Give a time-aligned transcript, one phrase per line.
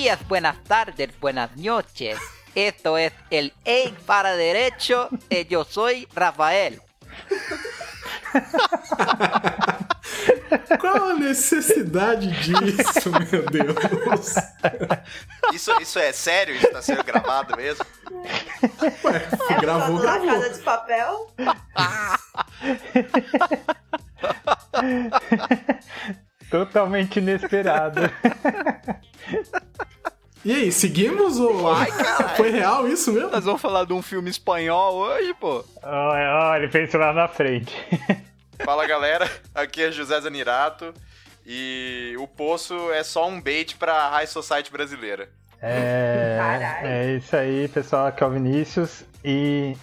[0.00, 2.18] Días, buenas tardes, buenas noches.
[2.54, 5.10] Esto es el Egg para Derecho.
[5.28, 6.80] Eh, yo soy Rafael.
[10.80, 13.76] Qual a necessidade disso, meu Deus?
[15.52, 16.56] Isso, isso é sério?
[16.56, 17.84] Isso tá sendo gravado mesmo?
[19.04, 19.28] Ué,
[19.60, 20.40] gravou, Foto da gravou.
[20.40, 21.30] Casa de Papel.
[26.50, 28.00] Totalmente inesperado.
[30.42, 32.36] E aí, seguimos ou Vai, caralho.
[32.36, 33.28] foi real isso mesmo?
[33.30, 35.62] Nós vamos falar de um filme espanhol hoje, pô.
[35.82, 37.76] Olha, olha, ele pensou lá na frente.
[38.64, 40.94] Fala galera, aqui é José Zanirato
[41.44, 45.28] e o Poço é só um bait pra High Society brasileira.
[45.60, 46.86] É, Caralho.
[46.86, 48.06] é isso aí, pessoal.
[48.06, 49.04] Aqui é o Vinícius.
[49.22, 49.76] E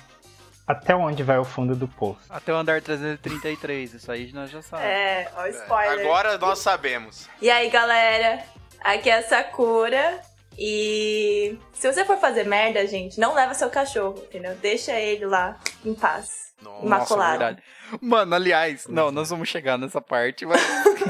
[0.68, 2.20] até onde vai o fundo do poço?
[2.30, 4.92] Até o andar 333, isso aí nós já sabemos.
[4.92, 6.06] É, ó, spoiler.
[6.06, 7.30] Agora nós sabemos.
[7.42, 8.44] E aí, galera?
[8.82, 10.20] Aqui é a Sakura.
[10.60, 14.56] E se você for fazer merda, gente, não leva seu cachorro, entendeu?
[14.56, 16.48] Deixa ele lá em paz.
[16.62, 17.30] Nossa, Imaculado.
[17.38, 17.64] verdade.
[18.02, 20.60] Mano, aliás, não, nós vamos chegar nessa parte, mas.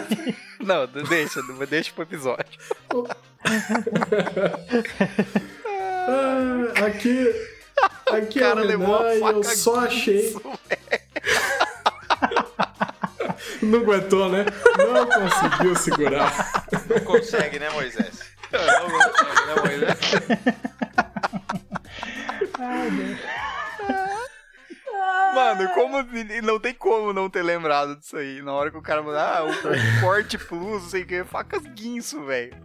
[0.60, 2.60] não, deixa, deixa pro episódio.
[6.10, 7.57] Ah, aqui.
[8.12, 10.36] Aqui O cara é o levou a Renan e eu só achei.
[13.62, 14.46] Não aguentou, né?
[14.78, 16.64] Não conseguiu segurar.
[16.90, 18.22] Não consegue, né, Moisés?
[18.52, 19.98] Não, não, né?
[25.36, 25.98] Mano, como
[26.44, 28.42] não tem como não ter lembrado disso aí.
[28.42, 31.64] Na hora que o cara mandou, ah, o corte plus, não sei o que, facas
[31.64, 32.56] guinso, velho.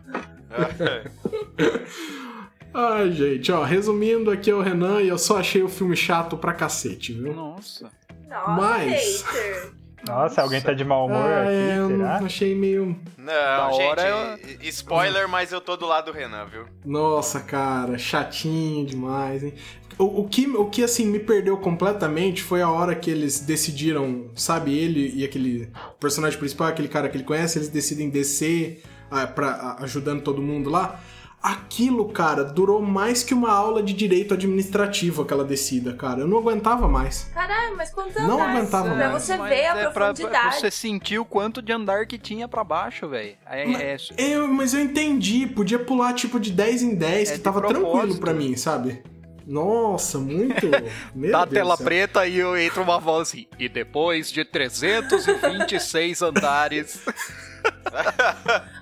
[2.75, 6.37] Ai, gente, ó, resumindo, aqui é o Renan e eu só achei o filme chato
[6.37, 7.35] pra cacete, viu?
[7.35, 7.91] Nossa.
[8.29, 9.73] Nossa, Mas- hater.
[10.07, 12.17] Nossa, alguém tá de mau humor Ah, aqui, é, eu será?
[12.17, 12.99] achei meio.
[13.17, 16.65] Não, gente, hora spoiler, mas eu tô do lado do Renan, viu?
[16.85, 19.55] Nossa, cara, chatinho demais, hein?
[19.97, 24.27] O, o que, o que, assim, me perdeu completamente foi a hora que eles decidiram,
[24.35, 29.27] sabe, ele e aquele personagem principal, aquele cara que ele conhece, eles decidem descer ah,
[29.27, 30.99] pra, ajudando todo mundo lá.
[31.43, 36.21] Aquilo, cara, durou mais que uma aula de direito administrativo, aquela descida, cara.
[36.21, 37.25] Eu não aguentava mais.
[37.35, 38.57] Caralho, mas quantos Não andares?
[38.57, 39.23] aguentava Pra mais.
[39.25, 40.57] você Mas ver a é pra- pra profundidade.
[40.61, 43.35] você sentir o quanto de andar que tinha pra baixo, velho.
[43.45, 47.41] É, é, Eu, mas eu entendi, podia pular tipo de 10 em 10, É que
[47.41, 49.03] tava tranquilo pra mim, sabe?
[49.45, 50.69] Nossa, muito.
[51.13, 51.85] Meu Dá a Deus tela céu.
[51.85, 53.49] preta e eu entro uma voz assim.
[53.59, 57.01] E depois de 326 andares.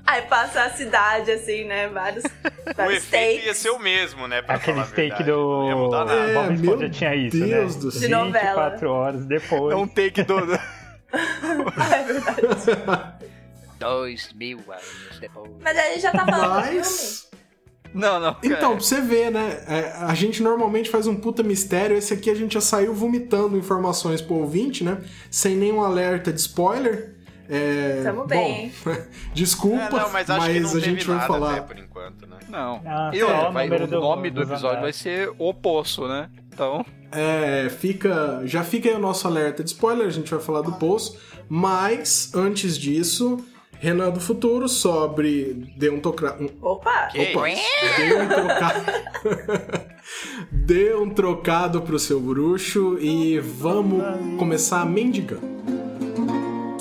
[0.06, 1.88] Aí passa a cidade, assim, né?
[1.92, 3.58] Vários, O efeito ia takes.
[3.58, 4.42] ser o mesmo, né?
[4.42, 5.32] Pra Aquele steak do.
[5.32, 6.20] Não ia mudar nada.
[6.20, 7.80] É, Bob Esponja tinha isso, Deus né?
[7.82, 8.00] do céu.
[8.00, 8.70] De novela.
[8.70, 9.72] 24 horas depois.
[9.72, 10.36] É um take do.
[11.12, 12.40] Ah, é verdade.
[13.78, 15.50] Dois mil anos depois.
[15.62, 16.78] Mas aí já tá falando do filme.
[16.78, 17.30] Mas.
[17.92, 18.36] Não, não.
[18.44, 19.64] Então, pra você ver, né?
[19.66, 21.96] é, a gente normalmente faz um puta mistério.
[21.96, 24.98] Esse aqui a gente já saiu vomitando informações pro ouvinte, né?
[25.30, 27.16] Sem nenhum alerta de spoiler.
[27.52, 28.96] É, Tamo bem, bom,
[29.34, 31.52] desculpa, É, não, mas acho que não a teve gente vai nada, falar.
[31.54, 32.36] né, por enquanto, né?
[32.48, 32.80] Não.
[32.86, 36.06] Ah, Eu, só o vai, o do- nome do dos episódio vai ser O Poço,
[36.06, 36.28] né?
[36.52, 36.84] Então.
[37.10, 38.42] É, fica.
[38.44, 41.18] Já fica aí o nosso alerta de spoiler, a gente vai falar do poço.
[41.48, 43.44] Mas, antes disso,
[43.80, 45.72] Renan do Futuro sobre.
[45.76, 45.98] Dê um
[46.62, 47.08] Opa!
[47.10, 47.46] Que Opa,
[47.96, 48.84] dê um trocado.
[50.52, 54.02] dê um trocado pro seu bruxo e vamos
[54.38, 55.79] começar mendigando.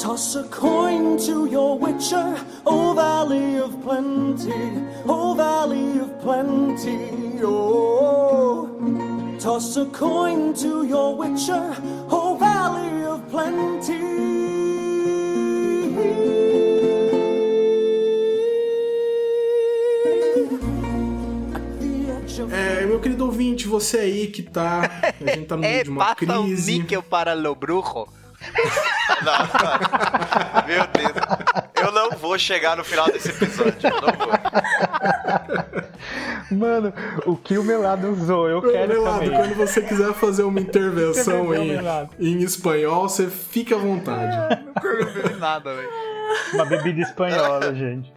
[0.09, 4.51] Toss a coin to your witcher, O Valley of Plenty,
[5.07, 8.67] O Valley of Plenty, oh.
[9.39, 11.75] Toss a coin to your witcher,
[12.09, 13.99] O Valley of Plenty.
[22.51, 24.89] É, meu querido ouvinte, você aí que tá.
[25.21, 26.79] A gente tá no meio É, de uma passa um crise.
[26.79, 28.07] níquel para o brujo.
[29.23, 30.67] Não, não.
[30.67, 31.13] Meu Deus.
[31.75, 33.75] Eu não vou chegar no final desse episódio.
[33.83, 34.29] Eu não vou.
[36.51, 36.93] Mano,
[37.25, 39.37] o que o Melado usou, eu quero Melado, também.
[39.37, 41.77] quando você quiser fazer uma intervenção em,
[42.19, 44.65] em espanhol, você fica à vontade.
[44.83, 45.89] Não vi nada, velho.
[46.53, 48.11] Uma bebida espanhola, gente.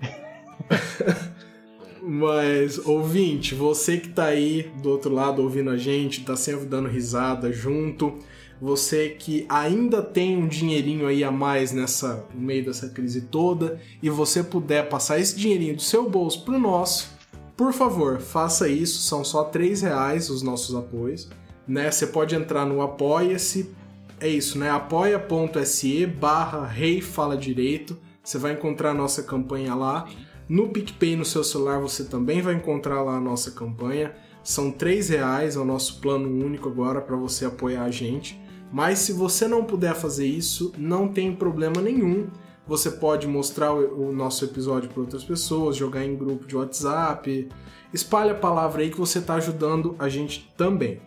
[2.03, 6.89] Mas, ouvinte, você que tá aí do outro lado ouvindo a gente, tá sempre dando
[6.89, 8.19] risada junto,
[8.63, 13.81] você que ainda tem um dinheirinho aí a mais nessa no meio dessa crise toda
[14.01, 17.11] e você puder passar esse dinheirinho do seu bolso pro nosso,
[17.57, 21.29] por favor, faça isso, são só três reais os nossos apoios,
[21.67, 21.91] né?
[21.91, 23.75] Você pode entrar no Apoia-se,
[24.21, 24.71] é isso, né?
[24.71, 30.09] apoia.se barra Rei Fala Direito, você vai encontrar a nossa campanha lá.
[30.49, 34.15] No PicPay no seu celular você também vai encontrar lá a nossa campanha.
[34.45, 38.42] São R$ reais é o nosso plano único agora para você apoiar a gente.
[38.73, 42.29] Mas se você não puder fazer isso, não tem problema nenhum.
[42.67, 47.49] Você pode mostrar o nosso episódio para outras pessoas, jogar em grupo de WhatsApp.
[47.93, 51.01] Espalhe a palavra aí que você está ajudando a gente também.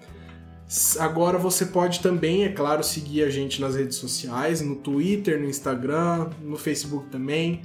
[1.00, 5.48] Agora você pode também, é claro, seguir a gente nas redes sociais, no Twitter, no
[5.48, 7.62] Instagram, no Facebook também.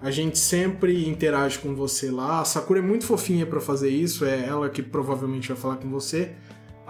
[0.00, 2.40] A gente sempre interage com você lá.
[2.40, 5.88] A Sakura é muito fofinha pra fazer isso, é ela que provavelmente vai falar com
[5.90, 6.32] você.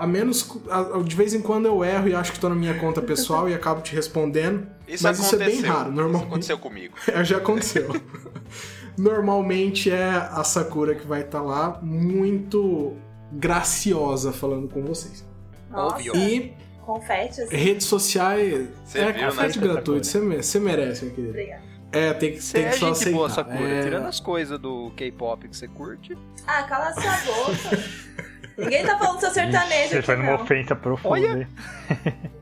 [0.03, 2.75] A menos a- de vez em quando eu erro e acho que tô na minha
[2.75, 4.67] conta pessoal e acabo te respondendo.
[4.89, 5.63] Isso mas isso é aconteceu.
[5.63, 6.27] bem raro, Isso normalmente.
[6.29, 6.95] aconteceu comigo.
[7.07, 7.89] É, já aconteceu.
[8.99, 12.97] Normalmente é a Sakura que vai estar lá, muito
[13.33, 15.25] graciosa falando com vocês.
[15.71, 16.17] Nossa, Óbvio.
[16.17, 16.53] E
[16.85, 17.57] confete assim.
[17.57, 19.29] redes sociais Você é viu, né?
[19.31, 21.31] confete gratuito, você me- você merece, meu querido.
[21.31, 21.63] Obrigada.
[21.93, 23.17] É, tem que, Você tem é que só gente aceitar.
[23.17, 23.69] boa, Sakura.
[23.69, 26.17] É, Tirando as coisas do K-pop que você curte.
[26.47, 27.03] Ah, cala sua
[27.35, 27.79] boca.
[28.59, 30.43] Ninguém tá falando do seu sertanejo Você foi numa não.
[30.43, 31.09] ofensa profunda.
[31.11, 31.49] Olha.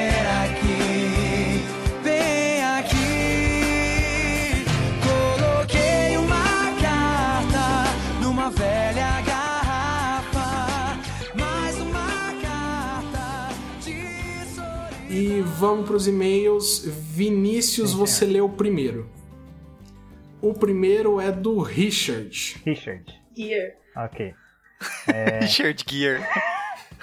[15.86, 16.84] para os e-mails.
[16.86, 19.10] Vinícius, você leu o primeiro.
[20.42, 22.62] O primeiro é do Richard.
[22.66, 23.22] Richard.
[23.36, 23.74] Gear.
[23.96, 24.34] Ok.
[25.42, 26.28] Richard Gear.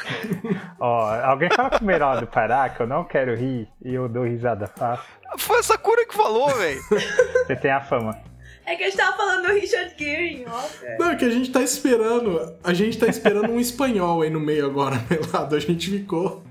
[0.79, 4.25] Ó, alguém fala com o Meraldo parar, que eu não quero rir e eu dou
[4.25, 5.05] risada fácil.
[5.39, 6.81] Foi a Sakura que falou, velho.
[7.47, 8.19] Você tem a fama.
[8.65, 10.85] É que a gente tava falando do Richard Gere em off.
[10.99, 12.57] Não, é que a gente tá esperando.
[12.63, 15.57] A gente tá esperando um espanhol aí no meio agora, Melado.
[15.57, 16.45] A gente ficou.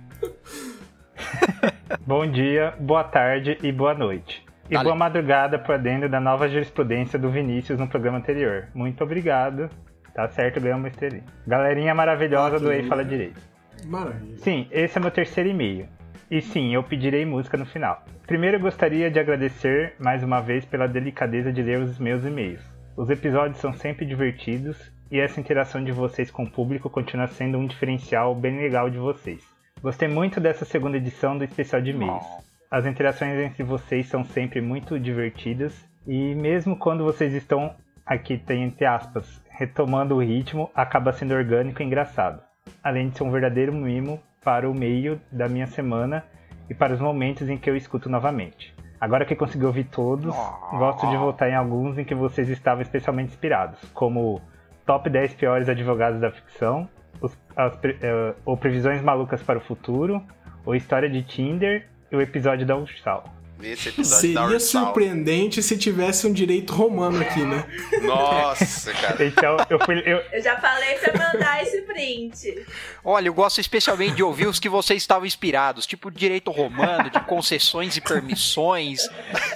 [2.06, 4.46] Bom dia, boa tarde e boa noite.
[4.70, 8.68] E boa madrugada para dentro da nova jurisprudência do Vinícius no programa anterior.
[8.74, 9.70] Muito obrigado.
[10.14, 11.24] Tá certo, ganhou uma estrelinha.
[11.46, 13.42] Galerinha maravilhosa do Ei Fala Direito.
[13.86, 14.38] Maravilha.
[14.38, 15.88] Sim, esse é meu terceiro e-mail.
[16.30, 18.04] E sim, eu pedirei música no final.
[18.26, 22.62] Primeiro eu gostaria de agradecer mais uma vez pela delicadeza de ler os meus e-mails.
[22.96, 27.58] Os episódios são sempre divertidos e essa interação de vocês com o público continua sendo
[27.58, 29.51] um diferencial bem legal de vocês.
[29.82, 32.24] Gostei muito dessa segunda edição do especial de e-mails.
[32.70, 35.74] As interações entre vocês são sempre muito divertidas
[36.06, 37.74] e mesmo quando vocês estão
[38.06, 42.44] aqui tem entre aspas retomando o ritmo, acaba sendo orgânico e engraçado.
[42.84, 46.24] Além de ser um verdadeiro mimo para o meio da minha semana
[46.70, 48.76] e para os momentos em que eu escuto novamente.
[49.00, 50.36] Agora que consegui ouvir todos,
[50.78, 54.40] gosto de voltar em alguns em que vocês estavam especialmente inspirados, como
[54.86, 56.88] Top 10 Piores Advogados da Ficção,
[57.22, 60.22] os, as eh, ou Previsões Malucas para o Futuro,
[60.66, 63.42] ou História de Tinder e o episódio da Ursal.
[63.64, 67.64] Esse episódio da Seria surpreendente se tivesse um direito romano aqui, né?
[68.02, 69.24] Nossa, cara.
[69.24, 70.00] Então, eu fui.
[70.00, 72.66] Eu, Eu já falei pra mandar esse print.
[73.04, 77.20] Olha, eu gosto especialmente de ouvir os que vocês estavam inspirados, tipo direito romano, de
[77.22, 79.08] concessões e permissões,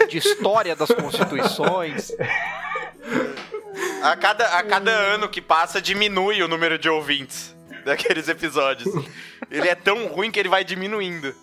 [0.07, 2.11] de história das constituições.
[4.01, 7.54] A cada, a cada ano que passa, diminui o número de ouvintes
[7.85, 8.91] daqueles episódios.
[9.49, 11.33] Ele é tão ruim que ele vai diminuindo.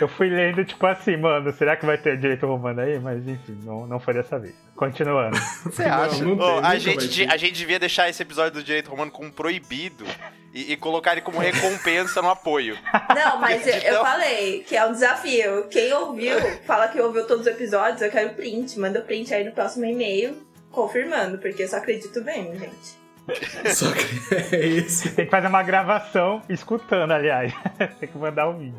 [0.00, 2.98] eu fui lendo, tipo assim, mano, será que vai ter direito romano aí?
[2.98, 4.54] Mas enfim, não, não foi dessa vez.
[4.74, 5.36] Continuando.
[5.64, 6.24] Você acha?
[6.24, 9.10] não tem, Ô, nunca a, gente, a gente devia deixar esse episódio do Direito Romano
[9.10, 10.04] como proibido
[10.52, 12.76] e, e colocar ele como recompensa no apoio.
[13.14, 15.66] Não, mas eu, eu falei que é um desafio.
[15.68, 16.36] Quem ouviu,
[16.66, 18.78] fala que ouviu todos os episódios, eu quero print.
[18.78, 20.36] Manda o print aí no próximo e-mail,
[20.70, 23.05] confirmando, porque eu só acredito vendo, gente.
[23.74, 25.10] Só que é esse.
[25.10, 27.52] Tem que fazer uma gravação escutando, aliás.
[27.98, 28.76] Tem que mandar um vídeo.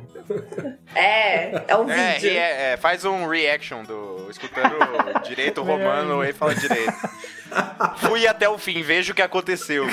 [0.96, 2.30] É, é um É, vídeo.
[2.32, 4.76] é, é, faz um reaction do escutando
[5.28, 6.94] direito romano e fala direito.
[7.98, 9.86] Fui até o fim, veja o que aconteceu.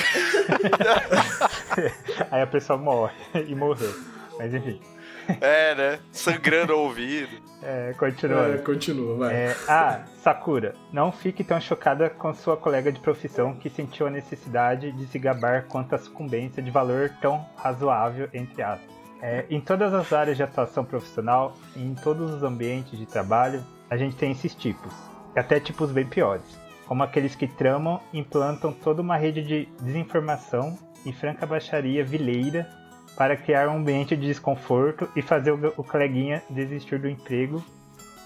[2.31, 3.95] Aí a pessoa morre e morreu.
[4.39, 4.81] Mas enfim,
[5.41, 5.99] É, né?
[6.13, 7.37] Sangrando o ouvido.
[7.63, 8.63] é, É, continuando.
[8.63, 9.35] continua, vai.
[9.35, 14.11] É, ah, Sakura, não fique tão chocada com sua colega de profissão que sentiu a
[14.11, 18.95] necessidade de se gabar quanto à sucumbência de valor tão razoável, entre aspas.
[19.23, 23.65] É, em todas as áreas de atuação profissional e em todos os ambientes de trabalho,
[23.89, 24.93] a gente tem esses tipos,
[25.35, 29.69] e até tipos bem piores, como aqueles que tramam e implantam toda uma rede de
[29.81, 32.69] desinformação e franca baixaria vileira
[33.17, 37.65] para criar um ambiente de desconforto e fazer o, coleguinha desistir do emprego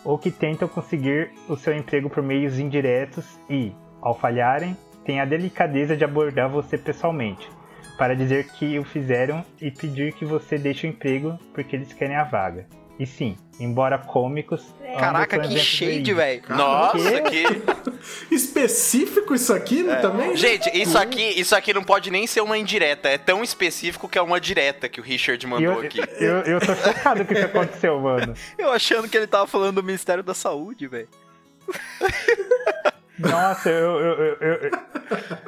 [0.04, 5.24] ou que tentam conseguir o seu emprego por meios indiretos e, ao falharem, têm a
[5.24, 7.48] delicadeza de abordar você pessoalmente,
[7.96, 12.16] para dizer que o fizeram e pedir que você deixe o emprego porque eles querem
[12.16, 12.66] a vaga.
[12.98, 14.74] E sim, embora cômicos.
[14.82, 16.42] ambos Caraca, que shade, velho.
[16.48, 17.44] Nossa, que.
[18.34, 20.36] Específico isso aqui né, também?
[20.36, 23.08] Gente, isso aqui, isso aqui não pode nem ser uma indireta.
[23.08, 26.00] É tão específico que é uma direta que o Richard mandou eu, aqui.
[26.18, 28.34] eu, eu tô chocado que isso aconteceu, mano.
[28.58, 31.08] Eu achando que ele tava falando do Ministério da Saúde, velho.
[33.18, 34.70] Nossa, eu, eu, eu, eu,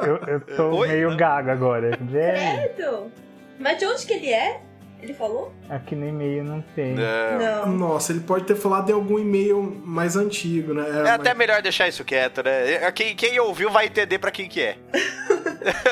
[0.05, 0.89] eu, eu tô Oi?
[0.89, 1.97] meio gago agora.
[2.01, 3.13] Velho, Certo.
[3.61, 4.61] Mas de onde que ele é?
[5.03, 5.53] Ele falou?
[5.69, 6.95] aqui no e-mail não tem.
[6.95, 7.67] Não.
[7.67, 7.73] Não.
[7.89, 10.85] Nossa, ele pode ter falado em algum e-mail mais antigo, né?
[11.07, 12.91] É até melhor deixar isso quieto, né?
[12.93, 14.77] Quem, quem ouviu vai entender pra quem que é.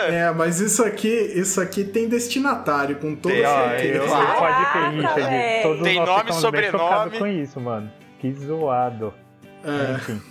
[0.08, 3.88] É, mas isso aqui, isso aqui tem destinatário, com toda Tem, Ó, certeza.
[3.98, 5.62] eu, eu Caraca, pode ter, Richard.
[5.62, 6.72] Todos Tem nós nome, ficamos sobrenome.
[6.78, 7.92] bem chocados com isso, mano.
[8.18, 9.12] Que zoado.
[9.62, 9.92] É.
[9.94, 10.22] Enfim.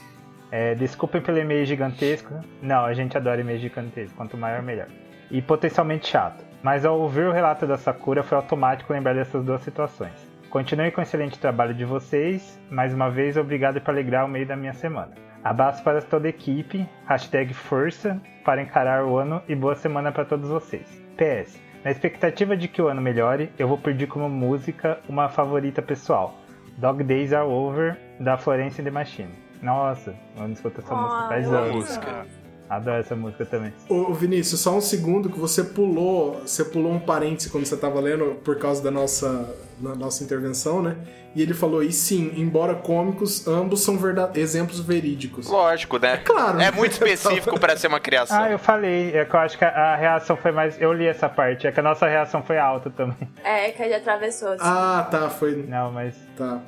[0.51, 2.33] É, desculpem pelo e-mail gigantesco.
[2.63, 4.15] Não, a gente adora e-mail gigantesco.
[4.17, 4.87] Quanto maior, melhor.
[5.29, 6.43] E potencialmente chato.
[6.63, 10.13] Mas ao ouvir o relato da Sakura, foi automático lembrar dessas duas situações.
[10.49, 12.59] Continue com o excelente trabalho de vocês.
[12.69, 15.11] Mais uma vez, obrigado por alegrar o meio da minha semana.
[15.43, 16.87] Abraço para toda a equipe.
[17.05, 21.01] Hashtag força para encarar o ano e boa semana para todos vocês.
[21.15, 21.59] PS.
[21.83, 26.35] Na expectativa de que o ano melhore, eu vou pedir como música uma favorita pessoal.
[26.77, 29.31] Dog Days Are Over, da Florence and the Machine.
[29.61, 31.75] Nossa, eu não escuto essa música faz anos.
[31.75, 32.25] música.
[32.69, 33.73] Adoro essa música também.
[33.87, 37.99] Ô, Vinícius, só um segundo que você pulou, você pulou um parêntese quando você tava
[37.99, 40.97] lendo por causa da nossa, da nossa intervenção, né?
[41.35, 45.47] E ele falou, e sim, embora cômicos, ambos são verda- exemplos verídicos.
[45.47, 46.17] Lógico, né?
[46.17, 46.59] Claro.
[46.59, 48.41] É muito específico pra ser uma criação.
[48.41, 50.81] Ah, eu falei, é que eu acho que a, reação foi mais.
[50.81, 53.29] Eu li essa parte, é que a nossa reação foi alta também.
[53.43, 54.49] É, que ele atravessou.
[54.49, 54.61] assim.
[54.63, 56.15] Ah, tá, foi, Não, mas.
[56.35, 56.59] tá,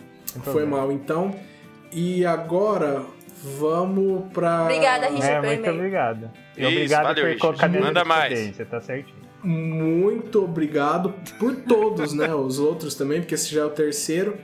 [0.44, 1.36] foi mal então.
[1.92, 3.02] E agora,
[3.44, 4.64] vamos pra...
[4.64, 6.32] Obrigada, Richard, É, muito obrigado.
[6.58, 7.40] E Isso, obrigado valeu, por Richard.
[7.42, 8.32] colocar dentro Manda da mais.
[8.34, 9.30] experiência, tá certinho.
[9.44, 12.34] Muito obrigado por todos, né?
[12.36, 14.38] Os outros também, porque esse já é o terceiro.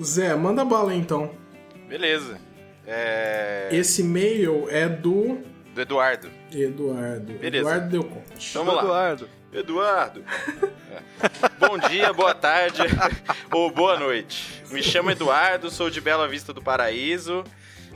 [0.00, 1.30] Zé, manda bala aí, então.
[1.88, 2.38] Beleza.
[2.86, 3.68] É...
[3.72, 5.38] Esse e-mail é do
[5.74, 6.28] Do Eduardo.
[6.52, 7.32] Eduardo.
[7.34, 7.56] Beleza.
[7.58, 8.24] Eduardo deu conta.
[8.54, 8.82] Vamos lá.
[8.82, 9.28] Eduardo.
[9.52, 10.24] Eduardo.
[10.92, 11.66] É.
[11.66, 12.82] Bom dia, boa tarde
[13.50, 14.62] ou boa noite.
[14.70, 17.42] Me chamo Eduardo, sou de Bela Vista do Paraíso,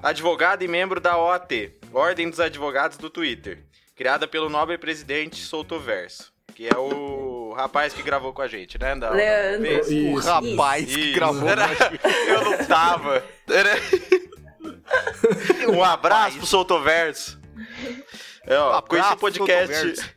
[0.04, 3.64] advogado e membro da OAT, Ordem dos Advogados do Twitter,
[3.96, 8.94] criada pelo nobre presidente Soltoverso, que é o rapaz que gravou com a gente, né?
[8.96, 9.62] Da, Leandro.
[9.62, 9.88] vez?
[9.88, 10.28] O Isso.
[10.28, 11.14] rapaz que Isso.
[11.14, 11.48] gravou.
[11.48, 11.68] Era-
[12.28, 13.24] Eu não tava.
[13.48, 13.74] Era-
[15.72, 17.38] Um abraço pro Soltoverso.
[18.46, 20.10] É, ó, Um com esse abraço, podcast.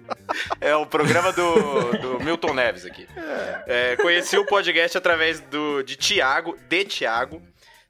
[0.60, 3.06] é o programa do, do Milton Neves aqui.
[3.66, 7.42] É, conheci o podcast através do, de Tiago, de Tiago,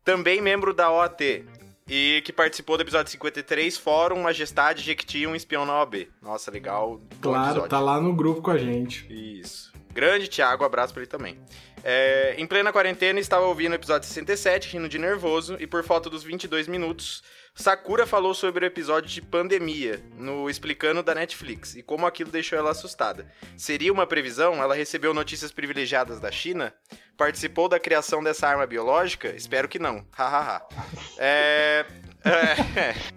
[0.05, 1.45] também membro da OAT.
[1.87, 6.09] E que participou do episódio 53, Fórum Majestade Jequiti, um espião na OAB.
[6.23, 6.99] Nossa, legal.
[7.21, 9.07] Claro, tá lá no grupo com a gente.
[9.11, 9.71] Isso.
[9.93, 11.39] Grande Thiago, abraço pra ele também.
[11.85, 16.09] É, em plena quarentena, estava ouvindo o episódio 67, rindo de nervoso, e por falta
[16.09, 17.23] dos 22 minutos,
[17.55, 22.59] Sakura falou sobre o episódio de pandemia, no Explicando da Netflix, e como aquilo deixou
[22.59, 23.27] ela assustada.
[23.57, 24.61] Seria uma previsão?
[24.61, 26.75] Ela recebeu notícias privilegiadas da China?
[27.17, 29.29] Participou da criação dessa arma biológica?
[29.29, 30.05] Espero que não.
[30.13, 30.63] Hahaha.
[31.19, 31.85] é...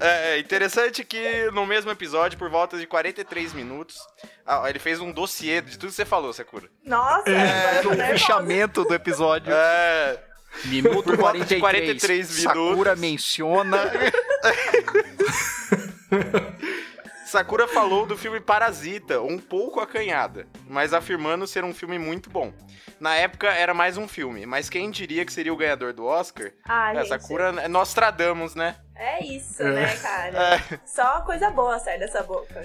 [0.02, 3.98] É, é interessante que no mesmo episódio, por volta de 43 minutos,
[4.46, 6.68] ah, ele fez um dossiê de tudo que você falou, Sakura.
[6.84, 8.06] Nossa, É, nervosa.
[8.06, 9.54] fechamento do episódio.
[9.54, 10.22] É,
[10.66, 11.60] Minuto Por volta de 43.
[11.60, 13.00] 43 Sakura minutos.
[13.00, 13.92] menciona.
[17.28, 22.54] Sakura falou do filme Parasita, um pouco acanhada, mas afirmando ser um filme muito bom.
[23.00, 26.52] Na época era mais um filme, mas quem diria que seria o ganhador do Oscar?
[26.66, 27.10] Ah, É, gente.
[27.10, 28.76] Sakura é Nostradamus, né?
[28.96, 30.60] É isso, né, cara?
[30.86, 32.64] Só coisa boa sai dessa boca.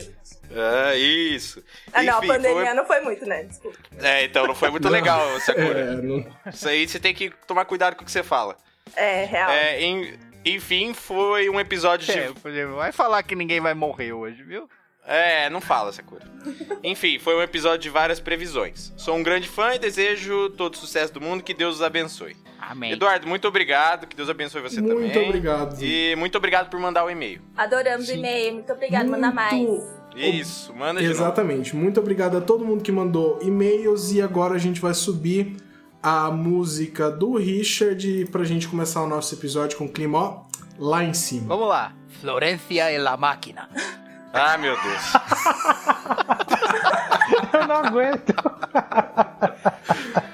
[0.50, 1.62] É, isso.
[1.92, 3.42] Ah, não, a Enfim, pandemia foi- não foi muito, né?
[3.42, 3.76] Desculpa.
[4.00, 5.80] É, então não foi muito legal, Sakura.
[5.80, 6.24] É, não...
[6.46, 8.56] Isso aí você tem que tomar cuidado com o que você fala.
[8.96, 9.50] É, real.
[9.50, 14.12] É, em- enfim, foi um episódio de É, falei, vai falar que ninguém vai morrer
[14.12, 14.68] hoje, viu?
[15.04, 16.22] É, não fala, Sakura.
[16.82, 18.92] Enfim, foi um episódio de várias previsões.
[18.96, 22.36] Sou um grande fã e desejo todo o sucesso do mundo, que Deus os abençoe.
[22.60, 22.92] Amém.
[22.92, 24.98] Eduardo, muito obrigado, que Deus abençoe você também.
[24.98, 25.82] Muito obrigado.
[25.82, 27.42] E muito obrigado por mandar o e-mail.
[27.56, 28.54] Adoramos o e-mail.
[28.54, 29.60] Muito obrigada, manda mais.
[30.14, 31.18] Isso, manda de novo.
[31.18, 31.74] Exatamente.
[31.74, 35.56] Muito obrigado a todo mundo que mandou e-mails e agora a gente vai subir
[36.02, 40.42] a música do Richard pra gente começar o nosso episódio com o clima ó,
[40.78, 41.46] lá em cima.
[41.48, 41.92] Vamos lá.
[42.20, 43.68] Florencia e la máquina.
[44.34, 45.12] Ah, meu Deus.
[47.52, 48.32] Eu não aguento.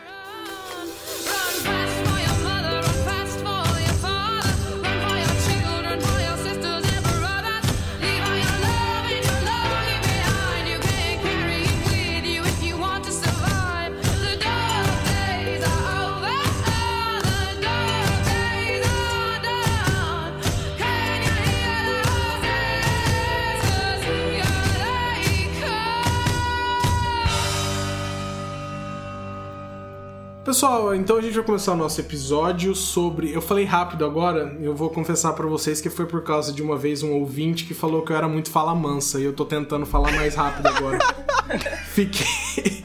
[30.48, 33.30] Pessoal, então a gente vai começar o nosso episódio sobre.
[33.34, 36.74] Eu falei rápido agora, eu vou confessar pra vocês que foi por causa de uma
[36.74, 39.84] vez um ouvinte que falou que eu era muito fala mansa e eu tô tentando
[39.84, 40.98] falar mais rápido agora.
[41.92, 42.80] Fiquei.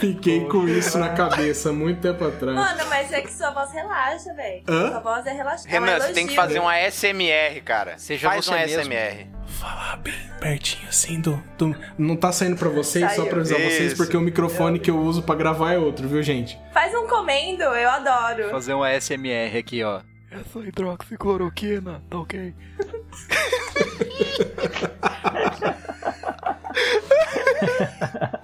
[0.00, 2.54] Fiquei com isso na cabeça muito tempo atrás.
[2.56, 4.62] Mano, mas é que sua voz relaxa, velho.
[4.66, 5.68] Sua voz é relaxada.
[5.70, 7.96] Renan, você tem que fazer um ASMR, cara.
[7.98, 8.80] Seja Faz você um mesmo.
[8.80, 9.26] ASMR.
[9.46, 13.28] Falar bem pertinho assim do, do- Não tá saindo pra vocês, só Saiu.
[13.28, 13.96] pra avisar vocês, Isso.
[13.96, 16.58] porque o microfone que eu uso pra gravar é outro, viu, gente?
[16.72, 18.50] Faz um comendo, eu adoro.
[18.50, 20.00] Fazer um ASMR aqui, ó.
[20.30, 22.52] Essa hidroxicloroquina, tá ok?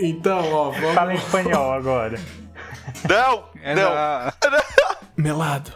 [0.00, 1.22] Então, ó, Fala em vamos.
[1.24, 2.18] espanhol agora.
[3.08, 3.94] Não, É não.
[3.94, 4.32] na-
[5.16, 5.72] Melado,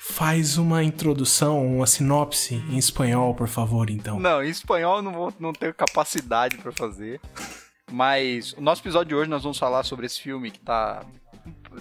[0.00, 4.18] faz uma introdução, uma sinopse em espanhol, por favor, então.
[4.18, 7.20] Não, em espanhol eu não, vou, não tenho capacidade pra fazer.
[7.90, 11.02] Mas o nosso episódio de hoje nós vamos falar sobre esse filme que tá,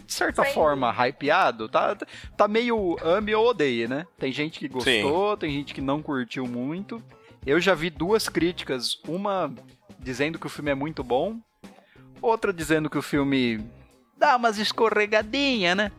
[0.05, 0.53] de certa Friendly.
[0.53, 1.67] forma, hypeado.
[1.67, 1.97] Tá,
[2.37, 4.05] tá meio ame ou odeie, né?
[4.17, 7.03] Tem gente que gostou, tem gente que não curtiu muito.
[7.45, 9.53] Eu já vi duas críticas, uma
[9.99, 11.37] dizendo que o filme é muito bom,
[12.21, 13.63] outra dizendo que o filme
[14.17, 15.91] dá umas escorregadinhas, né?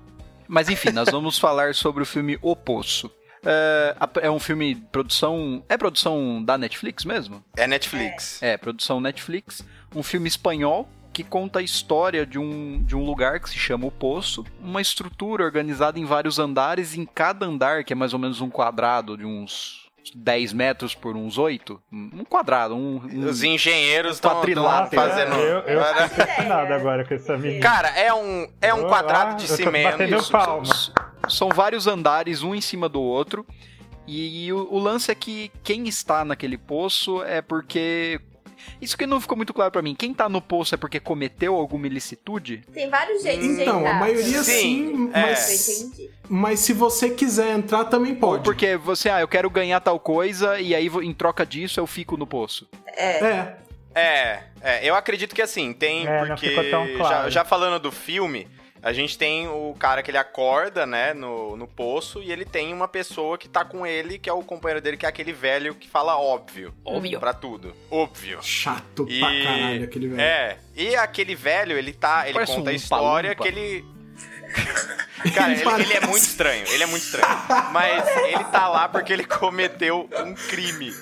[0.46, 3.10] Mas enfim, nós vamos falar sobre o filme O Poço.
[3.44, 5.62] É, é um filme de produção.
[5.68, 7.44] É produção da Netflix mesmo?
[7.56, 8.42] É Netflix.
[8.42, 9.64] É, produção Netflix.
[9.94, 13.86] Um filme espanhol que conta a história de um, de um lugar que se chama
[13.86, 14.44] O Poço.
[14.60, 16.94] Uma estrutura organizada em vários andares.
[16.94, 20.94] E em cada andar, que é mais ou menos um quadrado de uns 10 metros
[20.94, 21.80] por uns 8.
[21.92, 22.96] Um quadrado, um.
[23.04, 25.34] um- Os engenheiros estão fazendo.
[25.34, 27.60] Eu, eu fiquei impressionado agora com essa menina.
[27.60, 29.90] Cara, é um, é um Eu- quadrado de eu cimento.
[29.92, 30.64] batendo Isso, palma.
[30.64, 30.94] são,
[31.28, 33.46] são vários andares, um em cima do outro.
[34.06, 38.20] E, o, o lance é que quem está naquele poço é porque.
[38.80, 39.94] Isso que não ficou muito claro pra mim.
[39.94, 42.62] Quem tá no poço é porque cometeu alguma ilicitude?
[42.72, 43.96] Tem vários jeitos de Então, entrar.
[43.96, 45.22] a maioria Sim, sim, é.
[45.22, 45.84] Mas,
[46.28, 48.44] mas se você quiser entrar, também Ou pode.
[48.44, 52.16] porque você, ah, eu quero ganhar tal coisa e aí em troca disso eu fico
[52.16, 52.68] no poço.
[52.96, 53.18] É.
[53.24, 53.56] É,
[53.94, 56.48] É, é, eu acredito que assim, tem É, não porque.
[56.50, 57.30] ficou tão já, claro.
[57.30, 58.46] já falando do filme,
[58.82, 62.72] a gente tem o cara que ele acorda, né, no, no poço, e ele tem
[62.72, 65.74] uma pessoa que tá com ele, que é o companheiro dele, que é aquele velho
[65.74, 66.72] que fala óbvio.
[66.84, 67.18] Óbvio.
[67.20, 67.74] Pra tudo.
[67.90, 68.38] Óbvio.
[68.42, 70.20] chato E- pra caralho aquele velho.
[70.20, 72.24] É, e aquele velho, ele tá.
[72.24, 73.42] Ele Parece conta a um história Umpa-Lumpa.
[73.42, 73.97] que ele.
[75.34, 77.26] Cara, ele, ele é muito estranho, ele é muito estranho.
[77.72, 80.94] Mas ele tá lá porque ele cometeu um crime.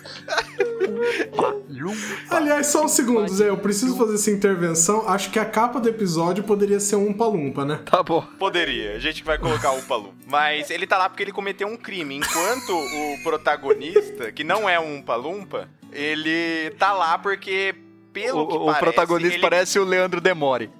[2.30, 5.08] Aliás, só um segundo, Zé, eu preciso fazer essa intervenção.
[5.08, 7.80] Acho que a capa do episódio poderia ser um Palumpa, né?
[7.84, 8.22] Tá bom.
[8.38, 10.14] Poderia, a gente vai colocar o Palu.
[10.26, 12.16] Mas ele tá lá porque ele cometeu um crime.
[12.16, 17.74] Enquanto o protagonista, que não é um Palumpa, ele tá lá porque,
[18.12, 20.70] pelo O, que o parece, protagonista ele, parece o Leandro Demore.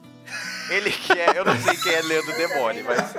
[0.70, 1.36] Ele quer.
[1.36, 3.14] Eu não sei quem é Leandro Demore, mas.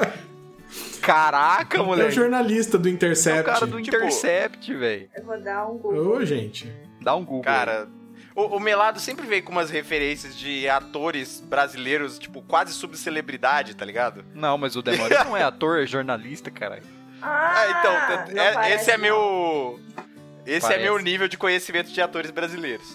[1.01, 2.11] Caraca, É o moleque.
[2.11, 3.43] jornalista do É o Intercept.
[3.43, 5.09] cara do Tipo- Intercept, velho.
[5.15, 6.17] Eu vou dar um Google.
[6.17, 6.71] Ô, gente.
[7.01, 7.43] Dá um Google.
[7.43, 7.87] Cara.
[8.35, 13.83] O, o Melado sempre veio com umas referências de atores brasileiros, tipo, quase subcelebridade, tá
[13.85, 14.23] ligado?
[14.35, 16.83] Não, mas o Demore não é ator, é jornalista, caralho.
[17.21, 19.79] Ah, Ah, então, é- parece esse é meu.
[20.45, 20.79] Esse Parece.
[20.79, 22.87] é meu nível de conhecimento de atores brasileiros.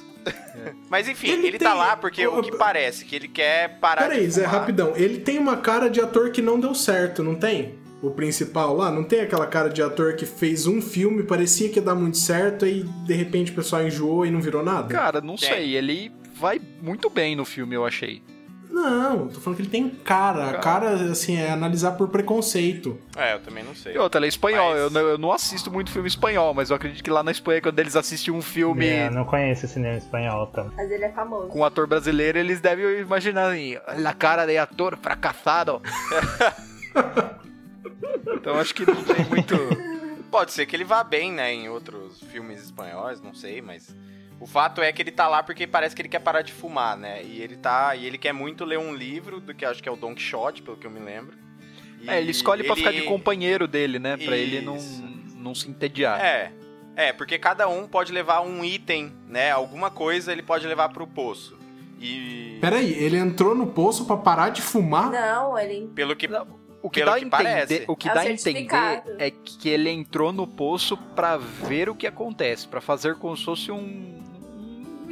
[0.89, 4.03] Mas enfim, ele, Ele tá tem- lá porque o que parece, que ele quer parar
[4.03, 4.93] Peraí, Zé, rapidão.
[4.97, 7.75] Ele tem uma cara de ator que não deu certo, não tem?
[8.03, 11.77] O principal lá, não tem aquela cara de ator que fez um filme, parecia que
[11.79, 14.89] ia dar muito certo, e de repente o pessoal enjoou e não virou nada?
[14.93, 15.49] Cara, não Tem.
[15.49, 18.21] sei, ele vai muito bem no filme, eu achei.
[18.73, 20.49] Não, tô falando que ele tem cara.
[20.51, 22.99] A cara, assim, é analisar por preconceito.
[23.15, 23.95] É, eu também não sei.
[23.95, 26.71] E outra, ele é espanhol, Mas- eu, não, eu não assisto muito filme espanhol, mas
[26.71, 29.99] eu acredito que lá na Espanha, quando eles assistem um filme É, não conheço cinema
[29.99, 30.73] espanhol também.
[30.75, 31.49] Mas ele é famoso.
[31.49, 35.83] com um ator brasileiro, eles devem imaginar assim, la cara de ator fracassado.
[38.35, 39.55] então acho que não tem muito...
[40.31, 43.95] Pode ser que ele vá bem, né, em outros filmes espanhóis, não sei, mas
[44.43, 46.97] o fato é que ele tá lá porque parece que ele quer parar de fumar,
[46.97, 47.23] né?
[47.23, 49.93] E ele tá, e ele quer muito ler um livro do que acho que é
[49.93, 51.37] o Don Quixote, pelo que eu me lembro.
[52.01, 55.03] E É, ele escolhe pra ficar de ele- companheiro dele, né, pra ele não, Isso.
[55.37, 56.21] não se entediar.
[56.21, 56.53] É.
[56.97, 59.51] É, porque cada um pode levar um item, né?
[59.51, 61.57] Alguma coisa ele pode levar pro poço.
[62.01, 65.11] E Peraí, ele entrou no poço pra parar de fumar?
[65.11, 65.87] Não, ele.
[65.95, 66.29] pelo que
[66.83, 67.85] O que Pelo dá a que entender, parece.
[67.87, 68.69] o que É dá a entender
[69.21, 73.45] é que ele entrou no poço pra ver o que acontece, pra fazer como se
[73.45, 74.21] fosse um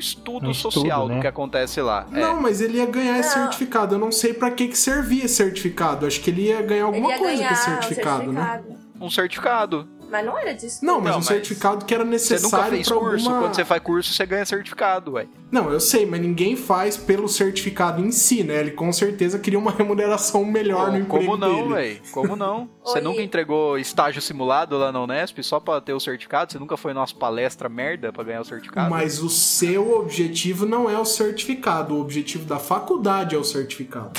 [0.01, 1.15] estudo Um estudo, social né?
[1.15, 2.07] do que acontece lá.
[2.13, 2.19] É.
[2.21, 3.45] Não, mas ele ia ganhar esse Não.
[3.45, 3.95] certificado.
[3.95, 6.07] Eu não sei pra que que servia esse certificado.
[6.07, 8.41] Acho que ele ia ganhar alguma ia coisa ganhar com esse um certificado, né?
[8.43, 8.81] certificado.
[9.01, 9.89] Um certificado.
[10.11, 10.85] Mas não era disso.
[10.85, 13.25] Não, mas Não, um mas certificado que era necessário fez pra curso.
[13.29, 13.43] alguma...
[13.47, 15.27] Quando você faz curso, você ganha certificado, ué.
[15.51, 18.61] Não, eu sei, mas ninguém faz pelo certificado em si, né?
[18.61, 21.75] Ele com certeza queria uma remuneração melhor no emprego como não, dele.
[21.75, 22.01] velho?
[22.13, 22.69] Como não?
[22.85, 23.05] Você Oi.
[23.05, 26.53] nunca entregou estágio simulado lá na Unesp só pra ter o certificado?
[26.53, 28.91] Você nunca foi numa palestra merda pra ganhar o certificado?
[28.91, 34.13] Mas o seu objetivo não é o certificado, o objetivo da faculdade é o certificado.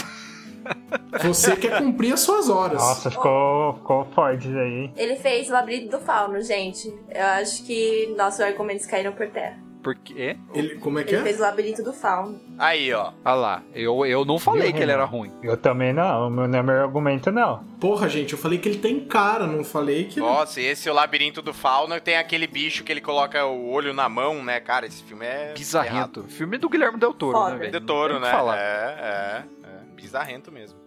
[1.24, 2.78] Você quer cumprir as suas horas.
[2.82, 4.92] Nossa, ficou, ficou forte isso aí.
[4.96, 6.88] Ele fez o labirinto do fauno, gente.
[7.10, 9.58] Eu acho que nossos argumentos caíram por terra.
[9.84, 10.38] Por quê?
[10.54, 11.24] Ele, como é que Ele é?
[11.24, 12.40] fez o labirinto do fauno.
[12.60, 13.14] Aí, ó.
[13.26, 15.32] Ah lá, eu, eu não falei Viu, que ele era ruim.
[15.42, 17.64] Eu também não, meu- não é meu argumento não.
[17.80, 20.20] Porra, gente, eu falei que ele tem cara, não falei que.
[20.20, 23.92] Nossa, esse é o labirinto do fauno tem aquele bicho que ele coloca o olho
[23.92, 24.86] na mão, né, cara?
[24.86, 25.58] Esse filme é errado.
[25.58, 26.24] Bizarrento.
[26.28, 27.52] Filme do Guilherme Del Toro, Foda.
[27.54, 27.72] né, velho?
[27.72, 28.32] De Não touro, tem o que né?
[28.32, 28.58] falar.
[28.60, 29.61] É, é, é.
[30.02, 30.80] Bizarrento mesmo.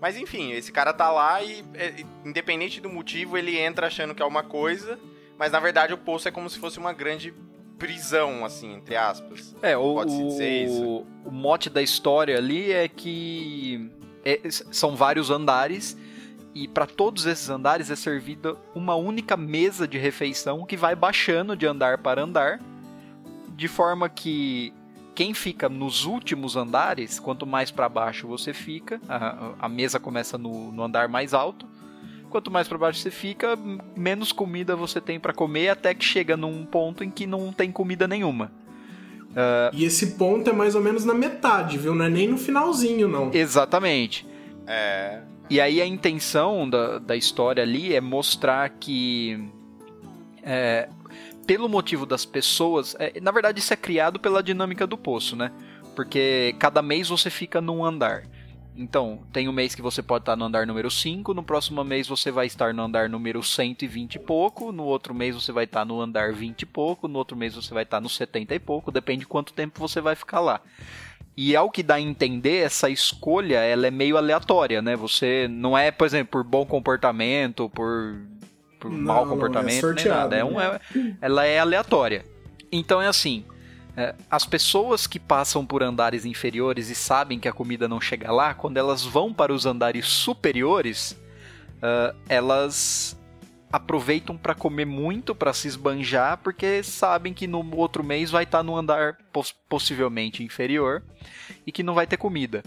[0.00, 4.22] Mas enfim, esse cara tá lá e, é, independente do motivo, ele entra achando que
[4.22, 4.98] é uma coisa,
[5.36, 7.34] mas na verdade o poço é como se fosse uma grande
[7.78, 9.54] prisão, assim, entre aspas.
[9.62, 11.06] É, o, Pode-se dizer isso.
[11.24, 13.90] o, mote da história ali é que
[14.24, 15.96] é- são vários andares
[16.54, 21.56] e para todos esses andares é servida uma única mesa de refeição que vai baixando
[21.56, 22.60] de andar para andar,
[23.50, 24.72] de forma que
[25.18, 30.38] quem fica nos últimos andares, quanto mais para baixo você fica, a, a mesa começa
[30.38, 31.66] no, no andar mais alto.
[32.30, 33.58] Quanto mais para baixo você fica,
[33.96, 37.72] menos comida você tem para comer, até que chega num ponto em que não tem
[37.72, 38.52] comida nenhuma.
[39.72, 41.96] E esse ponto é mais ou menos na metade, viu?
[41.96, 43.34] Não é nem no finalzinho, não.
[43.34, 44.24] Exatamente.
[44.68, 45.22] É.
[45.50, 49.50] E aí a intenção da, da história ali é mostrar que
[50.44, 50.88] é,
[51.48, 55.50] pelo motivo das pessoas, é, na verdade isso é criado pela dinâmica do poço, né?
[55.96, 58.24] Porque cada mês você fica num andar.
[58.76, 62.06] Então, tem um mês que você pode estar no andar número 5, no próximo mês
[62.06, 65.86] você vai estar no andar número 120 e pouco, no outro mês você vai estar
[65.86, 68.92] no andar 20 e pouco, no outro mês você vai estar no 70 e pouco,
[68.92, 70.60] depende de quanto tempo você vai ficar lá.
[71.34, 74.94] E ao que dá a entender, essa escolha ela é meio aleatória, né?
[74.96, 78.20] Você não é, por exemplo, por bom comportamento, por,
[78.78, 80.36] por Não, mau não, é comportamento, nem nada.
[80.36, 80.80] É um, é-
[81.20, 82.24] ela é aleatória.
[82.70, 83.44] Então é assim:
[83.96, 88.30] é, as pessoas que passam por andares inferiores e sabem que a comida não chega
[88.30, 91.18] lá, quando elas vão para os andares superiores,
[91.82, 93.18] ah, elas
[93.70, 98.62] aproveitam para comer muito, para se esbanjar, porque sabem que no outro mês vai estar
[98.62, 101.02] no andar poss- possivelmente inferior
[101.66, 102.62] e que não vai ter comida.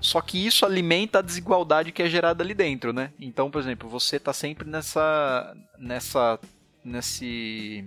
[0.00, 3.12] Só que isso alimenta a desigualdade que é gerada ali dentro, né?
[3.18, 6.38] Então, por exemplo, você tá sempre nessa nessa
[6.84, 7.84] nesse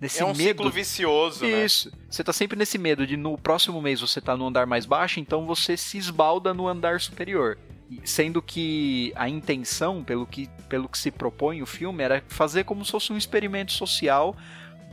[0.00, 1.64] nesse É um medo ciclo vicioso, né?
[1.64, 1.92] isso.
[2.08, 5.20] Você tá sempre nesse medo de no próximo mês você tá no andar mais baixo,
[5.20, 7.58] então você se esbalda no andar superior.
[8.04, 12.84] Sendo que a intenção, pelo que, pelo que se propõe o filme, era fazer como
[12.84, 14.36] se fosse um experimento social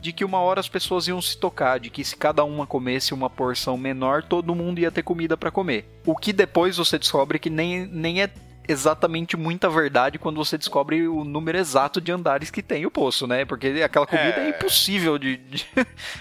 [0.00, 3.12] de que uma hora as pessoas iam se tocar, de que se cada uma comesse
[3.14, 5.88] uma porção menor, todo mundo ia ter comida para comer.
[6.06, 8.30] O que depois você descobre que nem, nem é
[8.70, 13.26] exatamente muita verdade quando você descobre o número exato de andares que tem o poço,
[13.26, 13.44] né?
[13.46, 14.48] Porque aquela comida é, É.
[14.50, 15.38] impossível de.
[15.38, 15.66] de-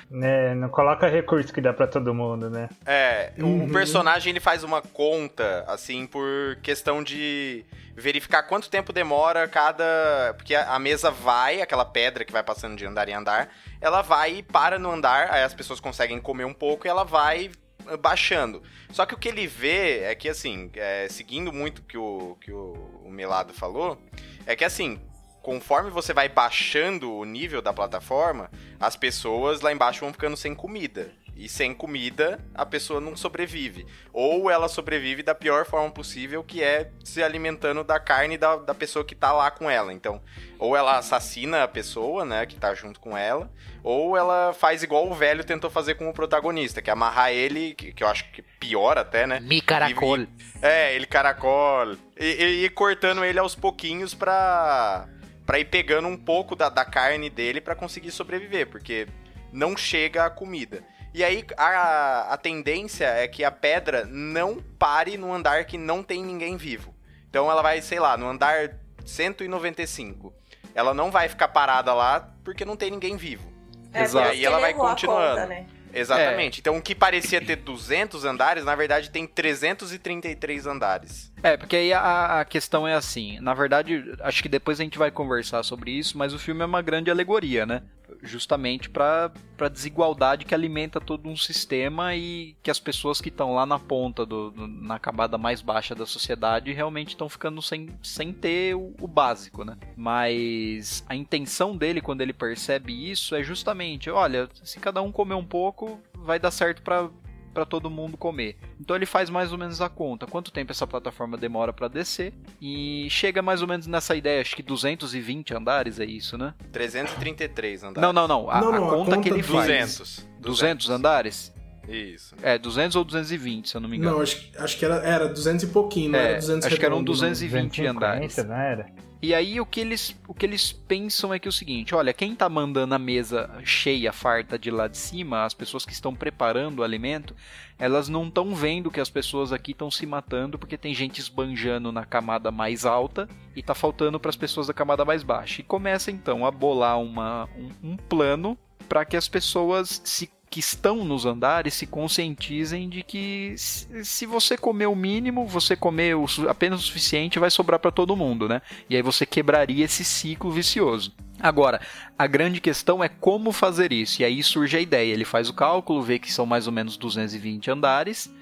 [0.09, 2.69] Né, não coloca recurso que dá pra todo mundo, né?
[2.85, 3.65] É, Uhum.
[3.65, 7.65] o personagem ele faz uma conta, assim, por questão de
[7.97, 10.35] verificar quanto tempo demora cada.
[10.37, 13.49] Porque a mesa vai, aquela pedra que vai passando de andar em andar,
[13.81, 17.03] ela vai e para no andar, aí as pessoas conseguem comer um pouco e ela
[17.03, 17.49] vai
[17.87, 18.61] eh, baixando.
[18.91, 22.51] Só que o que ele vê é que, assim, é, seguindo muito que o que
[22.51, 23.99] o, o Melado falou,
[24.45, 25.01] é que, assim,
[25.41, 30.53] conforme você vai baixando o nível da plataforma, as pessoas lá embaixo vão ficando sem
[30.53, 31.11] comida.
[31.37, 33.85] E sem comida, a pessoa não sobrevive.
[34.11, 38.73] Ou ela sobrevive da pior forma possível, que é se alimentando da carne da, da
[38.73, 39.93] pessoa que tá lá com ela.
[39.93, 40.19] Então,
[40.57, 43.51] ou ela assassina a pessoa, né, que tá junto com ela,
[43.83, 47.75] ou ela faz igual o velho tentou fazer com o protagonista, que é amarrar ele,
[47.75, 49.39] que, que eu acho que pior até, né?
[49.39, 50.17] Mi caracol.
[50.17, 50.27] E-
[50.61, 51.95] é, ele caracol.
[52.19, 55.07] E, e, e cortando ele aos pouquinhos pra,
[55.45, 59.07] pra ir pegando um pouco da, da carne dele pra conseguir sobreviver, porque
[59.53, 60.83] não chega a comida.
[61.17, 66.03] E aí a, a tendência é que a pedra não pare no andar que não
[66.03, 66.93] tem ninguém vivo.
[67.27, 70.31] Então ela vai, sei lá, no andar 195.
[70.75, 73.51] Ela não vai ficar parada lá porque não tem ninguém vivo.
[73.91, 74.35] É, Exato.
[74.35, 75.29] E ela que vai continuando.
[75.29, 75.65] conta, né?
[75.91, 76.59] Exatamente.
[76.59, 81.33] Então o que parecia ter 200 andares, na verdade tem 333 andares.
[81.41, 83.39] É, porque aí a, a questão é assim.
[83.39, 86.65] Na verdade, acho que depois a gente vai conversar sobre isso, mas o filme é
[86.65, 87.81] uma grande alegoria, né?
[88.23, 93.55] Justamente pra pra desigualdade que alimenta todo um sistema e que as pessoas que estão
[93.55, 97.89] lá na ponta, do, do- na camada mais baixa da sociedade, realmente estão ficando sem,
[98.03, 99.75] sem ter o, o básico, né?
[99.95, 105.33] Mas a intenção dele, quando ele percebe isso, é justamente: olha, se cada um comer
[105.35, 107.09] um pouco, vai dar certo pra
[107.57, 108.55] para todo mundo comer.
[108.79, 112.31] Então ele faz mais ou menos a conta, quanto tempo essa plataforma demora para descer
[112.61, 116.53] e chega mais ou menos nessa ideia, acho que 220 andares é isso, né?
[116.71, 117.99] 333 andares.
[117.99, 119.65] Não, não, não, a, Não, a não, a conta, conta que ele do- faz.
[119.65, 120.27] 200.
[120.39, 121.51] 200 andares?
[121.89, 122.35] Isso.
[122.43, 124.17] É, 200 ou 220, se eu não me engano.
[124.17, 126.85] Não, acho, acho que era, era 200 e pouquinho, não É, era 200 acho que
[126.85, 127.15] eram redondo, não.
[127.17, 128.35] 220 andares.
[128.35, 128.85] 250, não era?
[129.19, 132.13] E aí o que eles o que eles pensam é que é o seguinte, olha,
[132.13, 136.13] quem tá mandando a mesa cheia, farta de lá de cima, as pessoas que estão
[136.13, 137.35] preparando o alimento,
[137.79, 141.91] elas não estão vendo que as pessoas aqui estão se matando porque tem gente esbanjando
[141.91, 145.61] na camada mais alta e tá faltando para as pessoas da camada mais baixa.
[145.61, 148.55] E começa então a bolar uma, um, um plano
[148.87, 154.57] para que as pessoas se que estão nos andares se conscientizem de que se você
[154.57, 156.15] comer o mínimo, você comer
[156.49, 158.61] apenas o suficiente, vai sobrar para todo mundo, né?
[158.89, 161.13] E aí você quebraria esse ciclo vicioso.
[161.39, 161.79] Agora,
[162.17, 164.21] a grande questão é como fazer isso.
[164.21, 165.13] E aí surge a ideia.
[165.13, 168.33] Ele faz o cálculo, vê que são mais ou menos 220 andares,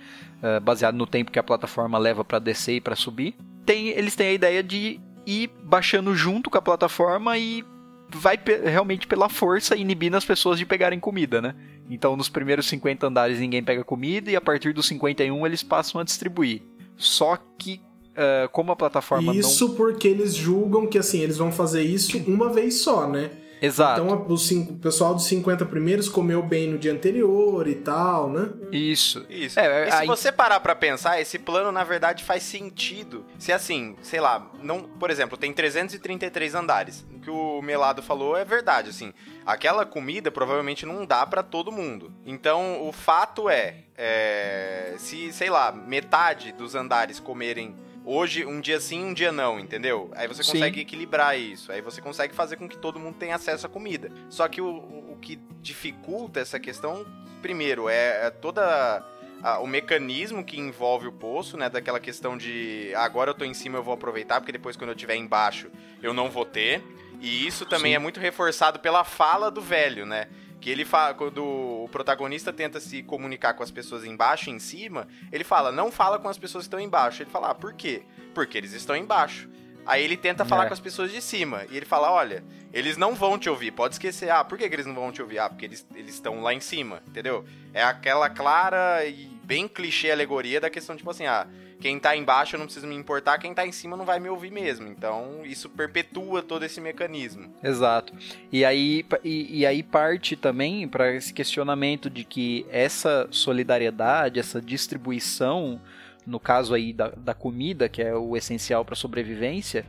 [0.41, 3.35] eh, baseado no tempo que a plataforma leva para descer e para subir.
[3.65, 7.65] Tem, eles têm a ideia de ir baixando junto com a plataforma e
[8.09, 11.55] vai realmente pela força inibindo as pessoas de pegarem comida, né?
[11.89, 16.01] Então, nos primeiros 50 andares ninguém pega comida e a partir dos 51 eles passam
[16.01, 16.61] a distribuir.
[16.97, 17.81] Só que,
[18.15, 22.17] eh, como a plataforma não Isso porque eles julgam que assim, eles vão fazer isso
[22.27, 23.31] uma vez só, né?
[23.61, 24.01] Exato.
[24.01, 28.29] Então os cinco- o pessoal dos 50 primeiros comeu bem no dia anterior e tal,
[28.29, 28.49] né?
[28.71, 29.25] Isso.
[29.29, 29.59] Isso.
[29.59, 33.25] É, e se aí- você parar pra pensar, esse plano na verdade faz sentido.
[33.39, 37.05] Se assim, sei lá, não, por exemplo, tem 333 andares.
[37.15, 39.13] O que o Melado falou é verdade, assim.
[39.45, 42.11] Aquela comida provavelmente não dá pra todo mundo.
[42.25, 48.79] Então, o fato é, é, se, sei lá, metade dos andares comerem hoje um dia
[48.79, 50.11] sim, um dia não, entendeu?
[50.15, 50.53] Aí você Sim.
[50.53, 51.71] consegue equilibrar isso.
[51.71, 54.11] Aí você consegue fazer com que todo mundo tenha acesso à comida.
[54.29, 57.05] Só que o, o que dificulta essa questão,
[57.41, 59.03] primeiro, é, é toda
[59.43, 61.69] a- o mecanismo que envolve o poço, né?
[61.69, 64.89] Daquela questão de "Ah, agora eu tô em cima, eu vou aproveitar, porque depois quando
[64.91, 65.69] eu estiver embaixo
[66.01, 66.83] eu não vou ter.
[67.21, 67.95] E isso também Sim.
[67.95, 70.27] é muito reforçado pela fala do velho, né?
[70.65, 74.57] Que ele fala, quando o protagonista tenta se comunicar com as pessoas embaixo e em
[74.57, 77.21] cima, ele fala, não fala com as pessoas que estão embaixo.
[77.21, 78.01] Ele fala, ah, por quê?
[78.33, 79.47] Porque eles estão embaixo.
[79.85, 80.67] Aí ele tenta falar É.
[80.67, 81.65] com as pessoas de cima.
[81.69, 83.69] E ele fala, olha, eles não vão te ouvir.
[83.69, 84.31] Pode esquecer.
[84.31, 85.37] Ah, por que, que eles não vão te ouvir?
[85.37, 87.45] Ah, porque eles eles estão lá em cima, entendeu?
[87.71, 91.45] É aquela clara e bem clichê alegoria da questão, tipo assim, ah,
[91.79, 94.29] quem tá embaixo eu não preciso me importar, quem tá em cima não vai me
[94.29, 94.87] ouvir mesmo.
[94.87, 97.53] Então, isso perpetua todo esse mecanismo.
[97.63, 98.13] Exato.
[98.51, 104.61] E aí, e, e aí parte também para esse questionamento de que essa solidariedade, essa
[104.61, 105.79] distribuição,
[106.25, 109.85] no caso aí da, da comida, que é o essencial para sobrevivência,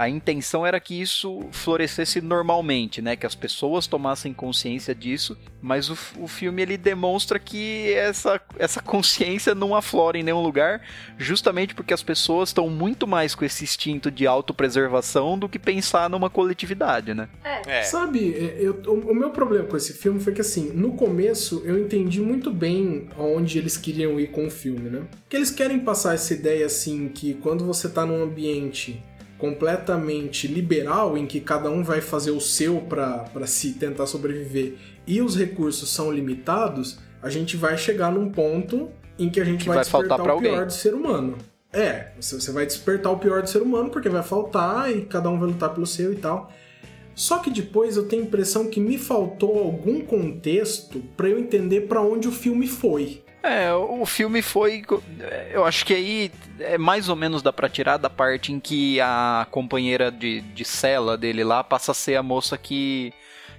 [0.00, 3.16] a intenção era que isso florescesse normalmente, né?
[3.16, 8.80] Que as pessoas tomassem consciência disso, mas o, o filme ele demonstra que essa, essa
[8.82, 10.80] consciência não aflora em nenhum lugar,
[11.18, 16.08] justamente porque as pessoas estão muito mais com esse instinto de autopreservação do que pensar
[16.08, 17.28] numa coletividade, né?
[17.66, 17.82] É.
[17.82, 21.60] Sabe, é, eu- o, o meu problema com esse filme foi que, assim, no começo
[21.66, 25.02] eu entendi muito bem aonde eles queriam ir com o filme, né?
[25.28, 29.02] Que eles querem passar essa ideia, assim, que quando você tá num ambiente
[29.40, 34.74] completamente liberal, em que cada um vai fazer o seu pra se tentar sobreviver
[35.06, 39.62] e os recursos são limitados, a gente vai chegar num ponto em que a gente
[39.62, 40.66] Que vai, vai faltar despertar pra o pior alguém.
[40.66, 41.38] do ser humano.
[41.72, 45.28] É, você você vai despertar o pior do ser humano porque vai faltar e cada
[45.30, 46.52] um vai lutar pelo seu e tal.
[47.14, 51.82] Só que depois eu tenho a impressão que me faltou algum contexto pra eu entender
[51.82, 53.22] pra onde o filme foi.
[53.42, 54.82] É, o filme foi.
[55.50, 59.00] Eu acho que aí é mais ou menos dá pra tirar da parte em que
[59.00, 63.12] a companheira de, de cela dele lá passa a ser a moça que,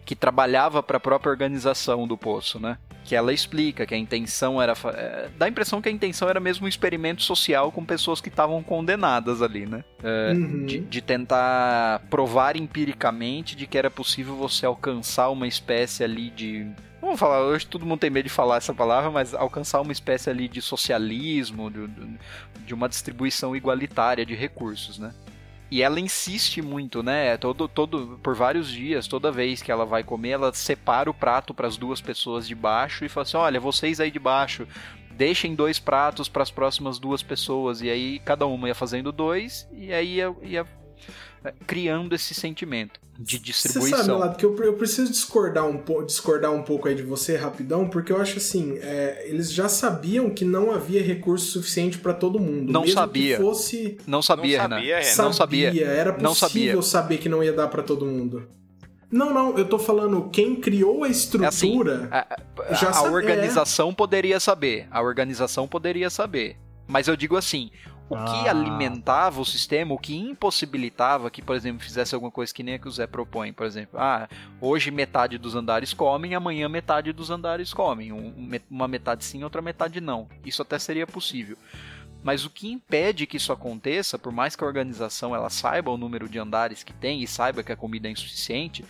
[0.05, 2.77] que trabalhava pra própria organização do poço, né?
[3.03, 4.73] Que ela explica que a intenção era.
[4.93, 8.29] é, dá a impressão que a intenção era mesmo um experimento social com pessoas que
[8.29, 9.83] estavam condenadas ali, né?
[10.03, 10.65] É, Uhum.
[10.67, 16.67] de, de tentar provar empiricamente de que era possível você alcançar uma espécie ali de.
[17.01, 20.29] Vamos falar, hoje todo mundo tem medo de falar essa palavra, mas alcançar uma espécie
[20.29, 21.87] ali de socialismo, de,
[22.63, 25.11] de uma distribuição igualitária de recursos, né?
[25.71, 27.37] E ela insiste muito, né?
[27.37, 31.55] Todo, todo, por vários dias, toda vez que ela vai comer, ela separa o prato
[31.55, 34.67] para as duas pessoas de baixo e fala assim: olha, vocês aí de baixo,
[35.11, 37.81] deixem dois pratos para as próximas duas pessoas.
[37.81, 40.67] E aí cada uma ia fazendo dois, e aí ia, ia
[41.65, 43.97] criando esse sentimento de Você distribuição.
[43.99, 47.35] sabe, Lado, que eu, eu preciso discordar um, po- discordar um pouco aí de você
[47.37, 52.13] rapidão, porque eu acho assim, é, eles já sabiam que não havia recurso suficiente pra
[52.13, 52.71] todo mundo.
[52.71, 53.37] Não mesmo sabia.
[53.37, 54.75] Que fosse Não sabia, Não Renan.
[54.77, 55.23] sabia, Renan.
[55.23, 55.83] Não sabia.
[55.83, 56.81] Era Não possível sabia.
[56.81, 58.47] saber que não ia dar pra todo mundo.
[59.11, 62.07] Não, não, eu tô falando quem criou a É assim, estrutura.
[62.09, 62.19] a,
[62.69, 63.11] a- já a sabe- é.
[63.11, 64.87] organização poderia saber.
[64.89, 66.55] A organização poderia saber.
[66.87, 67.69] Mas eu digo assim,
[68.13, 68.51] o que Ah.
[68.51, 72.79] alimentava o sistema, o que impossibilitava que, por exemplo, fizesse alguma coisa que nem a
[72.79, 74.27] que o Zé propõe, por exemplo, ah,
[74.59, 79.43] hoje metade dos andares comem, amanhã metade dos andares comem, Um- um uma metade sim,
[79.43, 80.27] outra metade não.
[80.45, 81.57] Isso até seria possível.
[82.23, 85.97] Mas o que impede que isso aconteça, por mais que a organização ela saiba o
[85.97, 88.85] número de andares que tem e saiba que a comida é insuficiente,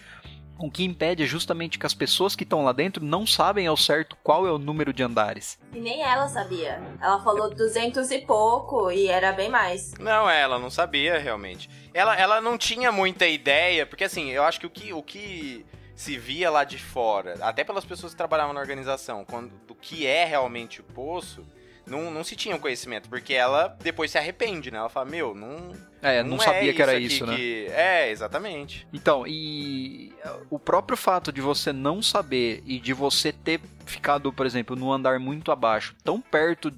[0.67, 3.77] o que impede é justamente que as pessoas que estão lá dentro não sabem ao
[3.77, 5.59] certo qual é o número de andares.
[5.73, 6.81] E nem ela sabia.
[7.01, 9.93] Ela falou 200 e pouco e era bem mais.
[9.99, 11.69] Não, é, ela não sabia realmente.
[11.93, 15.65] Ela, ela não tinha muita ideia, porque assim, eu acho que o que, o que
[15.95, 20.05] se via lá de fora, até pelas pessoas que trabalhavam na organização, quando, do que
[20.07, 21.45] é realmente o poço,
[21.85, 24.77] não, não se tinha um conhecimento, porque ela depois se arrepende, né?
[24.77, 25.71] Ela fala, meu, não.
[26.01, 27.35] É, não, sabia que era isso, né?
[27.35, 28.87] que- É, exatamente.
[28.91, 30.11] Então, e
[30.49, 34.91] o próprio fato de você não saber e de você ter ficado, por exemplo, num
[34.91, 36.71] andar muito abaixo, tão perto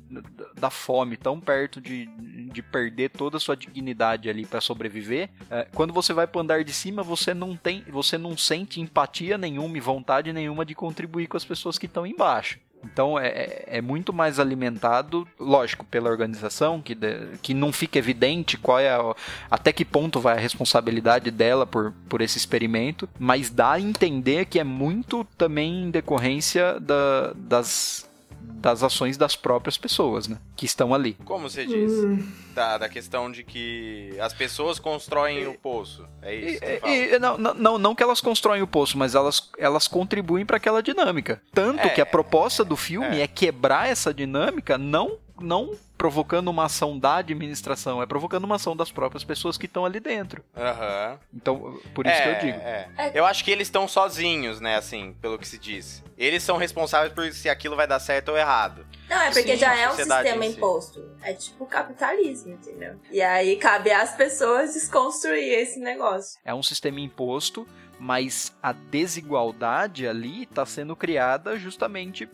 [0.57, 2.05] da fome, tão perto de,
[2.51, 6.63] de perder toda a sua dignidade ali pra sobreviver, é, quando você vai pro andar
[6.63, 11.27] de cima, você não tem, você não sente empatia nenhuma e vontade nenhuma de contribuir
[11.27, 12.59] com as pessoas que estão embaixo.
[12.83, 17.97] Então é, é- é muito mais alimentado, lógico, pela organização, que, de- que não fica
[17.97, 19.15] evidente qual é a-
[19.49, 24.45] até que ponto vai a responsabilidade dela por, por esse experimento, mas dá a entender
[24.45, 28.09] que é muito também em decorrência da- das,
[28.43, 30.37] das ações das próprias pessoas, né?
[30.55, 31.15] Que estão ali.
[31.25, 32.05] Como você disse?
[32.05, 36.05] Hum, Da, da questão de que as pessoas constroem o poço.
[36.21, 36.93] É isso E- fala.
[36.93, 40.81] e- não, não- não, que elas constroem o poço, mas elas, elas contribuem para aquela
[40.83, 41.41] dinâmica.
[41.53, 43.23] Tanto É, que a proposta do filme é.
[43.23, 43.27] é.
[43.27, 45.71] quebrar essa dinâmica, não, não
[46.03, 50.01] provocando uma ação da administração, é provocando uma ação das próprias pessoas que estão ali
[50.01, 50.43] dentro.
[50.53, 51.17] Aham.
[51.33, 52.61] Então, por isso é, que eu digo.
[52.61, 52.89] é.
[52.97, 53.11] É.
[53.17, 56.03] Eu acho que eles estão sozinhos, né, assim, pelo que se diz.
[56.17, 58.85] Eles são responsáveis por se aquilo vai dar certo ou errado.
[59.09, 60.57] Não, é porque Sim, já é um sistema em si.
[60.57, 61.09] imposto.
[61.21, 62.99] É tipo capitalismo, entendeu?
[63.09, 66.37] E aí cabe às pessoas desconstruir esse negócio.
[66.43, 67.65] É um sistema imposto,
[67.97, 72.27] mas a desigualdade ali está sendo criada justamente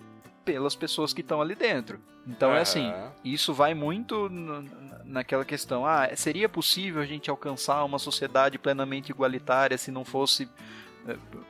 [0.45, 1.99] pelas pessoas que estão ali dentro.
[2.27, 2.61] Então é Aham.
[2.61, 4.29] assim, isso vai muito
[5.03, 10.47] naquela questão, ah, seria possível a gente alcançar uma sociedade plenamente igualitária se não fosse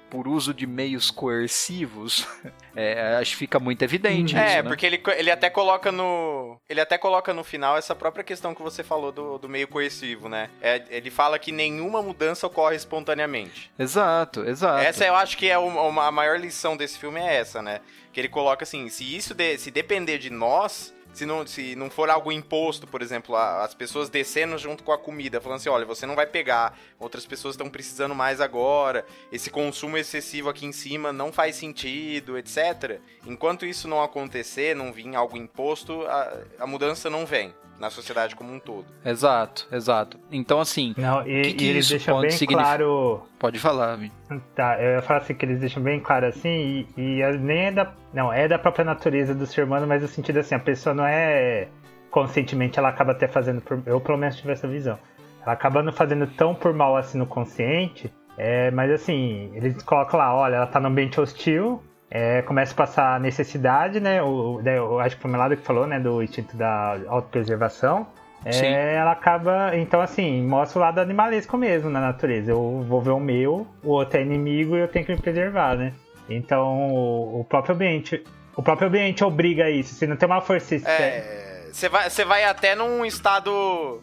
[0.10, 2.28] por uso de meios coercivos?
[2.76, 4.42] É, acho que fica muito evidente Uhum.
[4.42, 4.70] isso, É, né?
[4.70, 6.58] porque ele, ele até coloca no.
[6.70, 10.30] Ele até coloca no final essa própria questão que você falou do, do meio coercivo,
[10.30, 10.50] né?
[10.62, 13.70] É, ele fala que nenhuma mudança ocorre espontaneamente.
[13.78, 14.80] Exato, exato.
[14.82, 17.82] Essa eu acho que é uma, uma- a maior lição desse filme é essa, né?
[18.14, 21.90] Que ele coloca assim, se isso de- se depender de nós, se não, se não
[21.90, 25.86] for algo imposto, por exemplo, as pessoas descendo junto com a comida, falando assim, olha,
[25.86, 30.72] você não vai pegar, outras pessoas estão precisando mais agora, esse consumo excessivo aqui em
[30.72, 33.00] cima não faz sentido, etc.
[33.26, 38.36] Enquanto isso não acontecer, não vir algo imposto, a, a mudança não vem na sociedade
[38.36, 38.86] como um todo.
[39.06, 40.20] Exato, exato.
[40.32, 42.78] Então, assim, Não, e, Que que e eles isso deixam bem significar?
[42.78, 43.24] claro.
[43.40, 44.12] pode falar, Vi.
[44.56, 47.66] Tá, eu ia falar assim que eles deixam bem claro assim, e, e é- nem
[47.68, 47.92] é da.
[48.14, 51.06] Não, é da própria natureza do ser humano, mas no sentido assim, a pessoa não
[51.06, 51.68] é
[52.12, 53.82] conscientemente, ela acaba até fazendo por.
[53.86, 54.98] Eu pelo menos tive essa visão.
[55.42, 60.20] Ela acaba não fazendo tão por mal assim no consciente, é, mas assim, eles colocam
[60.20, 61.82] lá, olha, ela tá num ambiente hostil,
[62.12, 64.22] é, começa a passar necessidade, né?
[64.22, 66.00] O, eu acho que foi o Melado que falou, né?
[66.00, 68.08] Do instinto da autopreservação.
[68.44, 69.76] É, ela acaba.
[69.78, 72.52] Então, assim, mostra o lado animalesco mesmo na natureza.
[72.52, 75.76] Eu vou ver o meu, o outro é inimigo e eu tenho que me preservar,
[75.76, 75.94] né?
[76.30, 78.24] Então, o, o próprio ambiente.
[78.56, 79.94] O próprio ambiente obriga a isso.
[79.94, 80.76] Se não tem uma força.
[80.76, 84.02] É, você vai, você vai até num estado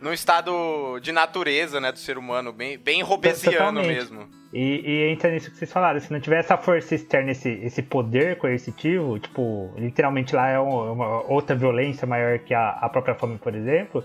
[0.00, 3.86] num estado de natureza, né, do ser humano, bem, bem robesiano Totalmente.
[3.88, 4.28] mesmo.
[4.52, 6.00] E, e entra nisso que vocês falaram.
[6.00, 10.92] Se não tiver essa força externa, esse, esse poder coercitivo, tipo, literalmente lá é um-
[10.92, 14.02] uma outra violência maior que a, a própria fome, por exemplo,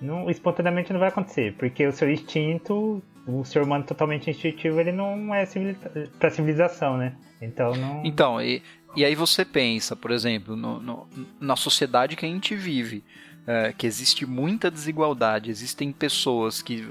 [0.00, 1.54] não, espontaneamente não vai acontecer.
[1.58, 5.78] Porque o seu instinto, o ser humano totalmente instintivo, ele não é civiliza
[6.18, 7.14] pra civilização, né?
[7.40, 8.02] Então não.
[8.04, 8.62] Então, e,
[8.94, 11.06] e aí você pensa, por exemplo, no- no-
[11.40, 13.02] na sociedade que a gente vive,
[13.50, 16.86] é, que existe muita desigualdade, existem pessoas que,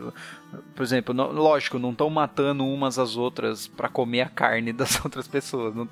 [0.75, 4.99] por exemplo, não- lógico, não estão matando umas às outras para comer a carne das
[5.05, 5.83] outras pessoas, não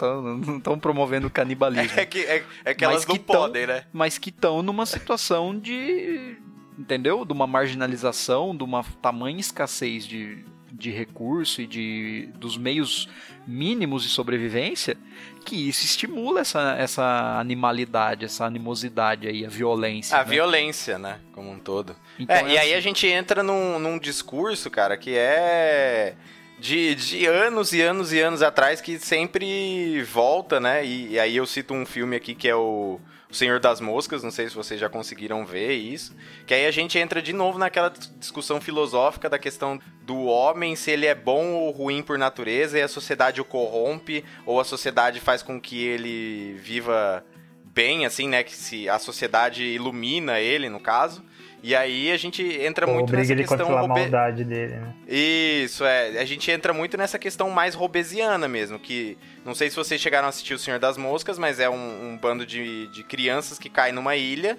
[0.57, 1.91] estão promovendo canibalismo.
[1.99, 3.83] É que, é, é que elas não que tão- podem, né?
[3.93, 6.35] mas que estão numa situação de.
[6.79, 7.23] Entendeu?
[7.23, 10.43] De uma marginalização, de uma tamanha escassez de,
[10.77, 13.07] de recurso e de, dos meios
[13.47, 14.97] mínimos de sobrevivência,
[15.45, 20.17] que isso estimula essa, essa animalidade, essa animosidade aí, a violência.
[20.17, 20.29] A né?
[20.29, 21.95] violência, né, como um todo.
[22.19, 22.73] Então é, é e aí assim.
[22.77, 26.15] a gente entra num, num discurso, cara, que é
[26.59, 30.85] de, de anos e anos e anos atrás que sempre volta, né?
[30.85, 32.99] E, e aí eu cito um filme aqui que é o,
[33.29, 36.15] o Senhor das Moscas, não sei se vocês já conseguiram ver isso.
[36.45, 40.75] Que aí a gente entra de novo naquela dis- discussão filosófica da questão do homem,
[40.75, 44.63] se ele é bom ou ruim por natureza, e a sociedade o corrompe, ou a
[44.63, 47.25] sociedade faz com que ele viva
[47.63, 48.43] bem, assim, né?
[48.43, 51.23] Que se a sociedade ilumina ele, no caso.
[51.63, 54.93] E aí a gente entra muito obriga nessa ele questão robe- maldade dele, né?
[55.07, 56.19] Isso, é.
[56.19, 60.27] A gente entra muito nessa questão mais robesiana mesmo, que não sei se vocês chegaram
[60.27, 63.69] a assistir O Senhor das Moscas, mas é um, um bando de, de crianças que
[63.69, 64.57] cai numa ilha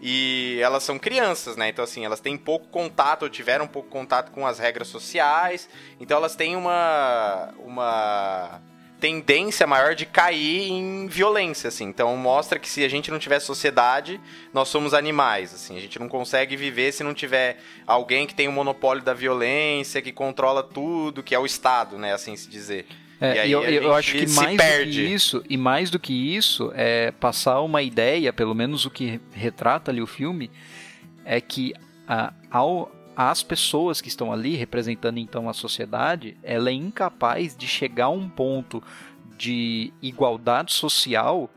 [0.00, 1.68] e elas são crianças, né?
[1.68, 5.68] Então, assim, elas têm pouco contato, ou tiveram pouco contato com as regras sociais,
[6.00, 7.52] então elas têm uma.
[7.64, 8.60] uma
[9.00, 11.84] tendência maior de cair em violência, assim.
[11.84, 14.20] Então mostra que se a gente não tiver sociedade,
[14.52, 15.76] nós somos animais, assim.
[15.76, 20.02] A gente não consegue viver se não tiver alguém que tem o monopólio da violência,
[20.02, 22.86] que controla tudo, que é o Estado, né, assim se dizer.
[23.20, 24.90] É, E aí eu, eu acho que se mais do perde.
[24.92, 29.20] que isso, e mais do que isso, é passar uma ideia, pelo menos o que
[29.32, 30.50] retrata ali o filme,
[31.24, 31.74] é que
[32.06, 37.66] a, ao, as pessoas que estão ali, representando então a sociedade, ela é incapaz de
[37.66, 38.80] chegar a um ponto
[39.36, 41.50] de igualdade social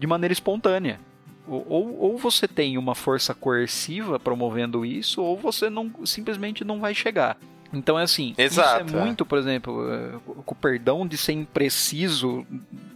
[0.00, 0.98] de maneira espontânea.
[1.46, 6.92] Ou, ou, você tem uma força coerciva promovendo isso, ou você não simplesmente não vai
[6.92, 7.38] chegar.
[7.72, 9.00] Então é assim, Exato, isso é.
[9.00, 12.44] é muito, por exemplo, com o perdão de ser impreciso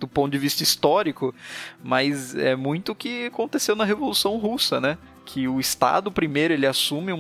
[0.00, 1.32] do ponto de vista histórico,
[1.80, 4.98] mas é muito o que aconteceu na Revolução Russa, né?
[5.24, 7.16] Que o Estado primeiro ele assume um,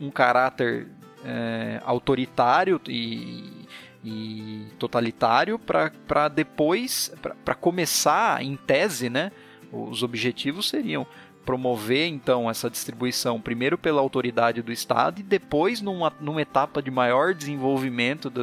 [0.00, 0.86] um, um caráter
[1.24, 3.66] eh, autoritário e,
[4.04, 7.12] e totalitário para depois,
[7.44, 9.30] para começar em tese, né?
[9.72, 11.06] Os objetivos seriam
[11.44, 16.90] promover então essa distribuição primeiro pela autoridade do Estado e depois numa, numa etapa de
[16.90, 18.42] maior desenvolvimento da,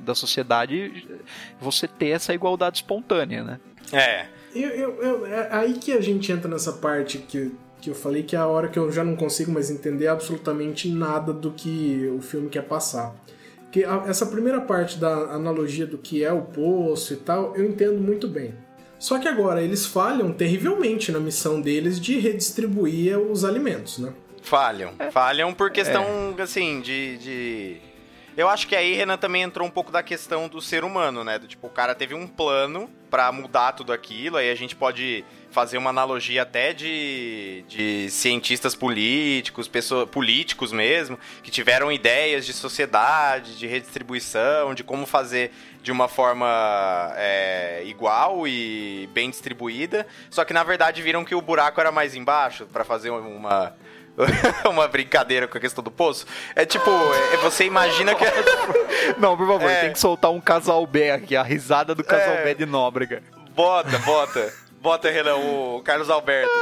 [0.00, 1.08] da sociedade
[1.60, 3.60] você ter essa igualdade espontânea, né?
[3.92, 4.26] É.
[4.54, 7.52] Eu, eu, eu- é aí que a gente entra nessa parte que,
[7.82, 10.88] que eu falei que é a hora que eu já não consigo mais entender absolutamente
[10.88, 13.14] nada do que o filme quer passar.
[13.70, 17.64] Que a- essa primeira parte da analogia do que é o poço e tal, eu
[17.64, 18.54] entendo muito bem.
[18.98, 24.12] Só que agora eles falham terrivelmente na missão deles de redistribuir os alimentos, né?
[24.42, 24.92] Falham.
[25.10, 26.04] Falham por questão,
[26.40, 27.76] assim, de, de.
[28.34, 31.38] Eu acho que aí, Renan, também entrou um pouco da questão do ser humano, né?
[31.38, 35.22] Do tipo, o cara teve um plano pra mudar tudo aquilo, aí a gente pode
[35.50, 42.54] fazer uma analogia até de, de cientistas políticos, pessoa, políticos mesmo, que tiveram ideias de
[42.54, 45.52] sociedade, de redistribuição, de como fazer
[45.82, 51.42] de uma forma é, igual e bem distribuída, só que na verdade viram que o
[51.42, 53.74] buraco era mais embaixo pra fazer uma
[54.68, 56.26] uma brincadeira com a questão do poço.
[56.54, 58.24] É tipo, é, você imagina que
[59.18, 59.80] Não, por favor, É.
[59.82, 62.44] tem que soltar um casal B aqui, a risada do casal É.
[62.44, 63.22] B de Nóbrega.
[63.54, 66.50] bota, bota, bota Renan, o Carlos Alberto.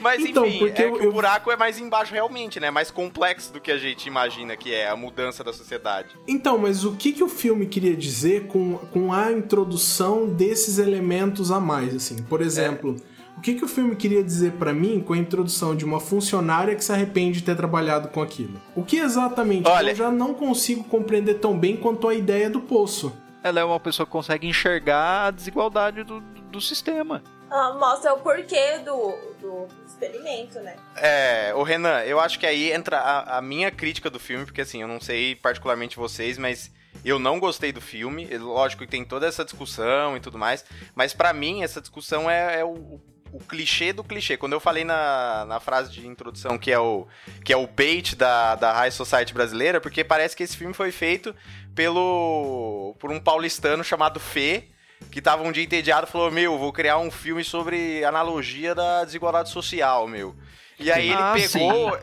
[0.00, 2.70] Mas Então, enfim, porque é eu- que eu- o buraco é mais embaixo realmente, né?
[2.70, 6.08] Mais complexo do que a gente imagina que é a mudança da sociedade.
[6.28, 11.50] Então, mas o que, que o filme queria dizer com, com a introdução desses elementos
[11.50, 12.16] a mais, assim?
[12.24, 12.96] Por exemplo,
[13.36, 16.74] o que, que o filme queria dizer pra mim com a introdução de uma funcionária
[16.74, 18.60] que se arrepende de ter trabalhado com aquilo?
[18.74, 22.60] O que exatamente Olha- eu já não consigo compreender tão bem quanto a ideia do
[22.60, 23.12] poço.
[23.42, 27.22] Ela é uma pessoa que consegue enxergar a desigualdade do, do sistema.
[27.50, 30.76] Ah, mostra o porquê do, do experimento, né?
[30.96, 34.62] É, o Renan, eu acho que aí entra a, a minha crítica do filme, porque
[34.62, 36.72] assim, eu não sei particularmente vocês, mas
[37.04, 38.26] eu não gostei do filme.
[38.38, 40.64] Lógico que tem toda essa discussão e tudo mais,
[40.94, 42.98] mas pra mim essa discussão é, é o,
[43.34, 44.36] o clichê do clichê.
[44.36, 47.06] Quando eu falei na, na frase de introdução que é o,
[47.44, 50.92] que é o bait da, da High Society brasileira, porque parece que esse filme foi
[50.92, 51.34] feito
[51.74, 54.68] pelo por um paulistano chamado Fê,
[55.10, 59.04] que tava um dia entediado e falou: Meu, vou criar um filme sobre analogia da
[59.04, 60.36] desigualdade social, meu.
[60.78, 61.98] E aí ele Ah, pegou.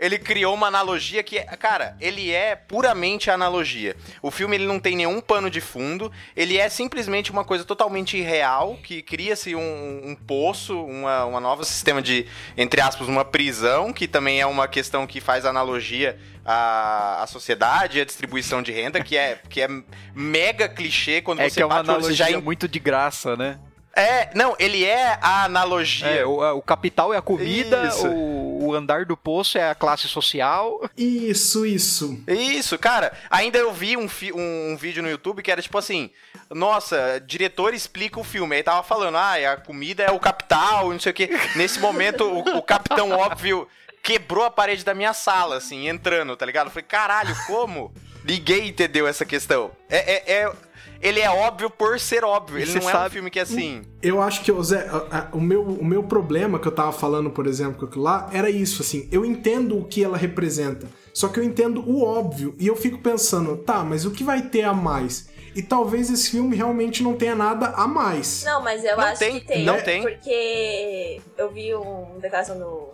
[0.00, 3.94] Ele criou uma analogia que, cara, ele é puramente analogia.
[4.22, 8.16] O filme ele não tem nenhum pano de fundo, ele é simplesmente uma coisa totalmente
[8.16, 12.26] irreal, que cria-se um, um poço, uma, uma nova sistema de,
[12.56, 18.00] entre aspas, uma prisão, que também é uma questão que faz analogia à, sociedade e
[18.00, 19.68] à distribuição de renda, que é, que é
[20.14, 23.58] mega clichê quando É você que é uma bate analogia já muito de graça, né?
[23.94, 26.06] É, não, ele é a analogia.
[26.08, 30.06] É, o, o capital é a comida, o, o andar do poço é a classe
[30.08, 30.80] social.
[30.96, 32.22] Isso, isso.
[32.28, 33.12] Isso, cara.
[33.28, 36.08] Ainda eu vi um, fi- um, um vídeo no YouTube que era tipo assim:
[36.48, 38.54] Nossa, diretor explica o filme.
[38.56, 41.28] Aí tava falando, ah, a comida é o capital, não sei o quê.
[41.56, 43.66] Nesse momento, o, o capitão óbvio
[44.02, 46.66] quebrou a parede da minha sala, assim, entrando, tá ligado?
[46.68, 47.92] Eu falei, caralho, como?
[48.24, 49.70] Ninguém entendeu essa questão.
[49.88, 50.52] É, é- é-
[51.00, 52.58] ele é óbvio por ser óbvio.
[52.58, 53.82] Ele você não é um sabe- filme que é assim.
[54.02, 54.86] Eu acho que, Zé,
[55.32, 58.50] o meu, o meu problema que eu tava falando, por exemplo, com aquilo lá, era
[58.50, 62.66] isso, assim, eu entendo o que ela representa, só que eu entendo o óbvio, e
[62.66, 65.28] eu fico pensando, tá, mas o que vai ter a mais?
[65.54, 68.44] E talvez esse filme realmente não tenha nada a mais.
[68.44, 69.64] Não, mas eu Não acho tem, que tem.
[69.64, 70.00] não tem.
[70.00, 72.88] Porque eu vi um declaração do,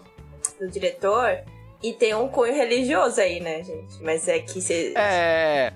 [0.59, 1.39] do diretor
[1.83, 4.03] e tem um cunho religioso aí, né, gente?
[4.03, 4.95] Mas é que você.
[4.97, 5.71] É,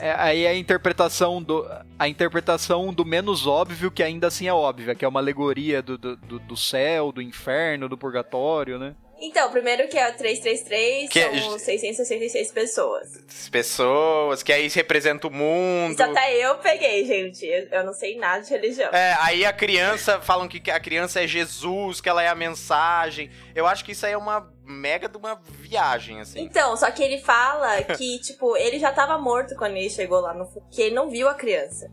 [0.00, 1.66] é, aí a interpretação do
[1.98, 5.96] a interpretação do menos óbvio que ainda assim é óbvia, que é uma alegoria do,
[5.98, 8.94] do, do- céu, do inferno, do purgatório, né?
[9.18, 13.08] Então, primeiro que é o 333, Que é- são 666 pessoas.
[13.50, 15.92] Pessoas, que aí representa o mundo.
[15.94, 17.46] Isso até eu peguei, gente.
[17.70, 18.90] Eu não sei nada de religião.
[18.92, 23.30] É, aí a criança, falam que a criança é Jesus, que ela é a mensagem.
[23.54, 26.40] Eu acho que isso aí é uma mega de uma viagem, assim.
[26.42, 30.34] Então, só que ele fala que, tipo, ele já tava morto quando ele chegou lá
[30.34, 30.46] no.
[30.70, 31.90] Que ele não viu a criança.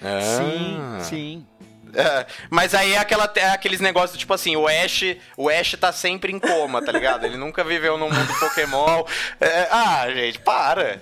[0.00, 1.00] Sim, Ah.
[1.00, 1.46] sim.
[1.94, 5.92] É, mas aí é, aquela, é aqueles negócios, tipo assim, o Ash, o Ash tá
[5.92, 7.24] sempre em coma, tá ligado?
[7.24, 9.04] Ele nunca viveu no mundo Pokémon.
[9.40, 11.00] É, ah, gente, para.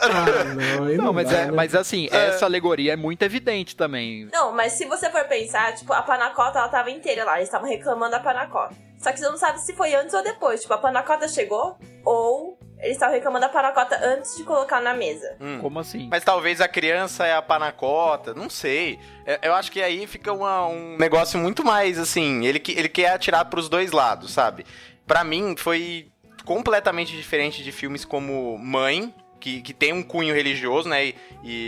[0.00, 1.50] Ah, não, não, Não, mas, é, né?
[1.52, 4.28] mas assim, essa alegoria é muito evidente também.
[4.32, 7.68] Não, mas se você for pensar, tipo, a panacota ela tava inteira lá, eles estavam
[7.68, 8.74] reclamando da panacota.
[8.98, 10.62] Só que você não sabe se foi antes ou depois.
[10.62, 15.36] Tipo, a panacota chegou ou eles estavam reclamando da panacota antes de colocar na mesa.
[15.40, 15.58] Hum.
[15.60, 16.08] Como assim?
[16.10, 18.98] Mas talvez a criança é a panacota, não sei.
[19.24, 22.44] É, Eu acho que aí fica uma- um negócio muito mais assim.
[22.44, 24.66] Ele, ele quer atirar pros dois lados, sabe?
[25.06, 26.10] Pra mim foi
[26.44, 31.06] completamente diferente de filmes como Mãe, que, que tem um cunho religioso, né?
[31.06, 31.14] E,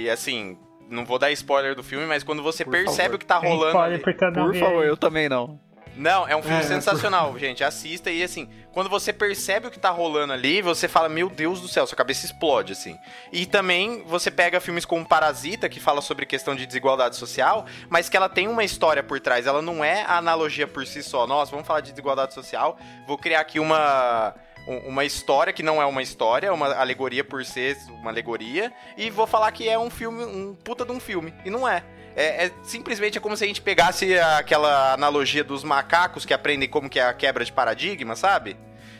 [0.04, 0.58] e, assim,
[0.88, 3.14] não vou dar spoiler do filme, mas quando você Por percebe favor.
[3.14, 3.68] o que tá Tem rolando.
[3.70, 5.58] spoiler ali- Por favor, eu também não.
[5.97, 7.62] Não, é um filme É, sensacional, gente.
[7.62, 11.61] Assista e assim, quando você percebe o que tá rolando ali, você fala, meu Deus
[11.61, 12.99] do céu, sua cabeça explode, assim.
[13.32, 18.09] E também você pega filmes como Parasita, que fala sobre questão de desigualdade social, mas
[18.09, 19.47] que ela tem uma história por trás.
[19.47, 21.26] Ela não é a analogia por si só.
[21.26, 22.76] Nossa, vamos falar de desigualdade social,
[23.07, 24.34] vou criar aqui uma.
[24.66, 28.72] um- Uma história que não é uma história, é uma alegoria por ser uma alegoria,
[28.97, 31.34] e vou falar que é um filme, um puta de um filme.
[31.45, 31.84] E não é.
[32.16, 36.68] É, é- simplesmente é como se a gente pegasse aquela analogia dos macacos que aprendem
[36.68, 38.56] como que é a quebra de paradigma, sabe?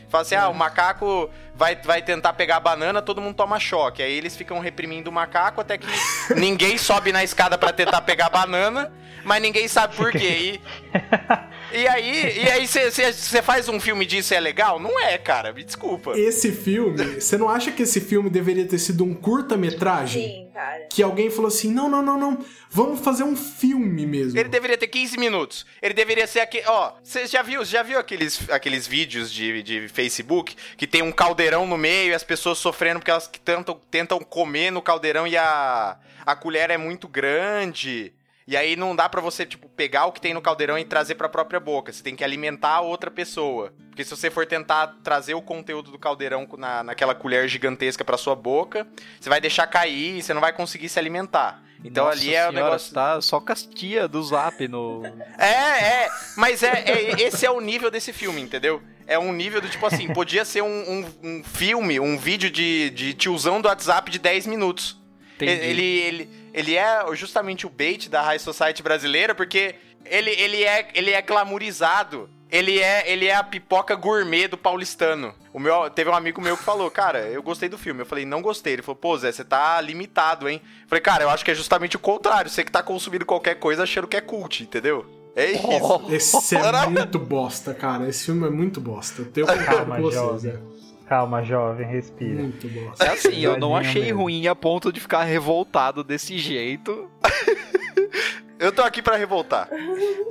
[0.09, 4.03] Fala assim, ah, o macaco vai, vai tentar pegar a banana, todo mundo toma choque.
[4.03, 5.87] Aí eles ficam reprimindo o macaco até que
[6.35, 8.91] ninguém sobe na escada pra tentar pegar a banana,
[9.23, 10.59] mas ninguém sabe por quê.
[10.61, 10.61] E,
[11.75, 14.79] e aí, e aí você faz um filme disso e é legal?
[14.79, 15.51] Não é, cara.
[15.51, 16.17] Me desculpa.
[16.17, 20.23] Esse filme, você não acha que esse filme deveria ter sido um curta-metragem?
[20.23, 20.87] Sim, cara.
[20.89, 24.39] Que alguém falou assim: não, não, não, não, vamos fazer um filme mesmo.
[24.39, 25.65] Ele deveria ter 15 minutos.
[25.81, 26.65] Ele deveria ser aquele.
[26.67, 31.11] Ó, você já viu, já viu aqueles, aqueles vídeos de, de Facebook que tem um
[31.11, 35.27] caldeirão no meio e as pessoas sofrendo porque elas que tentam, tentam comer no caldeirão
[35.27, 38.13] e a, a colher é muito grande.
[38.47, 41.15] E aí não dá pra você, tipo, pegar o que tem no caldeirão e trazer
[41.15, 41.91] pra própria boca.
[41.91, 43.73] Você tem que alimentar a outra pessoa.
[43.89, 48.17] Porque se você for tentar trazer o conteúdo do caldeirão na, naquela colher gigantesca pra
[48.17, 48.85] sua boca,
[49.19, 51.63] você vai deixar cair e você não vai conseguir se alimentar.
[51.83, 52.93] Então Nossa ali é o senhora, negócio.
[52.93, 55.01] Tá só castia do zap no.
[55.39, 58.81] É, é, mas é, é- esse é o nível desse filme, entendeu?
[59.07, 62.89] É um nível do tipo assim, podia ser um, um- um filme, um vídeo de,
[62.91, 64.99] de tiozão do WhatsApp de 10 minutos.
[65.35, 65.51] Entendi.
[65.51, 69.75] Ele, ele, ele é justamente o bait da High Society brasileira, porque
[70.05, 72.29] ele, ele, é, ele é glamourizado.
[72.49, 75.33] Ele é, ele é a pipoca gourmet do paulistano.
[75.51, 78.01] O meu, teve um amigo meu que falou, cara, eu gostei do filme.
[78.01, 78.73] Eu falei, não gostei.
[78.73, 80.61] Ele falou, pô, Zé, você tá limitado, hein?
[80.83, 82.49] Eu falei, cara, eu acho que é justamente o contrário.
[82.49, 85.05] Você que tá consumindo qualquer coisa achando que é cult, entendeu?
[85.35, 86.37] É isso.
[86.37, 88.07] Esse é muito bosta, cara.
[88.07, 89.23] Esse filme é muito bosta.
[89.23, 90.59] Eu tenho Calma, com vocês, né?
[91.07, 92.41] Calma, jovem, respira.
[92.41, 93.05] Muito bosta.
[93.05, 94.21] É assim, eu não achei mesmo.
[94.23, 97.09] ruim a ponto de ficar revoltado desse jeito.
[98.57, 99.67] Eu tô aqui pra revoltar.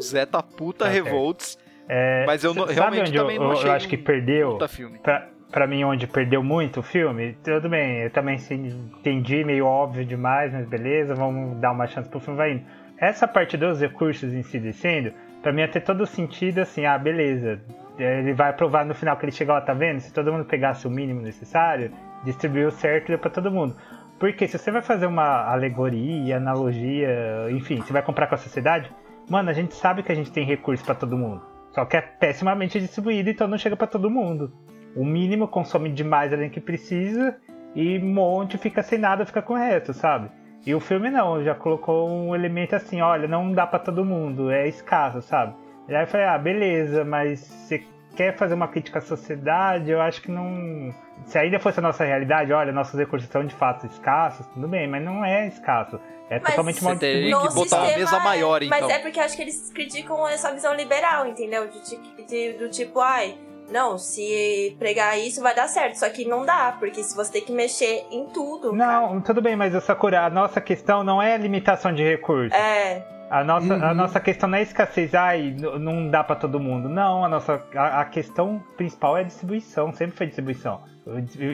[0.01, 1.05] Zé tá puta Tá certo.
[1.05, 1.59] revolts.
[1.89, 4.53] É, Mas eu não- realmente onde eu, também não eu- achei eu acho que perdeu.
[4.53, 4.99] Puta filme.
[5.01, 10.05] Pra, pra mim, onde perdeu muito o filme, tudo bem, eu também entendi, meio óbvio
[10.07, 12.64] demais, mas beleza, vamos dar uma chance pro filme, vai indo.
[12.99, 15.12] Essa parte dos recursos em si descendo,
[15.45, 17.61] pra mim ia ter todo sentido assim, ah, beleza,
[17.99, 20.01] ele vai provar no final que ele chegou lá, tá vendo?
[20.01, 21.92] Se todo mundo pegasse o mínimo necessário,
[22.24, 23.76] distribuiu certo e deu pra todo mundo.
[24.18, 28.90] Porque se você vai fazer uma alegoria, analogia, enfim, você vai comprar com a sociedade,
[29.28, 31.42] mano, a gente sabe que a gente tem recurso pra todo mundo.
[31.72, 34.51] Só que é pessimamente distribuído, então não chega pra todo mundo.
[34.97, 37.36] O mínimo consome demais além que precisa
[37.74, 40.30] e um monte fica sem nada, fica com o resto, sabe?
[40.67, 44.51] E o filme não, já colocou um elemento assim, olha, não dá pra todo mundo,
[44.51, 45.55] é escasso, sabe?
[45.89, 47.85] E aí eu falei, ah, beleza, mas você
[48.17, 50.95] quer fazer uma crítica à sociedade, eu acho que não.
[51.27, 54.89] Se ainda fosse a nossa realidade, olha, nossos recursos são de fato escassos, tudo bem,
[54.89, 56.01] mas não é escasso.
[56.31, 58.81] É Mas totalmente Você mal teria que botar uma mesa maior, é- então.
[58.81, 61.69] Mas é porque acho que eles criticam essa visão liberal, entendeu?
[61.69, 63.37] De, de- do tipo, ai,
[63.71, 65.95] não, se pregar isso vai dar certo.
[65.97, 68.73] Só que não dá, porque se você tem que mexer em tudo.
[68.73, 72.51] Não, tudo bem, mas Sakura, a nossa questão não é limitação de recursos.
[72.51, 72.62] cara.
[72.62, 73.15] É.
[73.31, 73.95] A nossa, a Uhum.
[73.95, 76.89] nossa questão não é escassez, ai, não dá pra todo mundo.
[76.89, 80.83] Não, a nossa a, a questão principal é a distribuição, sempre foi distribuição.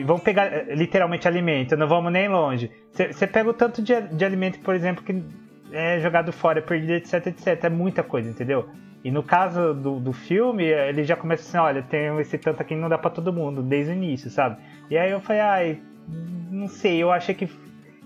[0.05, 2.69] Vamos pegar eh, literalmente alimento, não vamos nem longe.
[2.93, 5.23] Você pega o tanto de, de alimento, por exemplo, que
[5.71, 7.63] é jogado fora, perdido, etc, etc.
[7.63, 8.69] É muita coisa, entendeu?
[9.03, 12.61] E no caso do, do filme, eh, ele já começa assim, olha, tem esse tanto
[12.61, 14.57] aqui que não dá pra todo mundo, desde o início, sabe?
[14.89, 15.81] E aí eu falei, ai,
[16.51, 17.49] não sei, eu achei que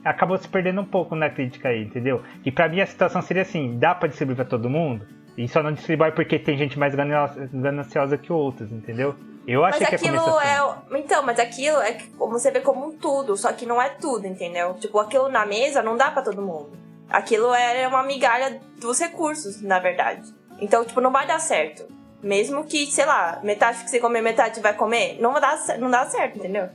[0.03, 2.21] acabou se perdendo um pouco na crítica aí, entendeu?
[2.45, 5.05] E pra mim a situação seria assim, dá pra distribuir pra todo mundo?
[5.37, 9.15] E só não distribui porque tem gente mais gananciosa- que outros, entendeu?
[9.45, 10.47] Eu Mas achei que aquilo assim.
[10.47, 10.99] é.
[10.99, 14.25] Então, mas aquilo é como você vê como um tudo, só que não é tudo,
[14.25, 14.75] entendeu?
[14.75, 16.71] Tipo, aquilo na mesa não dá pra todo mundo.
[17.09, 20.23] Aquilo é uma migalha dos recursos, na verdade.
[20.59, 21.85] Então, tipo, não vai dar certo.
[22.23, 25.79] Mesmo que, sei lá, metade que você comer, metade vai comer, não vai dar, cer-
[25.79, 26.69] não dá certo, entendeu?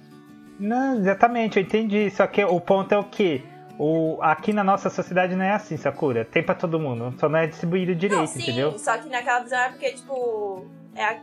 [0.58, 2.10] Não, exatamente, eu entendi.
[2.10, 3.42] Só que o ponto é o quê?
[3.78, 6.24] O, aqui na nossa sociedade não é assim, Sakura.
[6.24, 8.78] Tem pra todo mundo, só não é distribuído direito, não, sim, entendeu?
[8.78, 11.18] só que naquela visão é porque, tipo, é a,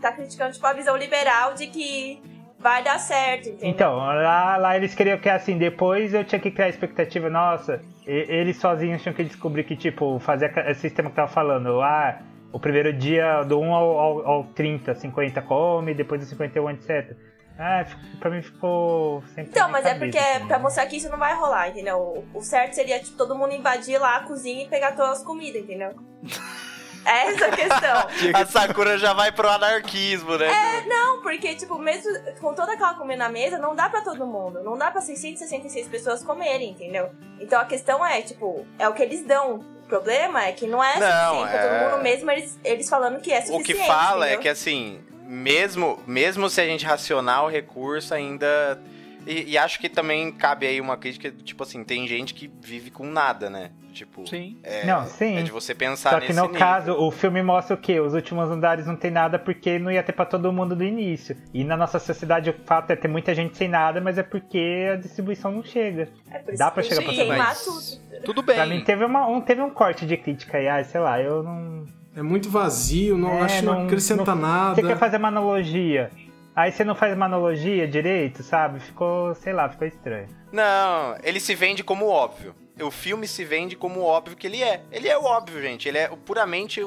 [0.00, 2.22] tá criticando, tipo, a visão liberal de que
[2.66, 3.68] vai dar certo, entendeu?
[3.68, 7.80] Então, lá, lá eles queriam que assim, depois eu tinha que criar a expectativa, nossa,
[8.06, 12.18] e- eles sozinhos tinham que descobrir que, tipo, fazer esse sistema que tava falando, ah,
[12.52, 17.16] o primeiro dia do 1 ao, ao, ao 30, 50 come, depois do 51, etc.
[17.58, 17.84] Ah,
[18.18, 19.50] pra mim ficou sempre.
[19.50, 21.96] Então, mas é cabeça, porque assim, pra mostrar que isso não vai rolar, entendeu?
[21.98, 25.24] O- O certo seria, tipo, todo mundo invadir lá a cozinha e pegar todas as
[25.24, 25.92] comidas, entendeu?
[27.06, 28.08] É essa a questão.
[28.34, 30.48] A Sakura já vai pro anarquismo, né?
[30.86, 34.62] Não, porque, tipo, mesmo com toda aquela comida na mesa, não dá pra todo mundo.
[34.62, 37.10] Não dá pra 666 pessoas comerem, entendeu?
[37.40, 39.56] Então a questão é, tipo, é o que eles dão.
[39.84, 42.88] O problema é que não é Não, suficiente pra é- todo mundo, mesmo eles, eles
[42.88, 43.80] falando que é O suficiente.
[43.80, 44.42] que fala é entendeu?
[44.42, 48.80] que assim, mesmo, mesmo se a gente racionar o recurso, ainda
[49.26, 52.90] E, e acho que também cabe aí uma crítica, tipo assim, tem gente que vive
[52.90, 53.70] com nada, né?
[53.92, 54.58] Tipo, Sim.
[54.62, 55.38] é, Não, sim.
[55.38, 56.58] é de você pensar Só que nesse no nível.
[56.58, 57.98] caso, o filme mostra o quê?
[57.98, 61.34] Os últimos andares não tem nada porque não ia ter pra todo mundo do início.
[61.52, 64.90] E na nossa sociedade o fato é ter muita gente sem nada, mas é porque
[64.92, 66.08] a distribuição não chega.
[66.30, 68.22] É Dá tem chegar pra todo mundo.
[68.24, 68.56] Tudo bem.
[68.56, 71.42] Pra mim teve, uma, um, teve um corte de crítica aí, ah, sei lá, eu
[71.42, 71.86] não.
[72.14, 74.74] É muito vazio, não É, acho que não, não- acrescenta não- nada.
[74.74, 76.10] Você quer fazer uma analogia.
[76.56, 78.80] Aí você não faz uma analogia direito, sabe?
[78.80, 80.26] Ficou, sei lá, ficou estranho.
[80.50, 82.54] Não, ele se vende como óbvio.
[82.80, 84.82] O filme se vende como óbvio que ele é.
[84.90, 85.86] Ele é o óbvio, gente.
[85.86, 86.80] Ele é puramente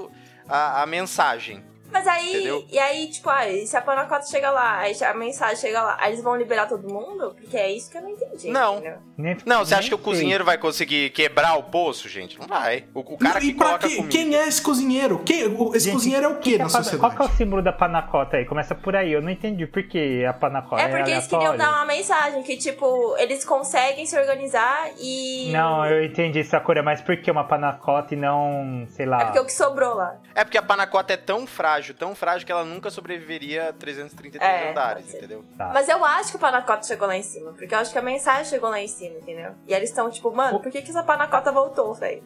[0.47, 1.63] a, a mensagem.
[1.91, 2.65] Mas aí, Entendeu?
[2.69, 6.11] e aí, tipo, ah, e se a panacota chega lá, a mensagem chega lá, aí
[6.11, 7.35] eles vão liberar todo mundo?
[7.39, 8.49] Porque é isso que eu não entendi.
[8.49, 8.77] Não.
[8.77, 8.97] entendeu?
[9.17, 10.03] Nem- Não, você acha que o sei.
[10.05, 12.39] cozinheiro vai conseguir quebrar o poço, gente?
[12.39, 12.85] Não vai.
[12.93, 14.11] O, o cara e que pra coloca que- comida.
[14.11, 15.19] quem é esse cozinheiro?
[15.25, 16.99] Quem, o- esse Gente, cozinheiro é o que que na é sociedade?
[16.99, 18.45] Qual que é o símbolo da panacota aí?
[18.45, 21.69] Começa por aí, eu não entendi por que a panacota É porque eles queriam dar
[21.71, 25.51] uma mensagem que, tipo, eles conseguem se organizar e.
[25.51, 29.21] Não, eu entendi, Sakura, mas por que uma panacota e não, sei lá...
[29.21, 30.15] É porque o que sobrou lá.
[30.35, 34.41] É porque a panacota é tão frágil, tão frágil que ela nunca sobreviveria a 333
[34.41, 35.43] É, andares, entendeu?
[35.57, 35.71] Tá.
[35.73, 38.01] Mas eu acho que o panacota chegou lá em cima, porque eu acho que a
[38.01, 39.51] mensagem chegou lá em cima, entendeu?
[39.67, 42.23] E eles estão tipo, mano, por que, que essa panacota voltou, velho?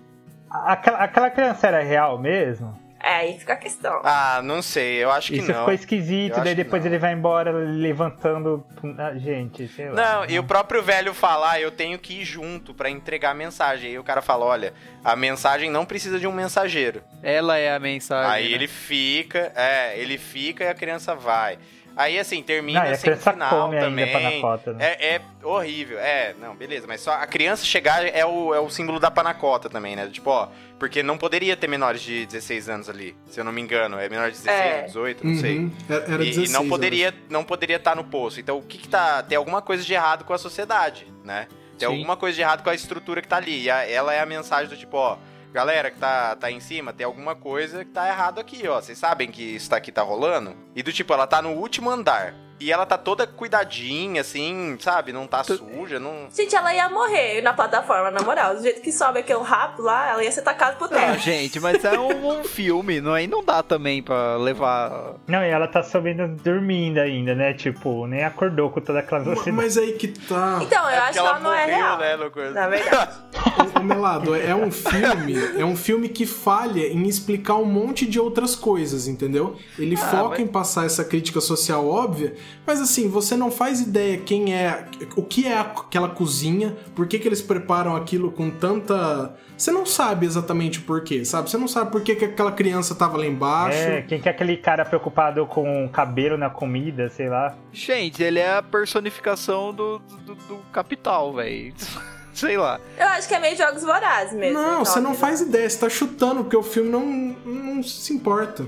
[0.49, 2.77] Aquela, aquela criança era real mesmo?
[3.03, 3.99] É, aí fica a questão.
[4.05, 5.59] Ah, não sei, eu acho que Isso não.
[5.59, 8.65] ficou esquisito, Eu daí depois ele vai embora levantando...
[8.97, 9.95] Ah, gente, sei lá.
[9.95, 13.91] Não, e o próprio velho falar, eu tenho que ir junto pra entregar a mensagem.
[13.91, 14.73] Aí o cara fala, olha,
[15.03, 17.03] a mensagem não precisa de um mensageiro.
[17.21, 18.31] Ela é a mensagem.
[18.31, 18.55] Aí né?
[18.55, 21.59] ele fica, é, ele fica e a criança vai.
[21.95, 24.11] Aí assim, termina Não, e a sem criança final também.
[24.11, 24.83] panacota, né?
[24.99, 25.99] É, é horrível.
[25.99, 29.69] É, não, beleza, mas só a criança chegar é o, é o símbolo da panacota
[29.69, 30.07] também, né?
[30.11, 30.47] Tipo, ó,
[30.79, 33.99] porque não poderia ter menores de 16 anos ali, se eu não me engano.
[33.99, 34.81] É menor de 16, É.
[34.83, 35.57] 18, não sei.
[35.59, 38.39] Uhum, Era, era E- 16, e não poderia não poderia estar no poço.
[38.39, 41.47] Então o que que tá tem alguma coisa de errado com a sociedade, né?
[41.77, 41.93] Tem Sim.
[41.95, 43.63] alguma coisa de errado com a estrutura que tá ali.
[43.63, 45.17] E a- ela é a mensagem do tipo, ó,
[45.53, 48.81] galera que tá tá em cima, tem alguma coisa que tá errado aqui, ó.
[48.81, 50.55] Vocês sabem que isso aqui tá rolando?
[50.75, 52.33] E do tipo, ela tá no último andar.
[52.59, 55.11] E ela tá toda cuidadinha, assim, sabe?
[55.11, 56.27] Não tá suja, não.
[56.33, 58.55] Gente, ela ia morrer na plataforma, na moral.
[58.55, 61.19] Do jeito que sobe aquele rato lá, ela ia ser tacada pro Ah, teto.
[61.19, 65.15] gente, mas é um, um filme, não, aí não dá também pra levar.
[65.27, 67.53] Não, e ela tá subindo dormindo ainda, né?
[67.53, 69.51] Tipo, nem acordou com toda aquela velocidade.
[69.55, 70.59] Mas aí que tá.
[70.61, 71.97] Então, eu É acho que ela não é morreu, real.
[71.97, 72.51] né.
[72.53, 73.11] Na verdade.
[73.75, 78.05] Ô, ô, Melado, é um filme, é um filme que falha em explicar um monte
[78.05, 79.57] de outras coisas, entendeu?
[79.77, 82.35] Ele foca mas- em passar essa crítica social óbvia,
[82.65, 84.85] mas assim, você não faz ideia quem é,
[85.15, 89.35] o que é aquela cozinha, por que, que eles preparam aquilo com tanta.
[89.57, 91.49] Você não sabe exatamente o porquê, sabe?
[91.49, 93.77] Você não sabe por que, que aquela criança tava lá embaixo.
[93.77, 97.55] É, quem que é aquele cara preocupado com o cabelo na comida, sei lá.
[97.71, 101.73] Gente, ele é a personificação do, do, do capital, velho.
[102.33, 102.79] Sei lá.
[102.97, 104.57] Eu acho que é meio jogos vorazes mesmo.
[104.57, 105.15] Não, então, você não né?
[105.15, 107.05] faz ideia, você tá chutando, porque o filme não,
[107.45, 108.65] não se importa.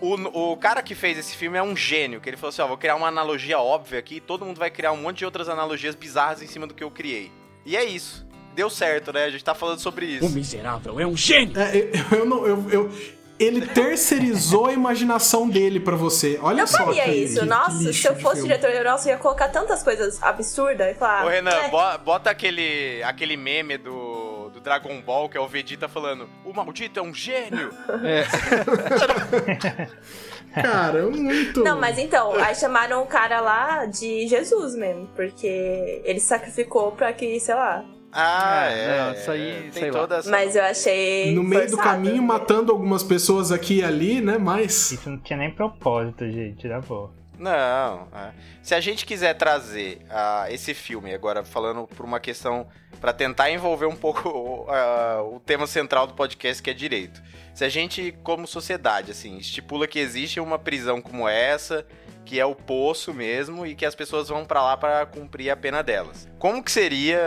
[0.00, 2.68] O, o cara que fez esse filme é um gênio, que ele falou assim, ó,
[2.68, 5.94] vou criar uma analogia óbvia aqui, todo mundo vai criar um monte de outras analogias
[5.96, 7.32] bizarras em cima do que eu criei.
[7.66, 8.26] E é isso.
[8.54, 9.24] Deu certo, né?
[9.24, 10.28] A gente tá falando sobre isso.
[10.30, 11.58] miserável é um gênio!
[11.60, 11.76] É,
[12.12, 12.46] eu, eu não.
[12.46, 12.92] Eu, eu-
[13.40, 16.40] ele terceirizou a imaginação dele pra você.
[16.42, 16.78] Olha Eu só.
[16.86, 17.38] faria que- isso.
[17.40, 18.56] que- Nossa, que se eu de fosse filme.
[18.56, 21.24] diretor, nossa, eu ia colocar tantas coisas absurdas e falar.
[21.24, 24.27] Ô, Renan, é, bo- bota aquele, aquele meme do
[24.68, 27.70] Dragon Ball, que é o Vegeta falando, o maldito é um gênio.
[30.54, 31.64] Cara, muito.
[31.64, 37.14] Não, mas então, aí chamaram o cara lá de Jesus mesmo, porque ele sacrificou pra
[37.14, 37.82] que, sei lá.
[38.12, 39.18] Ah, É, é.
[39.18, 40.00] isso aí, tem sei lá.
[40.00, 40.30] toda essa...
[40.30, 41.34] Mas eu achei.
[41.34, 41.88] No meio do forçado.
[41.88, 44.36] caminho, matando algumas pessoas aqui e ali, né?
[44.38, 44.90] Mas.
[44.92, 47.10] Isso não tinha nem propósito, gente, na boa.
[47.38, 48.32] Não, é.
[48.62, 52.66] se a gente quiser trazer ah, esse filme, agora falando por uma questão,
[53.00, 57.22] pra tentar envolver um pouco ah, o tema central do podcast, que é direito.
[57.54, 61.86] Se a gente, como sociedade, assim, estipula que existe uma prisão como essa,
[62.24, 65.56] que é o poço mesmo, e que as pessoas vão pra lá pra cumprir a
[65.56, 66.28] pena delas.
[66.38, 67.18] Como que seria,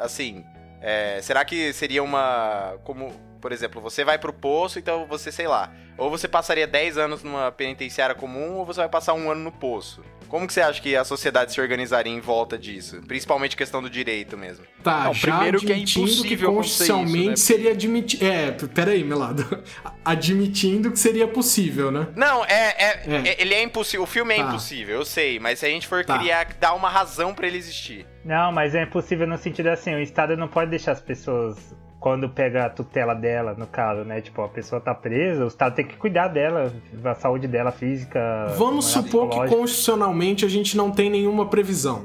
[0.00, 0.44] assim,
[0.80, 3.10] é, será que seria uma, como,
[3.40, 7.22] por exemplo, você vai pro poço, então você, sei lá, ou você passaria 10 anos
[7.22, 10.02] numa penitenciária comum, ou você vai passar um ano no poço.
[10.28, 13.00] Como que você acha que a sociedade se organizaria em volta disso?
[13.06, 14.64] Principalmente questão do direito mesmo.
[14.82, 17.36] Tá, Não, já primeiro que é que impossível acontecer isso, constitucionalmente né?
[17.36, 18.24] seria admitir.
[18.24, 19.62] É, peraí, Melado.
[20.04, 22.08] Admitindo que seria possível, né?
[22.14, 23.28] Não, é, é, É.
[23.30, 24.02] é- ele é impossível.
[24.02, 24.48] O filme é Tá.
[24.48, 26.18] impossível, eu sei, mas se a gente for Tá.
[26.18, 28.06] criar, dar uma razão pra ele existir.
[28.24, 31.56] Não, mas é impossível no sentido assim, o Estado não pode deixar as pessoas,
[32.04, 34.20] quando pega a tutela dela, no caso, né?
[34.20, 38.20] Tipo, a pessoa tá presa, o Estado tem que cuidar dela, da saúde dela física.
[38.58, 42.02] Vamos moral, supor que constitucionalmente a gente não tem nenhuma previsão.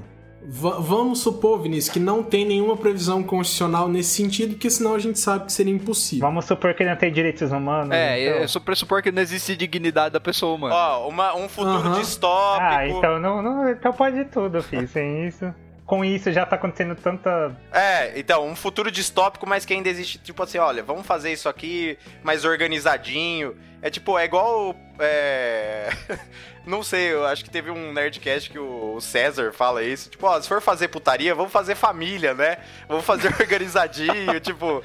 [0.47, 4.99] Va- vamos supor, Vinícius, que não tem nenhuma previsão constitucional nesse sentido, porque senão a
[4.99, 6.25] gente sabe que seria impossível.
[6.25, 7.91] Vamos supor que ele não tem direitos humanos.
[7.91, 8.39] É, então...
[8.43, 10.73] é só pressupor que não existe dignidade da pessoa humana.
[10.73, 11.99] Ó, uma- um futuro Aham.
[11.99, 12.63] distópico.
[12.71, 14.87] Ah, então não, não, então pode tudo, filho.
[14.87, 15.53] Sem isso.
[15.89, 17.51] Com isso já tá acontecendo tanta.
[17.71, 21.49] É, então, um futuro distópico, mas que ainda existe, tipo assim, olha, vamos fazer isso
[21.49, 23.57] aqui mais organizadinho.
[23.81, 24.75] É tipo, é igual.
[24.99, 25.89] É...
[26.63, 30.11] Não sei, eu acho que teve um Nerdcast que o César fala isso.
[30.11, 32.59] Tipo, ó, se for fazer putaria, vamos fazer família, né?
[32.87, 34.83] Vamos fazer organizadinho, tipo.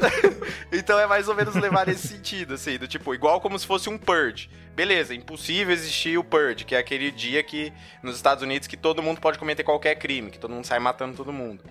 [0.72, 3.88] então é mais ou menos levar nesse sentido, assim, do tipo, igual como se fosse
[3.88, 4.48] um purge.
[4.74, 7.72] Beleza, impossível existir o purge, que é aquele dia que
[8.02, 11.16] nos Estados Unidos que todo mundo pode cometer qualquer crime, que todo mundo sai matando
[11.16, 11.64] todo mundo.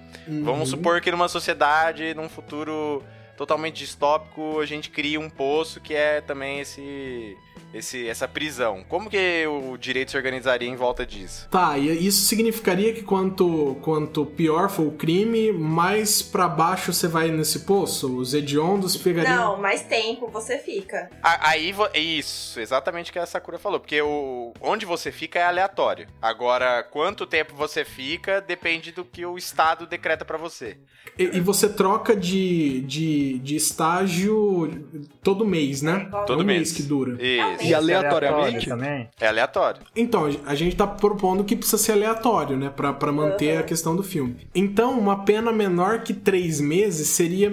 [0.44, 3.04] Vamos supor que numa sociedade, num futuro
[3.38, 7.38] totalmente distópico, a gente cria um poço que é também esse,
[7.78, 8.84] esse essa prisão.
[8.88, 11.48] Como que o direito se organizaria em volta disso?
[11.50, 17.08] Tá, e isso significaria que quanto, quanto pior for o crime, mais pra baixo você
[17.08, 18.16] vai nesse poço?
[18.18, 19.36] Os hediondos pegariam.
[19.36, 21.10] Não, mais tempo você fica.
[21.22, 25.44] A- Aí, isso, exatamente o que a Sakura falou, porque o, onde você fica é
[25.44, 26.08] aleatório.
[26.22, 30.78] Agora, quanto tempo você fica depende do que o Estado decreta pra você.
[31.18, 34.88] E, e você troca de, de, de estágio
[35.24, 36.10] todo mês, né?
[36.26, 36.72] Todo É um mês mês.
[36.74, 37.18] que dura.
[37.22, 38.70] Isso, E aleatoriamente?
[38.70, 39.10] também.
[39.20, 39.82] é aleatório.
[39.96, 42.72] Então, a gente tá propondo que precisa ser aleatório, né?
[42.76, 44.38] Pra, pra manter a questão do filme.
[44.54, 47.50] Então, uma pena menor que três meses seria,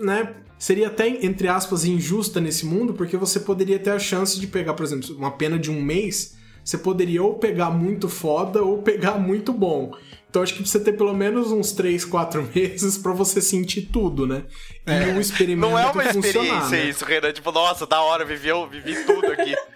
[0.00, 0.34] né?
[0.58, 4.72] Seria até, entre aspas, injusta nesse mundo, porque você poderia ter a chance de pegar,
[4.72, 6.34] por exemplo, uma pena de um mês.
[6.64, 9.92] Você poderia ou pegar muito foda ou pegar muito bom.
[10.36, 14.26] Então acho que precisa ter pelo menos uns 3, 4 meses pra você sentir tudo,
[14.26, 14.44] né?
[14.86, 16.84] E o experimento Não é uma experiência né?
[16.84, 17.32] isso, Renan.
[17.32, 19.56] Tipo, nossa, da hora, vivi, eu vivi tudo aqui.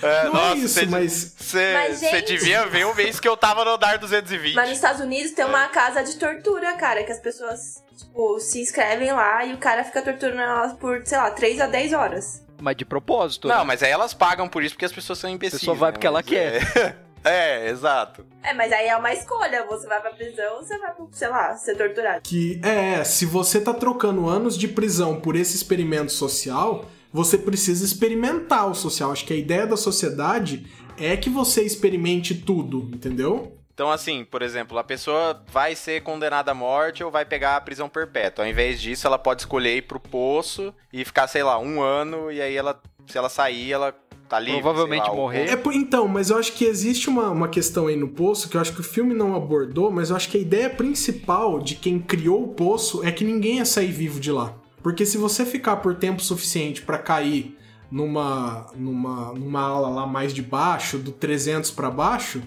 [0.00, 3.72] É, Não é isso, cê- mas- Você devia ver o mês que eu tava no
[3.72, 4.54] andar 220.
[4.54, 8.60] Mas nos Estados Unidos tem uma casa de tortura, cara, que as pessoas, tipo, se
[8.60, 12.44] inscrevem lá e o cara fica torturando elas por, sei lá, 3 a 10 horas.
[12.60, 13.48] Mas de propósito.
[13.48, 13.64] Não, né?
[13.64, 15.58] mas aí elas pagam por isso porque as pessoas são imbecis.
[15.58, 15.92] pessoa vai né?
[15.94, 16.62] porque ela Mas quer.
[16.76, 16.96] É...
[17.24, 18.24] é, exato.
[18.42, 19.64] É, mas aí é uma escolha.
[19.66, 22.20] Você vai pra prisão ou você vai, pro, sei lá, ser torturado.
[22.22, 27.84] Que é, se você tá trocando anos de prisão por esse experimento social, você precisa
[27.84, 29.12] experimentar o social.
[29.12, 30.66] Acho que a ideia da sociedade
[30.98, 33.56] é que você experimente tudo, entendeu?
[33.74, 37.60] Então, assim, por exemplo, a pessoa vai ser condenada à morte ou vai pegar a
[37.60, 38.44] prisão perpétua.
[38.44, 42.30] Ao invés disso, ela pode escolher ir pro poço e ficar, sei lá, um ano,
[42.30, 43.94] e aí ela, se ela sair, ela
[44.28, 44.60] tá livre.
[44.60, 45.48] Provavelmente lá, morrer.
[45.50, 48.56] É, por- então, mas eu acho que existe uma, uma questão aí no poço que
[48.56, 51.74] eu acho que o filme não abordou, mas eu acho que a ideia principal de
[51.74, 54.54] quem criou o poço é que ninguém ia sair vivo de lá.
[54.82, 57.56] Porque se você ficar por tempo suficiente pra cair
[57.90, 62.42] numa, numa, numa ala lá mais de baixo, do 300 pra baixo,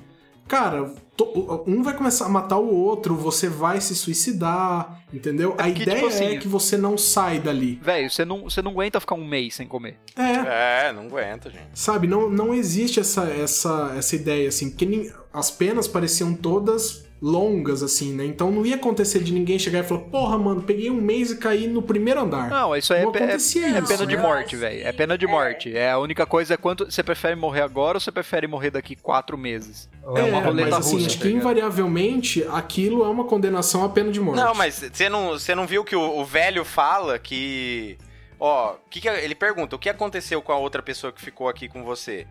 [0.48, 5.54] cara, to- um vai começar a matar o outro, você vai se suicidar, entendeu?
[5.58, 7.80] a porque, ideia tipo assim, é que você não sai dali.
[7.82, 9.98] Velho, você não, você não aguenta ficar um mês sem comer.
[10.16, 11.66] É, É, não aguenta, gente.
[11.74, 17.82] Sabe, não, não existe essa, essa, essa ideia, assim, porque as penas pareciam todas longas,
[17.82, 18.24] assim, né?
[18.24, 21.38] Então não ia acontecer de ninguém chegar e falar, porra, mano, peguei um mês e
[21.38, 22.48] caí no primeiro andar.
[22.52, 24.22] Não, isso aí Não é, pe- é, acontecia é isso, pena de né?
[24.22, 24.88] morte, velho.
[24.88, 25.76] É pena de que- morte.
[25.76, 28.96] É a única coisa é quanto você prefere morrer agora ou você prefere morrer daqui
[28.96, 29.90] quatro meses.
[30.16, 31.08] É, uma roleta mas assim, russa.
[31.08, 34.38] acho tá que invariavelmente aquilo é uma condenação à pena de morte.
[34.40, 37.98] Não, mas você não, você não viu que o, o velho fala que.
[38.40, 41.68] Ó, que que, ele pergunta: o que aconteceu com a outra pessoa que ficou aqui
[41.68, 42.28] com você?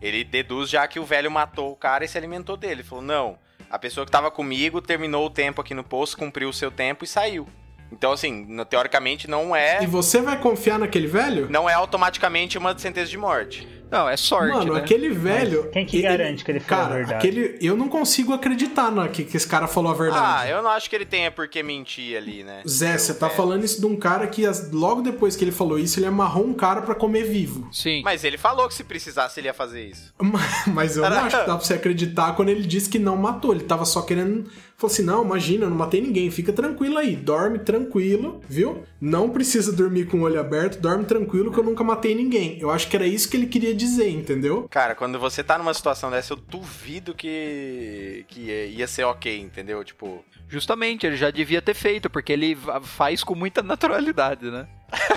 [0.00, 2.74] Ele deduz já que o velho matou o cara e se alimentou dele.
[2.74, 3.38] Ele falou: não,
[3.70, 7.04] a pessoa que tava comigo terminou o tempo aqui no posto, cumpriu o seu tempo
[7.04, 7.48] e saiu.
[7.90, 9.82] Então, assim, teoricamente não é.
[9.82, 11.48] E você vai confiar naquele velho?
[11.48, 13.66] Não é automaticamente uma sentença de morte.
[13.90, 14.80] Não, é sorte, Mano, né?
[14.80, 15.70] aquele velho.
[15.70, 17.14] quem que garante que ele falou a Cara, verdade?
[17.28, 17.58] aquele.
[17.60, 20.50] Eu não consigo acreditar na, que, que esse cara falou a Ah, verdade.
[20.50, 22.62] eu não acho que ele tenha por que mentir ali, né?
[22.68, 23.30] Zé, você tá É.
[23.30, 26.44] falando isso de um cara que as- logo depois que ele falou isso, ele amarrou
[26.46, 27.68] um cara pra comer vivo.
[27.72, 28.02] Sim.
[28.04, 30.12] Mas ele falou que se precisasse ele ia fazer isso.
[30.66, 33.52] Mas eu não acho que dá pra você acreditar quando ele disse que não matou.
[33.52, 34.50] Ele tava só querendo.
[34.78, 36.30] Falou assim: não, imagina, eu não matei ninguém.
[36.30, 37.16] Fica tranquilo aí.
[37.16, 38.82] Dorme tranquilo, viu?
[39.00, 40.78] Não precisa dormir com o olho aberto.
[40.80, 42.58] Dorme tranquilo que eu nunca matei ninguém.
[42.60, 44.66] Eu acho que era isso que ele queria dizer, entendeu?
[44.70, 48.40] Cara, quando você tá numa situação dessa, eu duvido que, que
[48.76, 49.82] ia ser ok, entendeu?
[49.84, 54.68] Tipo, Justamente, ele já devia ter feito, porque ele faz com muita naturalidade, né?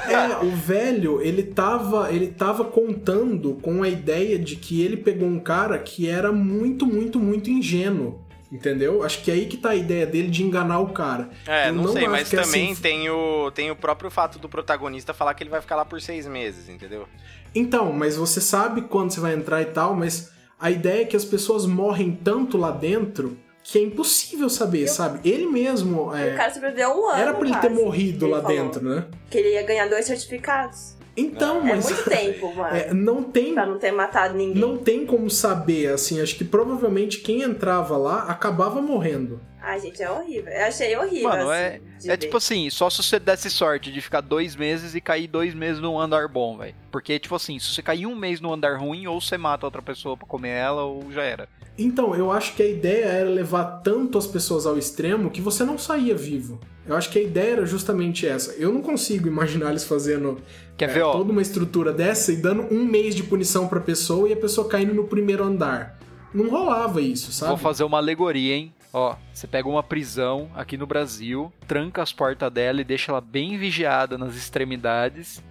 [0.07, 5.27] É, o velho, ele tava, ele tava contando com a ideia de que ele pegou
[5.27, 8.27] um cara que era muito, muito, muito ingênuo.
[8.51, 9.03] Entendeu?
[9.03, 11.29] Acho que é aí que tá a ideia dele de enganar o cara.
[11.45, 14.39] é, Eu não, sei, mas que é também assim- tem, o, tem o próprio fato
[14.39, 17.07] do protagonista falar que ele vai ficar lá por seis meses, entendeu?
[17.53, 21.15] Então, mas você sabe quando você vai entrar e tal, mas a ideia é que
[21.15, 25.19] as pessoas morrem tanto lá dentro que é impossível saber, sabe?
[25.29, 26.15] Ele mesmo.
[26.15, 27.21] é, O cara sobreviveu um ano.
[27.21, 28.57] era pra ele ter quase, morrido ele lá falou.
[28.57, 29.05] dentro, né?
[29.29, 30.95] Que ele ia ganhar dois certificados.
[31.19, 31.85] Então, É mas.
[31.89, 32.75] muito tempo, mano.
[32.75, 34.61] é, não tem Pra não ter matado ninguém.
[34.61, 39.41] Não tem como saber, assim, acho que provavelmente quem entrava lá acabava morrendo.
[39.61, 40.51] Ai, gente, é horrível.
[40.51, 41.29] Eu achei horrível.
[41.29, 42.17] Mano, assim, é, é ver.
[42.17, 45.81] tipo assim, só se você desse sorte de ficar dois meses e cair dois meses
[45.81, 46.73] num andar bom, velho.
[46.89, 49.81] Porque, tipo assim, se você cair um mês num andar ruim, ou você mata outra
[49.81, 51.49] pessoa pra comer ela, ou já era.
[51.77, 55.63] Então, eu acho que a ideia era levar tanto as pessoas ao extremo que você
[55.65, 56.59] não saía vivo.
[56.89, 58.53] Eu acho que a ideia era justamente essa.
[58.53, 60.41] Eu não consigo imaginar eles fazendo
[60.75, 64.27] Quer é, ver, toda uma estrutura dessa e dando um mês de punição pra pessoa
[64.27, 65.99] e a pessoa caindo no primeiro andar.
[66.33, 67.49] Não rolava isso, sabe?
[67.49, 68.73] Vou fazer uma alegoria, hein?
[68.91, 73.21] Ó, você pega uma prisão aqui no Brasil, tranca as portas dela e deixa ela
[73.21, 75.43] bem vigiada nas extremidades.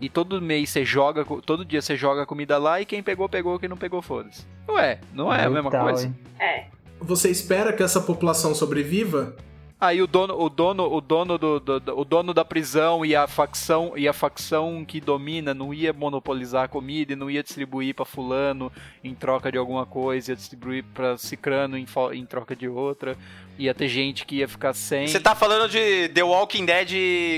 [0.00, 3.28] E todo mês você joga, todo dia você joga a comida lá e quem pegou,
[3.28, 4.44] pegou, quem não pegou, foda-se.
[4.68, 6.06] Ué, não é a mesma coisa?
[6.06, 6.16] hein?
[6.36, 6.64] É.
[7.00, 9.36] Você espera que essa população sobreviva?
[9.80, 13.16] Aí o dono, o dono, o dono do, do- do- o dono da prisão e
[13.16, 17.42] a facção e a facção que domina não ia monopolizar a comida e não ia
[17.42, 18.70] distribuir pra fulano
[19.02, 23.16] em troca de alguma coisa, ia distribuir pra cicrano em, em troca de outra.
[23.58, 25.06] Ia ter gente que ia ficar sem.
[25.06, 26.92] Você tá falando de The Walking Dead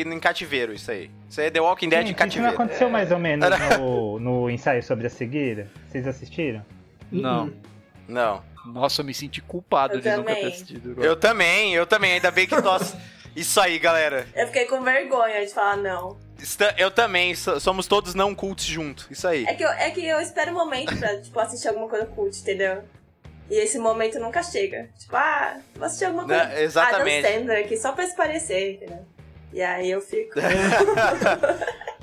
[0.07, 1.11] em cativeiro, isso aí.
[1.31, 2.55] Isso aí é The Walking Dead em Gente, isso não cativeiro.
[2.55, 5.69] aconteceu mais ou menos Era- no, no ensaio sobre a cegueira?
[5.89, 6.65] Vocês assistiram?
[7.11, 7.45] Não.
[7.45, 7.53] Uhum.
[8.13, 8.43] Não.
[8.67, 10.53] Nossa, eu me senti culpado Eu de nunca ter também.
[10.53, 11.03] assistido.
[11.05, 12.13] Eu também, eu também.
[12.13, 12.95] Ainda bem que nós.
[13.35, 14.27] Isso aí, galera.
[14.37, 16.17] Eu fiquei com vergonha de falar não.
[16.77, 17.35] Eu também.
[17.35, 19.07] so- Somos todos não cultos juntos.
[19.11, 19.45] Isso aí.
[19.47, 22.39] É que eu, é que eu espero um momento pra, tipo, assistir alguma coisa cult,
[22.39, 22.83] entendeu?
[23.51, 24.89] E esse momento nunca chega.
[24.99, 26.45] Tipo, ah, vou assistir alguma coisa.
[26.45, 27.27] Né, exatamente.
[27.27, 29.05] Ah, Dan Sandler aqui, só pra se parecer, entendeu?
[29.53, 30.39] E aí eu fico...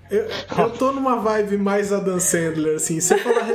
[0.10, 3.00] Eu, eu tô numa vibe mais Adam Sandler, assim.
[3.00, 3.42] Você fala,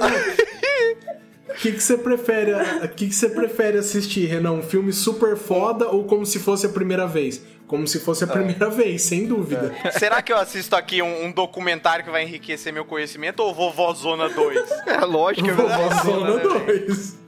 [1.48, 2.52] o que, que você prefere?
[2.52, 4.52] O que, que você prefere assistir, Renan?
[4.52, 7.42] Um filme super foda ou como se fosse a primeira vez?
[7.66, 9.74] Como se fosse a primeira vez, sem dúvida.
[9.92, 13.92] Será que eu assisto aqui um, um documentário que vai enriquecer meu conhecimento ou Vovó
[13.94, 14.70] Zona 2?
[14.86, 16.06] É lógico que é Vovó verdade.
[16.06, 16.86] Zona né, velho?
[16.86, 17.23] 2.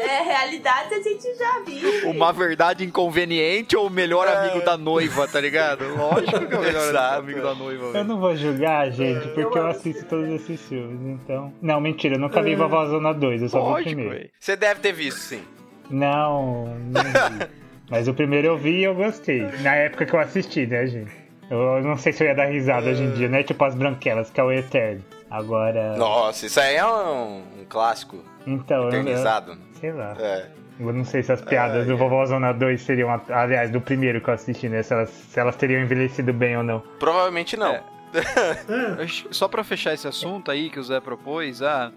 [0.00, 2.10] É, realidade a gente já viu.
[2.10, 5.84] Uma verdade inconveniente ou o melhor amigo da noiva, tá ligado?
[5.96, 7.18] Lógico que é o melhor Exato.
[7.20, 8.04] amigo da noiva, Eu velho.
[8.04, 11.52] não vou julgar, gente, porque eu assisto todos esses filmes, então.
[11.60, 14.10] Não, mentira, eu nunca vi Vovó Zona 2, eu só vi o Lógico, primeiro.
[14.10, 14.30] velho.
[14.38, 15.42] Você deve ter visto, sim.
[15.90, 17.46] Não, não vi.
[17.88, 19.42] Mas o primeiro eu vi e eu gostei.
[19.60, 21.12] Na época que eu assisti, né, gente?
[21.48, 23.74] Eu não sei se eu ia dar risada hoje em dia, não é tipo as
[23.76, 25.04] branquelas, que é o Eterno.
[25.30, 25.96] Agora.
[25.96, 29.56] Nossa, isso aí é um clássico Então, eu, eternizado.
[29.80, 30.14] sei lá.
[30.18, 30.46] É.
[30.78, 33.08] Eu não sei se as piadas do Vovó Zona 2 seriam.
[33.30, 34.82] Aliás, do primeiro que eu assisti, né?
[34.82, 36.80] Se elas, se elas teriam envelhecido bem ou não.
[36.98, 37.72] Provavelmente não.
[37.74, 37.82] É.
[39.30, 41.90] Só pra fechar esse assunto aí que o Zé propôs, ah,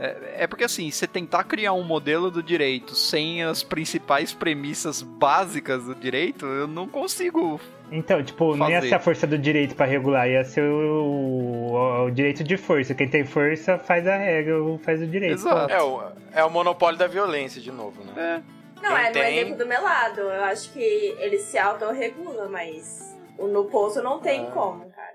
[0.00, 5.02] é, é porque assim, você tentar criar um modelo do direito sem as principais premissas
[5.02, 7.60] básicas do direito, eu não consigo.
[7.90, 8.88] Então, tipo, não ia Fazer.
[8.90, 12.94] ser a força do direito pra regular, ia ser o, o- o direito de força.
[12.94, 15.34] Quem tem força faz a regra ou faz o direito.
[15.34, 15.72] Exato.
[15.72, 16.02] É o,
[16.34, 18.42] é o monopólio da violência, de novo, né?
[18.76, 20.20] É, Não, Quem é no tem- exemplo do Melado.
[20.20, 24.50] Eu acho que ele se autorregula, mas no poço não tem Ah.
[24.50, 25.08] como, cara.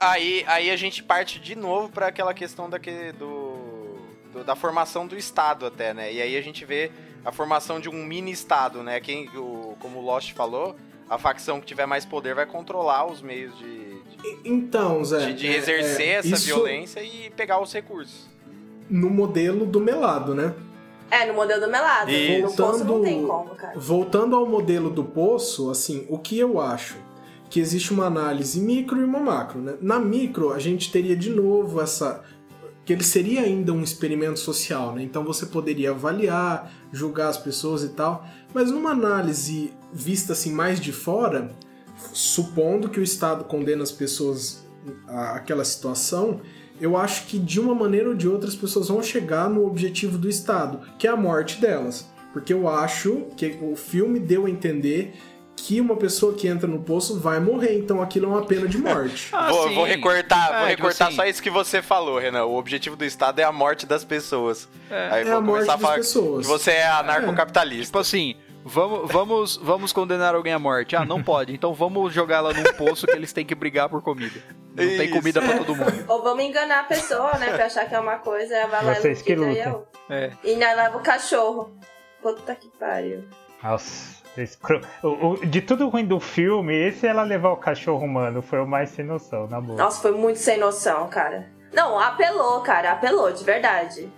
[0.00, 3.26] Aí, aí a gente parte de novo pra aquela questão daquele, do,
[4.38, 6.12] do- da formação do Estado até, né?
[6.12, 6.90] E aí a gente vê
[7.24, 9.00] a formação de um mini Estado, né?
[9.00, 10.76] Quem, o, como o Lost falou,
[11.08, 15.26] a facção que tiver mais poder vai controlar os meios de, de, Então, Zé.
[15.26, 18.28] de- de é- exercer é, essa isso violência e pegar os recursos.
[18.88, 20.54] No modelo do melado, né?
[21.10, 22.10] É, no modelo do Melado.
[22.10, 22.42] Isso.
[22.42, 23.78] No poço não Voltando- tem como, cara.
[23.78, 26.96] Voltando ao modelo do poço, assim, o que eu acho?
[27.48, 29.74] Que existe uma análise micro e uma macro, né?
[29.80, 32.24] Na micro, a gente teria de novo essa.
[32.86, 35.02] Que ele seria ainda um experimento social, né?
[35.02, 38.24] Então você poderia avaliar, julgar as pessoas e tal,
[38.54, 41.50] mas numa análise vista assim mais de fora,
[42.12, 44.64] supondo que o Estado condena as pessoas
[45.08, 46.40] àquela situação,
[46.80, 50.16] eu acho que de uma maneira ou de outra as pessoas vão chegar no objetivo
[50.16, 52.08] do Estado, que é a morte delas.
[52.32, 55.14] Porque eu acho que o filme deu a entender
[55.56, 58.78] que uma pessoa que entra no poço vai morrer, então aquilo é uma pena de
[58.78, 59.30] morte.
[59.34, 62.44] Ah, vou, vou recortar, É, vou tipo recortar assim, só isso que você falou, Renan.
[62.44, 64.68] O objetivo do Estado é a morte das pessoas.
[64.90, 65.08] É.
[65.10, 66.46] Aí É vou a morte começar a das falar pessoas.
[66.46, 67.86] que você é anarcocapitalista.
[67.86, 70.94] Tipo assim, vamos, vamos, vamos condenar alguém à morte.
[70.94, 71.52] Ah, não pode.
[71.54, 74.40] Então vamos jogar ela num poço que eles têm que brigar por comida.
[74.70, 75.14] Não tem Isso.
[75.14, 76.04] comida pra todo mundo.
[76.06, 77.50] Ou vamos enganar a pessoa, né?
[77.54, 79.86] Pra achar que é uma coisa, ela vai lá e Vocês que iludida e eu.
[80.10, 80.30] É.
[80.44, 81.74] E ainda leva o cachorro.
[82.22, 83.24] Puta que pariu.
[83.62, 84.15] Nossa.
[84.42, 88.60] Escro- o- o- de tudo ruim do filme, esse ela levar o cachorro humano foi
[88.60, 89.78] o mais sem noção, na boa.
[89.78, 91.46] Nossa, foi muito sem noção, cara.
[91.72, 94.08] Não, apelou, cara, apelou, de verdade.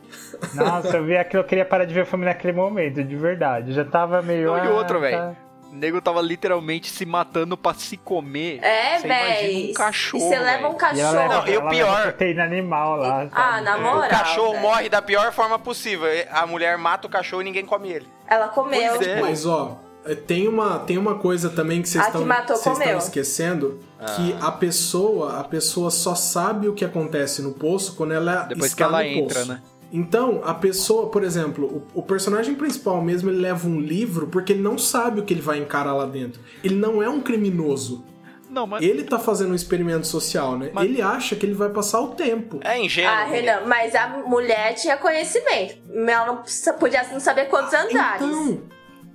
[0.54, 3.70] Nossa, eu vi aquilo, eu queria parar de ver o filme naquele momento, de verdade.
[3.70, 4.48] Eu já tava meio.
[4.56, 5.00] Não, e ah, outro, tá.
[5.00, 5.36] velho.
[5.70, 8.58] O nego tava literalmente se matando pra se comer.
[8.62, 9.70] É, véi.
[9.70, 10.94] um cachorro, E você leva um véi.
[10.94, 11.28] E ela cachorro.
[11.28, 13.28] leva, Não, e o pior- proteína animal lá.
[13.32, 13.64] Ah, sabe?
[13.64, 13.80] na É.
[13.80, 14.06] moral.
[14.06, 14.62] O cachorro velho.
[14.62, 16.08] morre da pior forma possível.
[16.30, 18.08] A mulher mata o cachorro e ninguém come ele.
[18.26, 18.94] Ela comeu.
[18.96, 19.20] Pois é.
[19.20, 22.22] Mas ó, é, tem uma, tem uma coisa também que vocês que estão
[22.56, 23.78] vocês esquecendo,
[24.16, 24.48] que Ah.
[24.48, 28.76] a pessoa, a pessoa só sabe o que acontece no poço quando ela Depois está
[28.76, 29.48] que ela no entra, poço.
[29.52, 29.62] né?
[29.90, 34.52] Então, a pessoa, por exemplo, o, o personagem principal mesmo, ele leva um livro porque
[34.52, 36.40] ele não sabe o que ele vai encarar lá dentro.
[36.62, 38.04] Ele não é um criminoso.
[38.50, 38.82] Não, mas.
[38.82, 40.70] Ele tá fazendo um experimento social, né?
[40.74, 42.60] Mas- Ele acha que ele vai passar o tempo.
[42.62, 43.10] É ingênuo.
[43.12, 45.76] Ah, Renan, mas a mulher tinha conhecimento.
[45.94, 46.42] Ela não
[46.78, 48.26] podia não saber quantos andares.
[48.26, 48.60] Então,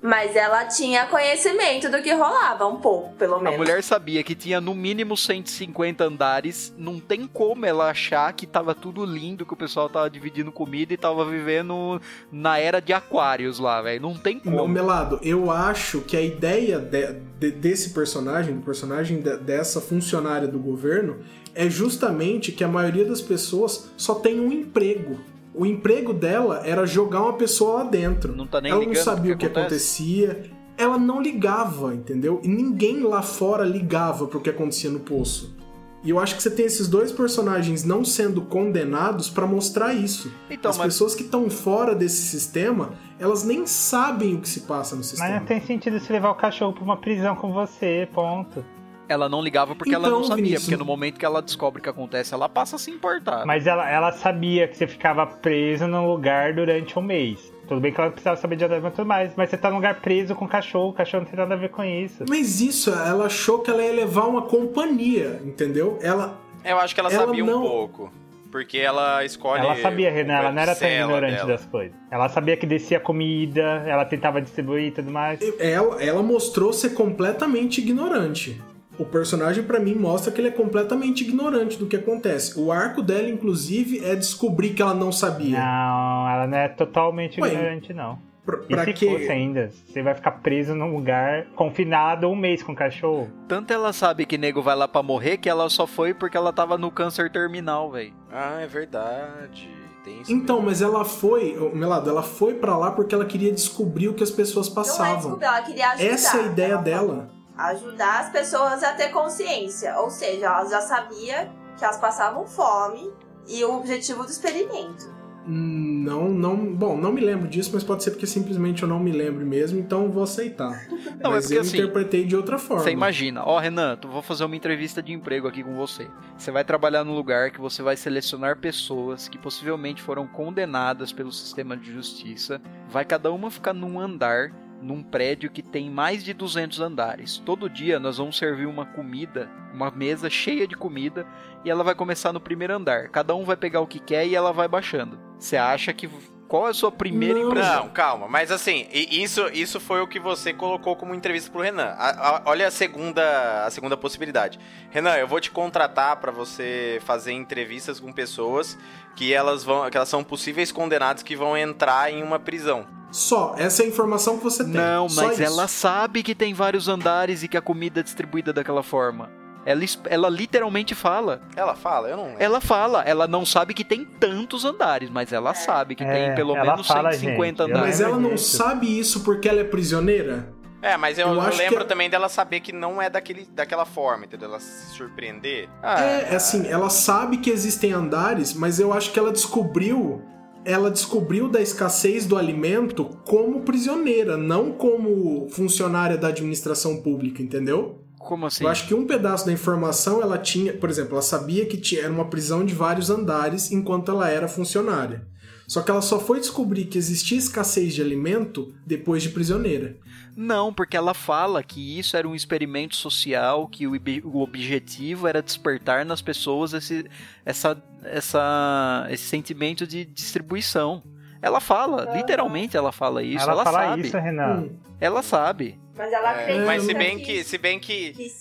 [0.06, 3.58] Mas ela tinha conhecimento do que rolava, um pouco, pelo A menos.
[3.58, 6.74] mulher sabia que tinha no mínimo 150 andares.
[6.78, 10.94] Não tem como ela achar que tava tudo lindo, que o pessoal tava dividindo comida
[10.94, 14.02] e tava vivendo na era de aquários lá, velho.
[14.02, 14.68] Não tem como.
[14.68, 20.50] Melado, eu acho que a ideia de- de- desse personagem, do personagem de- dessa funcionária
[20.50, 21.20] do governo,
[21.56, 25.18] é justamente que a maioria das pessoas só tem um emprego.
[25.56, 28.36] O emprego dela era jogar uma pessoa lá dentro.
[28.36, 30.44] Não tá nem Ela não sabia o o que que acontecia.
[30.78, 32.40] Ela não ligava, entendeu?
[32.44, 35.56] E ninguém lá fora ligava pro que acontecia no poço.
[36.04, 40.30] E eu acho que você tem esses dois personagens não sendo condenados pra mostrar isso.
[40.50, 42.90] Então, As mas- pessoas que estão fora desse sistema,
[43.20, 45.40] elas nem sabem o que se passa no Mas sistema.
[45.40, 48.66] não tem sentido se levar o cachorro pra uma prisão com você, ponto.
[49.10, 50.44] Ela não ligava porque ela Então, não sabia.
[50.46, 53.46] Vinícius- Porque no momento que ela descobre o que acontece, ela passa a se importar.
[53.46, 57.52] Mas ela, ela sabia que você ficava preso num lugar durante um mês.
[57.68, 59.78] Tudo bem que ela precisava saber de andamento e tudo mais, mas você tá num
[59.78, 62.24] lugar preso com cachorro, o cachorro não tem nada a ver com isso.
[62.30, 65.98] Mas isso, ela achou que ela ia levar uma companhia, entendeu?
[66.02, 66.38] Ela.
[66.64, 68.12] Eu acho que ela, Ela sabia não- um pouco.
[68.52, 69.64] Porque ela escolhe.
[69.64, 71.48] Ela sabia, Renan, ela não era tão ignorante dela.
[71.48, 71.96] das coisas.
[72.12, 75.40] Ela sabia que descia comida, ela tentava distribuir e tudo mais.
[75.60, 78.62] Ela, ela mostrou ser completamente ignorante.
[79.00, 82.60] O personagem, pra mim, mostra que ele é completamente ignorante do que acontece.
[82.60, 85.58] O arco dela, inclusive, é descobrir que ela não sabia.
[85.60, 88.20] Não, ela não é totalmente Ué, ignorante, não.
[88.46, 89.10] Pra, E pra se quê?
[89.10, 93.30] fosse ainda, você vai ficar preso num lugar confinado um mês com cachorro.
[93.48, 96.52] Tanto ela sabe que nego vai lá pra morrer que ela só foi porque ela
[96.52, 98.14] tava no câncer terminal, velho.
[98.32, 99.70] Ah, é verdade.
[100.04, 104.10] Tem isso Então, mas ela foi, Melado, ela foi pra lá porque ela queria descobrir
[104.10, 105.40] o que as pessoas Não é passavam.
[105.42, 106.06] ela queria ajudar.
[106.14, 107.28] Essa é a ideia ela falou.
[107.58, 109.98] Ajudar as pessoas a ter consciência.
[110.00, 113.12] Ou seja, ela já sabia que elas passavam fome
[113.48, 115.14] e o objetivo do experimento.
[115.46, 116.74] Não, não.
[116.74, 119.78] Bom, não me lembro disso, mas pode ser porque simplesmente eu não me lembro mesmo,
[119.80, 120.88] então vou aceitar.
[121.22, 122.84] Não, é mas porque eu assim, interpretei de outra forma.
[122.84, 126.08] Você imagina, ó Renan, tu vou fazer uma entrevista de emprego aqui com você.
[126.38, 131.32] Você vai trabalhar num lugar que você vai selecionar pessoas que possivelmente foram condenadas pelo
[131.32, 132.62] sistema de justiça.
[132.88, 134.52] Vai cada uma ficar num andar,
[134.84, 137.42] num prédio que tem mais de 200 andares.
[137.46, 141.26] Todo dia nós vamos servir uma comida, uma mesa cheia de comida,
[141.64, 143.10] e ela vai começar no primeiro andar.
[143.10, 145.18] Cada um vai pegar o que quer e ela vai baixando.
[145.40, 146.10] Você acha que
[146.54, 147.48] qual é a sua primeira Não.
[147.48, 147.86] impressão?
[147.86, 151.96] Não, calma, mas assim, isso, isso foi o que você colocou como entrevista pro Renan.
[151.98, 154.60] A- a- olha a segunda, a segunda possibilidade.
[154.92, 158.78] Renan, eu vou te contratar pra você fazer entrevistas com pessoas
[159.16, 162.86] que elas vão, que elas são possíveis condenados que vão entrar em uma prisão.
[163.12, 164.74] Só, essa é a informação que você tem.
[164.74, 168.84] Não, mas ela sabe que tem vários andares e que a comida é distribuída daquela
[168.84, 169.32] forma.
[169.66, 171.42] Ela, ela literalmente fala.
[171.56, 172.44] Ela fala, eu não lembro.
[172.44, 173.02] Ela fala.
[173.04, 176.86] Ela não sabe que tem tantos andares, mas ela sabe que É, tem pelo menos
[176.88, 177.88] fala, 150 gente, andares.
[177.90, 180.52] Mas ela não sabe isso porque ela é prisioneira?
[180.82, 183.48] É, mas eu, Eu eu acho lembro que- também dela saber que não é daquele,
[183.54, 184.50] daquela forma, entendeu?
[184.50, 185.70] Ela se surpreender.
[185.82, 190.22] Ah, É, assim, ela sabe que existem andares, mas eu acho que ela descobriu.
[190.66, 198.03] Ela descobriu da escassez do alimento como prisioneira, não como funcionária da administração pública, entendeu?
[198.24, 198.64] Como assim?
[198.64, 202.02] Eu acho que um pedaço da informação ela tinha, por exemplo, ela sabia que tinha,
[202.02, 205.28] era uma prisão de vários andares enquanto ela era funcionária.
[205.68, 209.98] Só que ela só foi descobrir que existia escassez de alimento depois de prisioneira.
[210.36, 213.94] Não, porque ela fala que isso era um experimento social, que o,
[214.24, 217.06] o objetivo era despertar nas pessoas esse,
[217.46, 221.04] essa, essa, esse sentimento de distribuição.
[221.42, 224.02] Ela fala, literalmente ela fala isso, ela, ela fala sabe.
[224.08, 224.62] isso, Renan.
[224.62, 225.78] Hum, Ela sabe.
[225.96, 228.32] Mas ela É, acredita mas se bem que, se bem que, que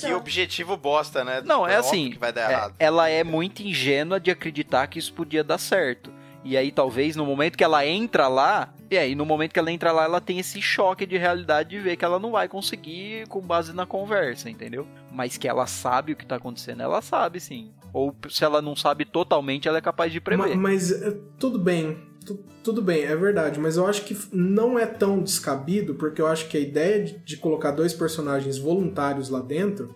[0.00, 1.40] que objetivo bosta, né?
[1.44, 2.10] Não, é óbvio assim.
[2.10, 2.74] que vai dar é- errado.
[2.78, 6.12] ela é muito ingênua de acreditar que isso podia dar certo.
[6.44, 9.70] E aí, talvez, no momento que ela entra lá, e aí, no momento que ela
[9.70, 13.26] entra lá, ela tem esse choque de realidade de ver que ela não vai conseguir
[13.28, 14.86] com base na conversa, entendeu?
[15.12, 17.72] Mas que ela sabe o que tá acontecendo, ela sabe sim.
[17.92, 20.56] Ou se ela não sabe totalmente, ela é capaz de prever.
[20.56, 21.98] Mas, é, tudo bem,
[22.34, 26.26] tu- tudo bem, é verdade, mas eu acho que não é tão descabido, porque eu
[26.26, 29.94] acho que a ideia de, de colocar dois personagens voluntários lá dentro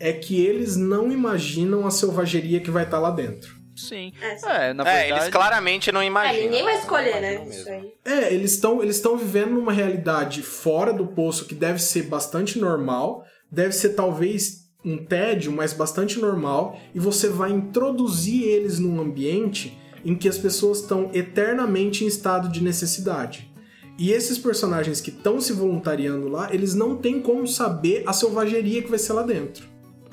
[0.00, 3.54] é que eles não imaginam a selvageria que vai estar lá dentro.
[3.76, 4.12] Sim.
[4.22, 4.46] É, sim.
[4.48, 5.12] É, na é, verdade.
[5.22, 6.44] eles claramente não É, imaginam.
[6.44, 7.44] ninguém vai escolher, né?
[7.48, 7.92] Isso aí.
[8.04, 12.58] É, eles estão eles estão vivendo numa realidade fora do poço que deve ser bastante
[12.58, 19.00] normal, deve ser talvez um tédio, mas bastante normal, e você vai introduzir eles num
[19.00, 23.50] ambiente em que as pessoas estão eternamente em estado de necessidade.
[23.96, 28.82] E esses personagens que estão se voluntariando lá, eles não têm como saber a selvageria
[28.82, 29.66] que vai ser lá dentro.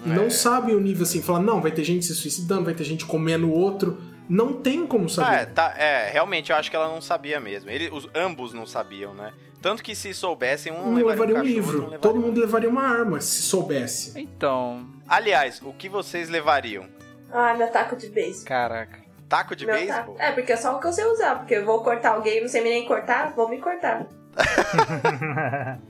[0.05, 3.05] Não sabem o nível assim, falar, não, vai ter gente se suicidando, vai ter gente
[3.05, 3.99] comendo o outro.
[4.29, 5.45] Não tem como Ah, é, saber.
[5.47, 7.69] tá, é, realmente eu acho que ela não sabia mesmo.
[7.69, 9.31] Ele, os, ambos não sabiam, né?
[9.61, 11.67] Tanto que se soubessem, um não levaria levaria um cachorro, livro.
[11.67, 14.19] outro não levaria Todo um mundo levaria uma arma, se soubesse.
[14.19, 14.87] Então.
[15.07, 16.85] Aliás, o que vocês levariam?
[17.31, 18.45] Ah, meu taco de beisebol.
[18.47, 18.99] Caraca.
[19.31, 19.97] Taco de Meu beisebol?
[20.15, 21.37] taco- É, porque é só o que eu sei usar.
[21.39, 24.05] Porque eu vou cortar alguém, não sei nem cortar, vou me cortar.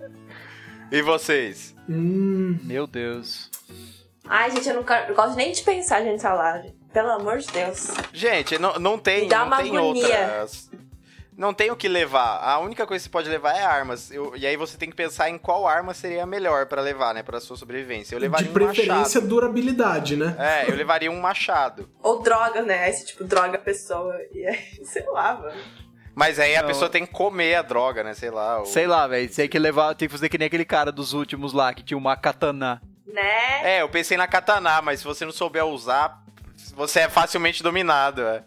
[0.91, 1.73] E vocês?
[1.89, 3.49] Hum, Meu Deus.
[4.27, 6.73] Ai, gente, eu não, quero- não gosto nem de pensar, gente, salário.
[6.93, 7.87] Pelo amor de Deus.
[8.11, 10.03] Gente, não, não tem, Me dá não uma tem agonia.
[10.05, 10.69] outras.
[11.41, 12.37] Não tem o que levar.
[12.37, 14.11] A única coisa que você pode levar é armas.
[14.11, 17.15] Eu- e aí você tem que pensar em qual arma seria a melhor pra levar,
[17.15, 17.23] né?
[17.23, 18.13] Pra sua sobrevivência.
[18.13, 19.27] Eu levaria de um preferência, machado.
[19.27, 20.35] durabilidade, né?
[20.37, 21.89] É, eu levaria um machado.
[22.03, 22.87] Ou droga, né?
[22.87, 24.15] Esse tipo, droga a pessoa.
[24.31, 25.59] E aí, sei lá, mano.
[26.13, 26.67] Mas aí a Não.
[26.67, 28.13] pessoa tem que comer a droga, né?
[28.13, 28.59] Sei lá.
[28.59, 29.27] ou- Sei lá, velho.
[29.33, 29.95] Tem que levar.
[29.95, 32.79] Tem que fazer que nem aquele cara dos últimos lá, que tinha uma katana.
[33.07, 33.77] Né?
[33.77, 36.21] É, eu pensei na katana, mas se você não souber usar,
[36.75, 38.43] você é facilmente dominado, é.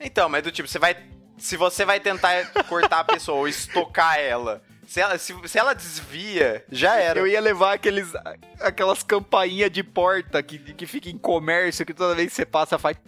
[0.00, 0.96] Então, mas do tipo, você vai.
[1.38, 5.74] Se você vai tentar cortar a pessoa ou estocar ela, se ela, se, se ela
[5.74, 7.18] desvia, já era.
[7.18, 8.12] Eu ia levar aqueles,
[8.60, 12.78] aquelas campainhas de porta que, que fica em comércio, que toda vez que você passa
[12.78, 12.96] faz.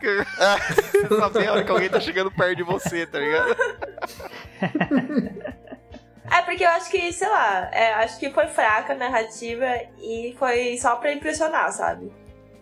[0.00, 3.56] você sabe a hora que alguém tá chegando perto de você, tá ligado?
[6.30, 9.66] É porque eu acho que, sei lá, é, acho que foi fraca a narrativa
[9.98, 12.10] e foi só pra impressionar, sabe?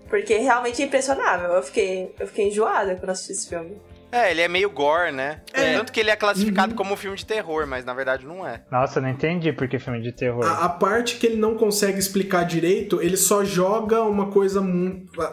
[0.09, 1.53] Porque realmente é impressionável.
[1.53, 3.81] Eu fiquei, eu fiquei enjoada quando assisti esse filme.
[4.13, 5.41] É, ele é meio gore, né?
[5.55, 5.73] É.
[5.79, 8.61] Tanto que ele é classificado como um filme de terror, mas na verdade não é.
[8.71, 10.45] Nossa, não entendi por que filme de terror.
[10.45, 14.63] A, a parte que ele não consegue explicar direito, ele só joga uma coisa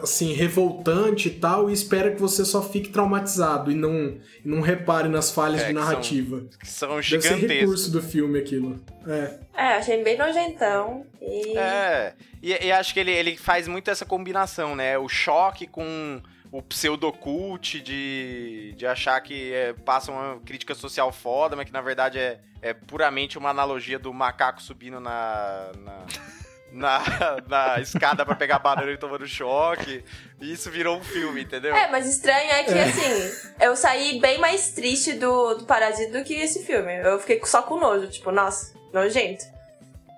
[0.01, 5.09] assim, revoltante e tal, e espera que você só fique traumatizado e não, não repare
[5.09, 6.45] nas falhas É, de que são narrativa.
[6.59, 7.49] Que são Deve ser gigantescos.
[7.59, 8.79] recurso do filme aquilo.
[9.07, 9.33] É.
[9.55, 11.05] É, achei bem nojentão.
[11.21, 11.57] E.
[11.57, 14.97] É, e, e acho que ele, ele faz muito essa combinação, né?
[14.97, 16.21] O choque com
[16.51, 21.81] o pseudocult de, de achar que é, passa uma crítica social foda, mas que na
[21.81, 25.71] verdade é, é puramente uma analogia do macaco subindo na.
[25.77, 26.05] na...
[26.71, 27.01] Na,
[27.47, 30.05] na escada pra pegar banana e tomando choque.
[30.39, 31.75] E isso virou um filme, entendeu?
[31.75, 36.23] É, mas estranho é que, assim, eu saí bem mais triste do, do Parasita do
[36.23, 36.95] que esse filme.
[36.99, 39.43] Eu fiquei só com nojo, tipo, nossa, nojento.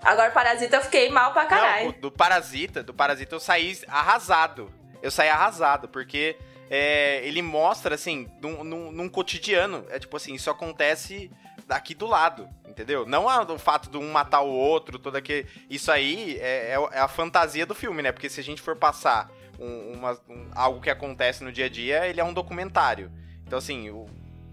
[0.03, 1.94] Agora, Parasita eu fiquei mal pra Não, caralho.
[1.94, 4.70] do Parasita, do Parasita eu saí arrasado.
[5.02, 6.36] Eu saí arrasado, porque
[6.69, 9.86] é, ele mostra, assim, num, num- num cotidiano.
[9.90, 11.30] É tipo assim, isso acontece
[11.68, 13.06] daqui do lado, entendeu?
[13.06, 16.99] Não o fato de um matar o outro, toda que Isso aí é, é- é
[16.99, 18.11] a fantasia do filme, né?
[18.11, 21.69] Porque se a gente for passar um- uma- um- algo que acontece no dia a
[21.69, 23.11] dia, ele é um documentário.
[23.45, 24.06] Então, assim, o-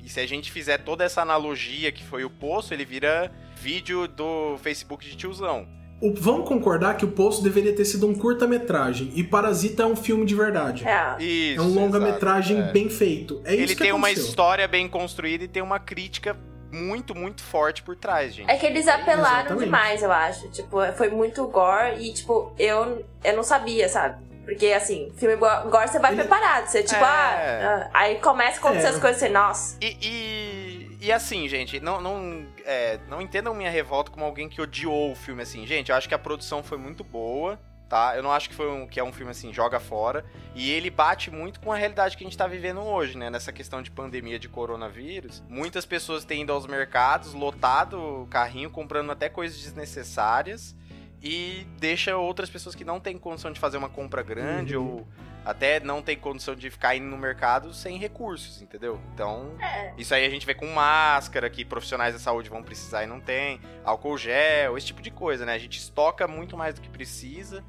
[0.03, 4.07] e se a gente fizer toda essa analogia que foi o poço, ele vira vídeo
[4.07, 5.69] do Facebook de tiozão.
[6.01, 9.97] O- vamos concordar que o Poço deveria ter sido um curta-metragem e Parasita é um
[9.97, 10.87] filme de verdade.
[10.87, 11.17] É.
[11.23, 12.63] Isso, É um longa-metragem é.
[12.73, 13.41] bem feito.
[13.45, 14.29] É isso Ele que tem uma aconteceu.
[14.29, 16.37] história bem construída e tem uma crítica
[16.71, 18.49] muito, muito forte por trás, gente.
[18.51, 19.65] É que eles apelaram Exatamente.
[19.65, 20.49] demais, eu acho.
[20.51, 24.23] Tipo, foi muito gore e, tipo, eu, eu não sabia, sabe?
[24.45, 26.67] Porque, assim, filme go- gore você vai Ele- preparado.
[26.69, 27.05] Você, tipo, É.
[27.05, 28.91] ah, ah, aí começa a acontecer É.
[28.91, 29.77] as coisas assim, nossa.
[29.83, 34.61] E, e, e assim, gente, não, não, é, não entendam minha revolta como alguém que
[34.61, 35.67] odiou o filme, assim.
[35.67, 37.59] Gente, eu acho que a produção foi muito boa,
[37.89, 38.17] tá?
[38.17, 40.25] Eu não acho que, foi um, que é um filme, assim, joga fora.
[40.55, 43.31] E ele bate muito com a realidade que a gente tá vivendo hoje, né?
[43.31, 45.43] Nessa questão de pandemia de coronavírus.
[45.49, 50.75] Muitas pessoas têm ido aos mercados, lotado o carrinho, comprando até coisas desnecessárias.
[51.23, 54.87] E deixa outras pessoas que não têm condição de fazer uma compra grande Uhum.
[54.99, 55.09] ou
[55.45, 59.01] até não tem condição de ficar indo no mercado sem recursos, entendeu?
[59.15, 59.95] Então, É.
[59.97, 63.19] isso aí a gente vê com máscara, que profissionais da saúde vão precisar e não
[63.19, 65.55] tem, álcool gel, esse tipo de coisa, né?
[65.55, 67.65] A gente estoca muito mais do que precisa.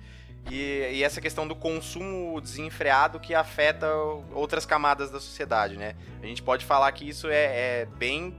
[0.51, 3.87] E, e essa questão do consumo desenfreado que afeta
[4.33, 5.95] outras camadas da sociedade, né?
[6.21, 8.35] A gente pode falar que isso é, é bem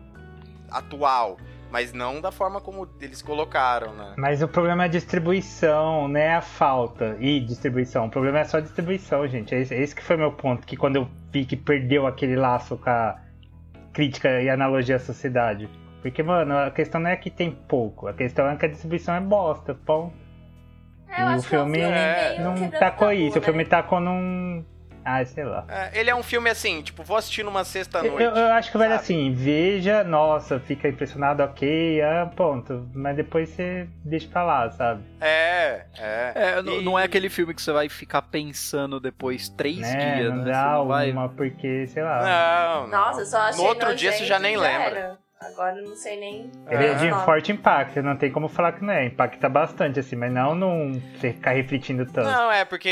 [0.71, 1.39] atual,
[1.71, 4.15] Mas não da forma como eles colocaram, né?
[4.17, 7.17] Mas o problema é a distribuição, não é a falta.
[7.21, 8.07] E distribuição.
[8.07, 9.55] O problema é só a distribuição, gente.
[9.55, 10.67] Esse, esse que foi meu ponto.
[10.67, 13.17] Que quando eu vi que perdeu aquele laço com a
[13.93, 15.69] crítica e analogia à sociedade.
[16.03, 18.09] Porque, mano, a questão não é que tem pouco.
[18.09, 19.75] A questão é que a distribuição é bosta.
[19.75, 20.13] Pão.
[21.09, 21.91] É, E o é um filme meio
[22.41, 23.39] não tacou tabu, isso.
[23.39, 23.45] O né?
[23.45, 24.65] filme tacou num.
[25.05, 25.65] Ah, sei lá.
[25.69, 28.23] É, ele é um filme assim, tipo, vou assistir numa Eu, sexta-noite.
[28.23, 29.01] eu acho que vai sabe?
[29.01, 32.89] assim, veja, nossa, fica impressionado, ok, ah, ponto.
[32.95, 35.03] Mas depois você deixa pra lá, sabe?
[35.21, 36.33] É, é.
[36.35, 40.17] É, E- não é aquele filme que você vai ficar pensando depois três né?
[40.17, 40.51] dias, não né?
[40.53, 41.11] dá Você não vai...
[41.13, 42.23] uma, porque, sei lá.
[42.23, 42.99] Não, não.
[42.99, 44.99] Nossa, eu só achei No outro dia você já nem lembra.
[44.99, 45.19] era.
[45.43, 46.51] Agora eu não sei nem.
[46.69, 49.07] Ele é de forte impacto, não tem como falar que não é.
[49.07, 52.29] Impacta bastante, assim, mas não num você ficar refletindo tanto.
[52.29, 52.91] Não, é porque.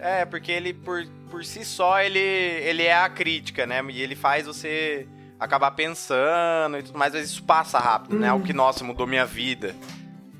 [0.00, 3.82] É, porque ele, por, por si só, ele, ele é a crítica, né?
[3.90, 5.08] E ele faz você
[5.40, 8.28] acabar pensando e tudo mais, mas isso passa rápido, né?
[8.28, 8.34] Hum.
[8.34, 9.74] Algo que, nossa, mudou minha vida.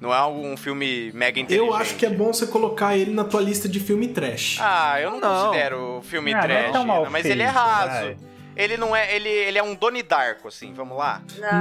[0.01, 1.69] Não é um filme mega inteligente.
[1.69, 4.59] Eu acho que é bom você colocar ele na tua lista de filme trash.
[4.61, 5.47] Ah, eu não, Não.
[5.47, 7.09] considero filme não é trash, tão mal né?
[7.11, 7.91] mas ele é feito, raso.
[7.91, 8.17] vai
[8.57, 9.15] ele não é.
[9.15, 11.23] Ele, ele é um Doni Darko, assim, vamos lá?
[11.39, 11.61] Não,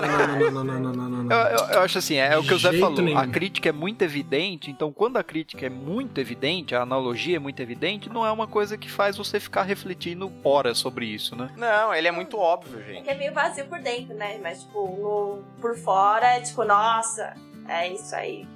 [0.00, 2.54] não, não, não, não, não, não, eu, eu, eu, acho assim, é, é o que
[2.54, 3.02] o Zé falou.
[3.02, 3.18] Nenhum.
[3.18, 7.38] A crítica é muito evidente, então quando a crítica é muito evidente, a analogia é
[7.38, 11.50] muito evidente, não é uma coisa que faz você ficar refletindo horas sobre isso, né?
[11.56, 12.98] Não, ele é muito óbvio, gente.
[12.98, 14.38] É que é meio vazio por dentro, né?
[14.40, 17.34] Mas, tipo, no, por fora, é tipo, nossa,
[17.68, 18.46] é isso aí.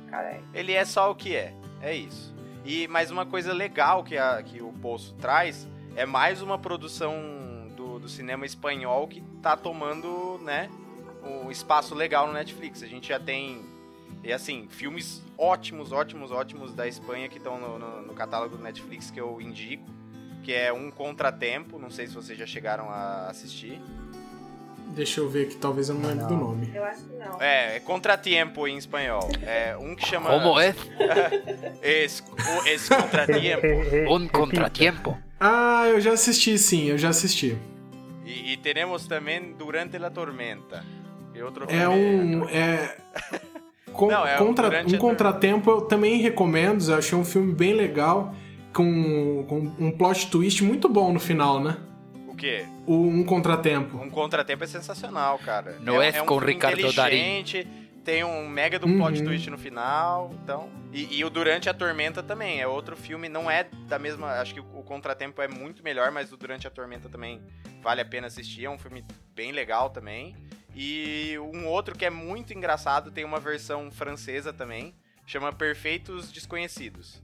[0.54, 1.52] Ele é só o que é.
[1.80, 2.32] É isso.
[2.64, 7.41] E mais uma coisa legal que, a, que o Poço traz é mais uma produção
[8.02, 10.68] do, cinema espanhol que tá tomando, né,
[11.22, 12.82] um espaço legal no Netflix.
[12.82, 13.62] A gente já tem,
[14.22, 18.62] e assim, filmes ótimos, ótimos, ótimos da Espanha que estão no, no- no catálogo do
[18.62, 19.84] Netflix que eu indico.
[20.42, 23.80] Que é Um Contratempo, não sei se vocês já chegaram a assistir.
[24.88, 26.70] Deixa eu ver aqui, talvez eu não lembre do nome.
[26.74, 27.40] Eu acho que não.
[27.40, 29.30] É, é Contratiempo em espanhol.
[29.46, 30.28] É um que chama...
[30.30, 30.74] Como é?
[31.80, 33.66] Es, o Es Contratiempo.
[34.12, 35.16] Um contratiempo.
[35.38, 37.56] Ah, eu já assisti, sim, eu já assisti.
[38.24, 40.84] E, e teremos também Durante la Tormenta.
[41.34, 42.48] E outro É um.
[42.48, 42.96] É.
[43.92, 47.72] con- Não, é contra- um a- contratempo eu também recomendo, eu achei um filme bem
[47.74, 48.34] legal,
[48.72, 51.76] com, com um plot twist muito bom no final, né?
[52.28, 52.64] O quê?
[52.86, 53.96] O Um Contratempo.
[53.98, 55.76] Um Contratempo é sensacional, cara.
[55.80, 57.44] Não é um com filme Ricardo Darín.
[58.04, 59.24] Tem um mega do plot Uhum.
[59.24, 60.68] twist no final, então...
[60.92, 64.40] E, e o Durante a Tormenta também, é outro filme, não é da mesma...
[64.40, 67.40] Acho que o, o Contratempo é muito melhor, mas o Durante a Tormenta também
[67.80, 69.04] vale a pena assistir, é um filme
[69.34, 70.36] bem legal também.
[70.74, 77.22] E um outro que é muito engraçado, tem uma versão francesa também, chama Perfeitos Desconhecidos.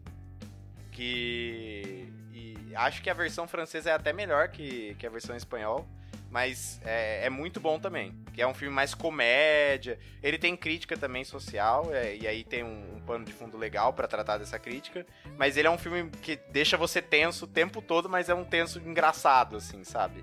[0.92, 2.12] Que...
[2.32, 5.88] E acho que a versão francesa é até melhor que, que a versão em espanhol.
[6.30, 8.14] Mas é, é muito bom também.
[8.32, 9.98] Que é um filme mais comédia.
[10.22, 11.92] Ele tem crítica também social.
[11.92, 15.06] é, e aí tem um, um pano de fundo legal pra tratar dessa crítica.
[15.36, 18.44] Mas ele é um filme que deixa você tenso o tempo todo, mas é um
[18.44, 20.22] tenso engraçado, assim, sabe?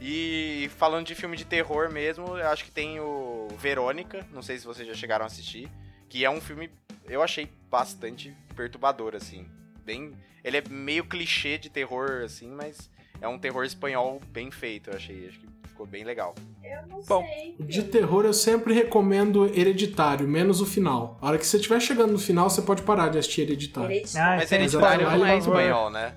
[0.00, 4.26] E falando de filme de terror mesmo, eu acho que tem o Verônica.
[4.30, 5.68] Não sei se vocês já chegaram a assistir.
[6.08, 6.70] Que é um filme,
[7.04, 9.48] eu achei bastante perturbador, assim.
[9.84, 10.14] Bem.
[10.44, 14.96] Ele é meio clichê de terror, assim, mas é um terror espanhol bem feito, eu
[14.96, 15.28] achei.
[15.28, 16.34] Acho que ficou bem legal.
[16.62, 17.54] Eu não Bom, sei.
[17.60, 21.16] De terror eu sempre recomendo Hereditário, menos o final.
[21.20, 23.88] A hora que você estiver chegando no final, você pode parar de assistir Hereditário.
[24.16, 26.14] Ah, Mas esse é Hereditário não é espanhol, né?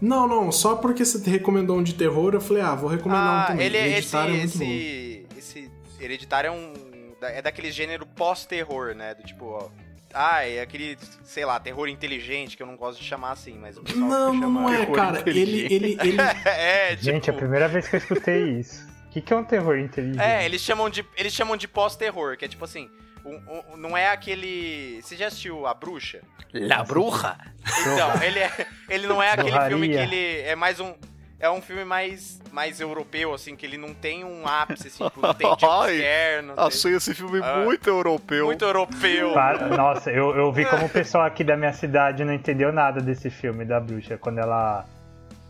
[0.00, 3.40] Não, não, só porque você recomendou um de terror, eu falei, ah, vou recomendar um
[3.42, 3.66] Ah, também.
[3.66, 4.64] ele é esse, Hereditário é muito bom.
[4.64, 5.70] esse, esse
[6.00, 6.72] Hereditário é um.
[7.22, 9.14] É daquele gênero pós-terror, né?
[9.14, 9.68] Do tipo, ó.
[10.14, 13.76] Ah, é aquele, sei lá, terror inteligente, que eu não gosto de chamar assim, mas
[13.76, 15.22] o pessoal Não, não, não é, cara.
[15.26, 15.40] Ele,
[15.72, 17.02] ele, ele, é, tipo.
[17.04, 18.86] Gente, é a primeira vez que eu escutei isso.
[19.06, 20.20] O que, que é um terror inteligente?
[20.22, 22.88] É, eles chamam de, eles chamam de pós-terror, que é tipo assim,
[23.24, 23.40] um-
[23.72, 25.00] um- não é aquele.
[25.02, 26.20] Você já assistiu A Bruxa?
[26.54, 27.36] La Bruja.
[27.80, 30.94] Então, ele, é, ele não é aquele filme que ele é mais um.
[31.42, 35.20] É um filme mais, mais europeu, assim, que ele não tem um ápice, assim, tipo,
[35.20, 35.48] não tem
[36.40, 36.64] não tem...
[36.64, 37.62] Achei esse filme Ah.
[37.64, 38.46] muito europeu.
[38.46, 39.32] Muito europeu.
[39.34, 43.00] Para- Nossa, eu, eu vi como o pessoal aqui da minha cidade não entendeu nada
[43.00, 44.16] desse filme da bruxa.
[44.16, 44.84] Quando ela.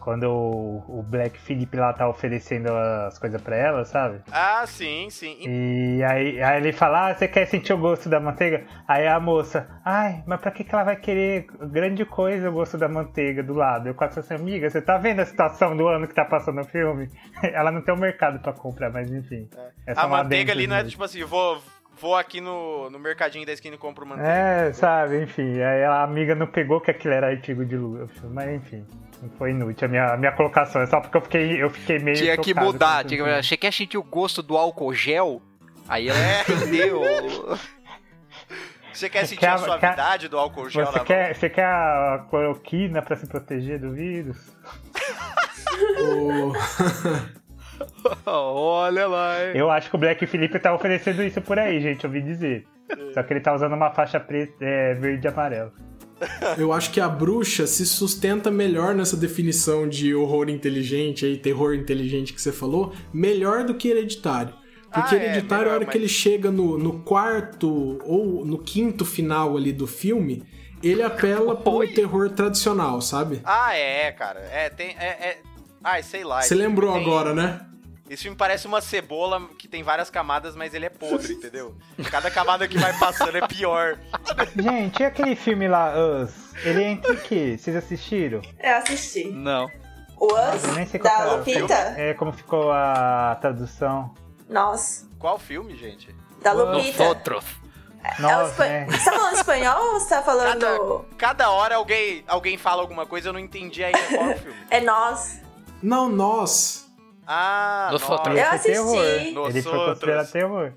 [0.02, 4.20] Quando o, o Black Phillip lá tá oferecendo as coisas pra ela, sabe?
[4.32, 5.36] Ah, sim, sim.
[5.46, 8.64] E- aí, aí ele fala, ah, você quer sentir o gosto da manteiga?
[8.88, 12.76] Aí a moça, ai, mas pra que, que ela vai querer grande coisa o gosto
[12.76, 13.88] da manteiga do lado?
[13.88, 16.64] Eu quase assim, amiga, você tá vendo a situação do ano que tá passando o
[16.64, 17.08] filme?
[17.42, 19.48] Ela não tem o mercado pra comprar, mas enfim.
[19.86, 21.62] É A um manteiga ali não é tipo assim, vou,
[22.00, 24.28] vou aqui no, no mercadinho da esquina e compro manteiga.
[24.30, 25.60] É, sabe, enfim.
[25.60, 28.84] Aí a amiga não pegou que aquilo era artigo de luxo, mas enfim.
[29.38, 32.16] Foi inútil a minha, a minha colocação, é só porque eu fiquei, eu fiquei meio.
[32.16, 33.04] Tinha que mudar.
[33.04, 33.42] Tinha que...
[33.42, 35.40] Você quer sentir o gosto do álcool gel?
[35.88, 37.02] Aí ela entendeu.
[38.92, 41.06] Você quer sentir quer- a suavidade do álcool gel Você na mão?
[41.06, 44.36] quer, você quer a cloroquina pra se proteger do vírus?
[46.04, 46.52] O-
[48.26, 49.52] Olha lá, hein?
[49.54, 52.66] Eu acho que o Black Felipe tá oferecendo isso por aí, gente, ouvi dizer.
[53.14, 55.72] Só que ele tá usando uma faixa preta, é, verde e amarelo.
[56.56, 61.74] Eu acho que a bruxa se sustenta melhor nessa definição de horror inteligente aí, terror
[61.74, 64.54] inteligente que você falou, melhor do que hereditário.
[64.92, 68.44] Porque Ah, é, hereditário, a melhor, hora que mas- ele chega no, no quarto ou
[68.44, 70.44] no quinto final ali do filme,
[70.82, 71.88] ele apela pro Oi.
[71.88, 73.40] terror tradicional, sabe?
[73.42, 74.40] Ah, é, cara.
[74.52, 74.94] É, tem.
[74.98, 75.38] É, é...
[75.82, 76.42] Ai, sei lá.
[76.42, 77.60] Você lembrou tem- agora, né?
[78.12, 81.74] Esse filme parece uma cebola que tem várias camadas, mas ele é podre, entendeu?
[82.10, 83.98] Cada camada que vai passando é pior.
[84.54, 86.30] Gente, e aquele filme lá, Us?
[86.62, 87.56] Ele entra em quê?
[87.58, 88.42] Vocês assistiram?
[88.62, 89.24] Eu assisti.
[89.30, 89.64] Não.
[90.18, 91.74] O Eu Us, nem sei qual da é Lupita?
[91.96, 94.12] É, como ficou a tradução.
[94.46, 96.14] Nossa, Qual filme, gente?
[96.42, 96.52] da.
[96.52, 97.02] Lupita.
[97.04, 97.44] Nosotros.
[98.04, 98.84] É o Nossa, espan- é.
[98.86, 100.58] Você tá falando espanhol ou você tá falando...
[100.60, 104.38] Cada, cada hora alguém, alguém fala alguma coisa, eu não entendi ainda qual é o
[104.38, 104.56] filme.
[104.68, 105.40] É nós.
[105.82, 106.81] Não, nós.
[107.26, 108.34] Ah, Nosotros.
[108.36, 108.50] nossa.
[108.50, 108.98] Eu Esse é terror.
[108.98, 109.58] assisti.
[109.58, 110.72] Ele foi considerado terror.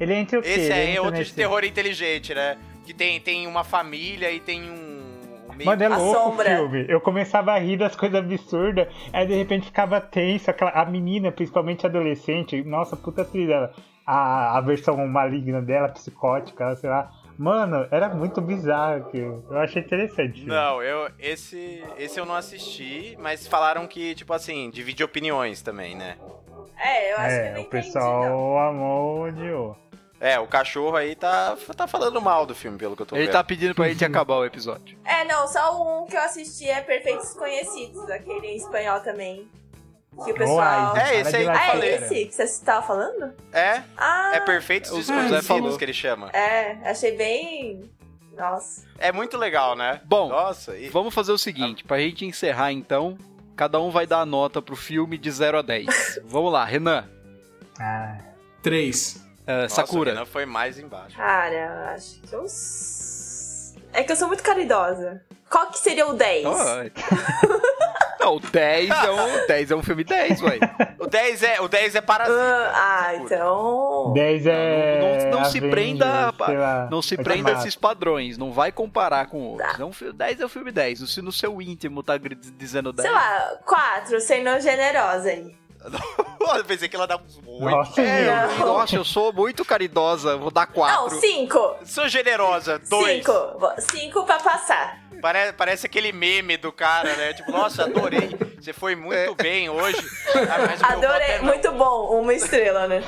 [0.00, 0.48] Ele entra o quê?
[0.48, 2.56] Esse aí é entra outro de terror inteligente, né?
[2.86, 5.52] Que tem, tem uma família e tem um.
[5.56, 6.54] meio- Mano, é louco sombra.
[6.54, 6.86] o filme.
[6.88, 10.48] Eu começava a rir das coisas absurdas, aí de repente ficava tenso.
[10.50, 13.72] Aquela, a menina, principalmente adolescente, nossa, puta trilha dela.
[14.06, 17.10] A, a versão maligna dela, psicótica, sei lá.
[17.38, 19.44] Mano, era muito bizarro aquilo.
[19.48, 20.44] Eu achei interessante.
[20.44, 25.94] Não, eu esse esse eu não assisti, mas falaram que tipo assim divide opiniões também,
[25.94, 26.16] né?
[26.76, 28.58] É, eu acho que eu É, não o entendi, pessoal não.
[28.58, 29.76] amou, odiou.
[30.20, 33.26] É, o cachorro aí tá tá falando mal do filme pelo que eu tô Ele
[33.26, 33.32] vendo.
[33.32, 34.98] tá pedindo pra gente acabar o episódio.
[35.04, 39.48] É, não, só um que eu assisti é Perfeitos Desconhecidos, aquele em espanhol também.
[40.24, 40.56] Que o pessoal...
[40.94, 43.32] Uai, É, esse aí que eu Ah, é esse que você tava falando?
[43.52, 45.76] É, Ah, é perfeitos desconhecidos falou.
[45.78, 46.30] que ele chama.
[46.32, 47.90] é, achei bem...
[48.36, 48.86] Nossa.
[48.98, 50.00] É muito legal, né?
[50.04, 50.88] Bom, Nossa, e...
[50.90, 53.18] Vamos fazer o seguinte, pra gente encerrar então,
[53.56, 56.20] cada um vai dar a nota pro filme de 0 a 10.
[56.24, 57.04] Vamos lá, Renan,
[57.80, 58.16] Ah,
[58.62, 59.20] Três.
[59.46, 61.16] eh, Nossa, Sakura, Renan foi mais embaixo.
[61.16, 63.74] Cara, acho que uns...
[63.92, 65.20] É que eu sou muito caridosa.
[65.50, 66.46] Qual que seria o 10?
[66.46, 66.54] Oh,
[68.28, 70.58] Não, o 10 é um, 10 é um filme 10, ué.
[70.98, 72.38] O 10 é, o 10 é parasita.
[72.38, 73.24] Ah, ah, Sakura.
[73.24, 74.12] então...
[74.14, 75.00] 10 é.
[75.00, 78.70] Não- não- não se Avengers, prenda lá, Não se prenda a esses padrões, não vai
[78.72, 79.72] comparar com outros.
[79.76, 79.82] Tá.
[79.82, 81.10] É um fi- 10 é um filme 10.
[81.10, 82.14] Se no seu íntimo tá
[82.56, 83.08] dizendo 10.
[83.08, 85.56] Sei lá, 4, sendo generosa aí.
[86.56, 87.60] eu pensei que ela dava uns 8.
[87.60, 88.26] Nossa, É,
[88.60, 90.96] eu, nossa, eu sou muito caridosa, vou dar 4.
[91.02, 91.76] Não, 5.
[91.84, 93.24] Sou generosa, 2.
[93.24, 93.32] 5.
[93.78, 95.07] 5 pra passar.
[95.20, 97.32] Parece, parece aquele meme do cara, né?
[97.34, 98.30] Tipo, nossa, adorei.
[98.60, 99.98] Você foi muito bem hoje.
[100.82, 101.44] Ah, Adorei, é não.
[101.46, 102.20] muito bom.
[102.20, 103.02] Uma estrela, né?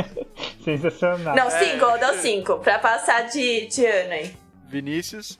[0.64, 1.34] Sensacional.
[1.36, 2.58] Não, 5, eu dou 5.
[2.60, 4.36] Pra passar de, de ano aí.
[4.68, 5.38] Vinícius,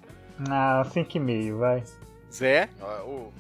[0.51, 1.83] Ah, 5,5, vai.
[2.33, 2.69] Zé,
[3.05, 3.33] o-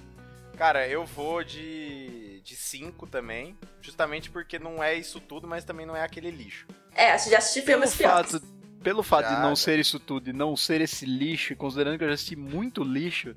[0.56, 5.86] Cara, eu vou de de 5 também, justamente porque não é isso tudo, mas também
[5.86, 6.66] não é aquele lixo.
[6.94, 8.40] É, acho que já assisti filmes piores.
[8.82, 12.04] Pelo fato de não ser isso tudo e não ser esse lixo, e considerando que
[12.04, 13.34] eu já assisti muito lixo,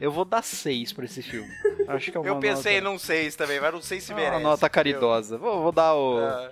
[0.00, 1.50] eu vou dar 6 pra esse filme.
[1.88, 4.14] Acho que é uma eu pensei nota, num 6 também, mas não sei se é
[4.14, 4.32] merece.
[4.36, 5.38] uma nota caridosa.
[5.38, 6.18] Vou, vou dar o?
[6.18, 6.50] Ah,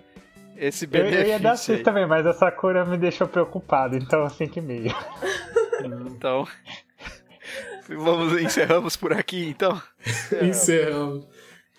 [0.56, 1.20] esse Eu, benefício.
[1.22, 1.58] eu ia dar aí.
[1.58, 4.94] 6 também, mas a Sakura me deixou preocupado, então 5,5.
[6.06, 6.48] Então,
[7.88, 9.80] vamos encerramos por aqui, então.
[10.40, 11.26] Encerramos.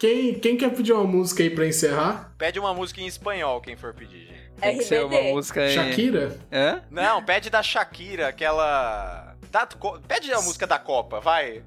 [0.06, 2.32] Quem, quem quer pedir uma música aí pra encerrar?
[2.38, 4.52] Pede uma música em espanhol, quem for pedir, gente.
[4.62, 5.34] Tem que ser uma RBD.
[5.34, 5.74] música em...
[5.74, 6.38] Shakira?
[6.54, 6.84] Hã?
[6.92, 9.36] Não, pede da Shakira, aquela.
[9.50, 9.68] Da
[10.08, 11.64] Pede a música da Copa, vai.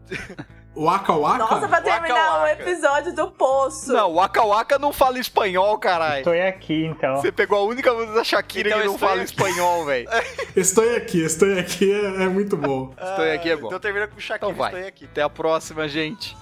[0.77, 1.39] Waka Waka?
[1.39, 2.63] Nossa, pra terminar Waka o Waka.
[2.63, 3.93] episódio do Poço.
[3.93, 6.19] Não, Waka Waka não fala espanhol, caralho.
[6.19, 7.17] Estou aqui, então.
[7.17, 9.25] Você pegou a única música da Shakira Então que não fala aqui.
[9.25, 10.09] espanhol, velho.
[10.55, 12.95] Estou aqui, estou aqui é, é muito bom.
[12.97, 13.67] Estou aqui é bom.
[13.67, 14.73] Então termina com Shakira, Então vai.
[14.73, 15.05] estou aqui.
[15.07, 16.37] Até a próxima, gente.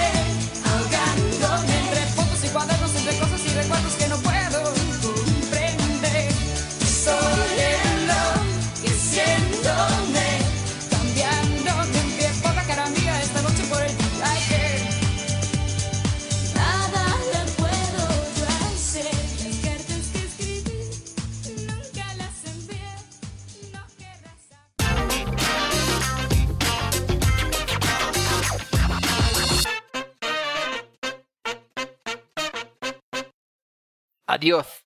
[34.41, 34.80] Adiós.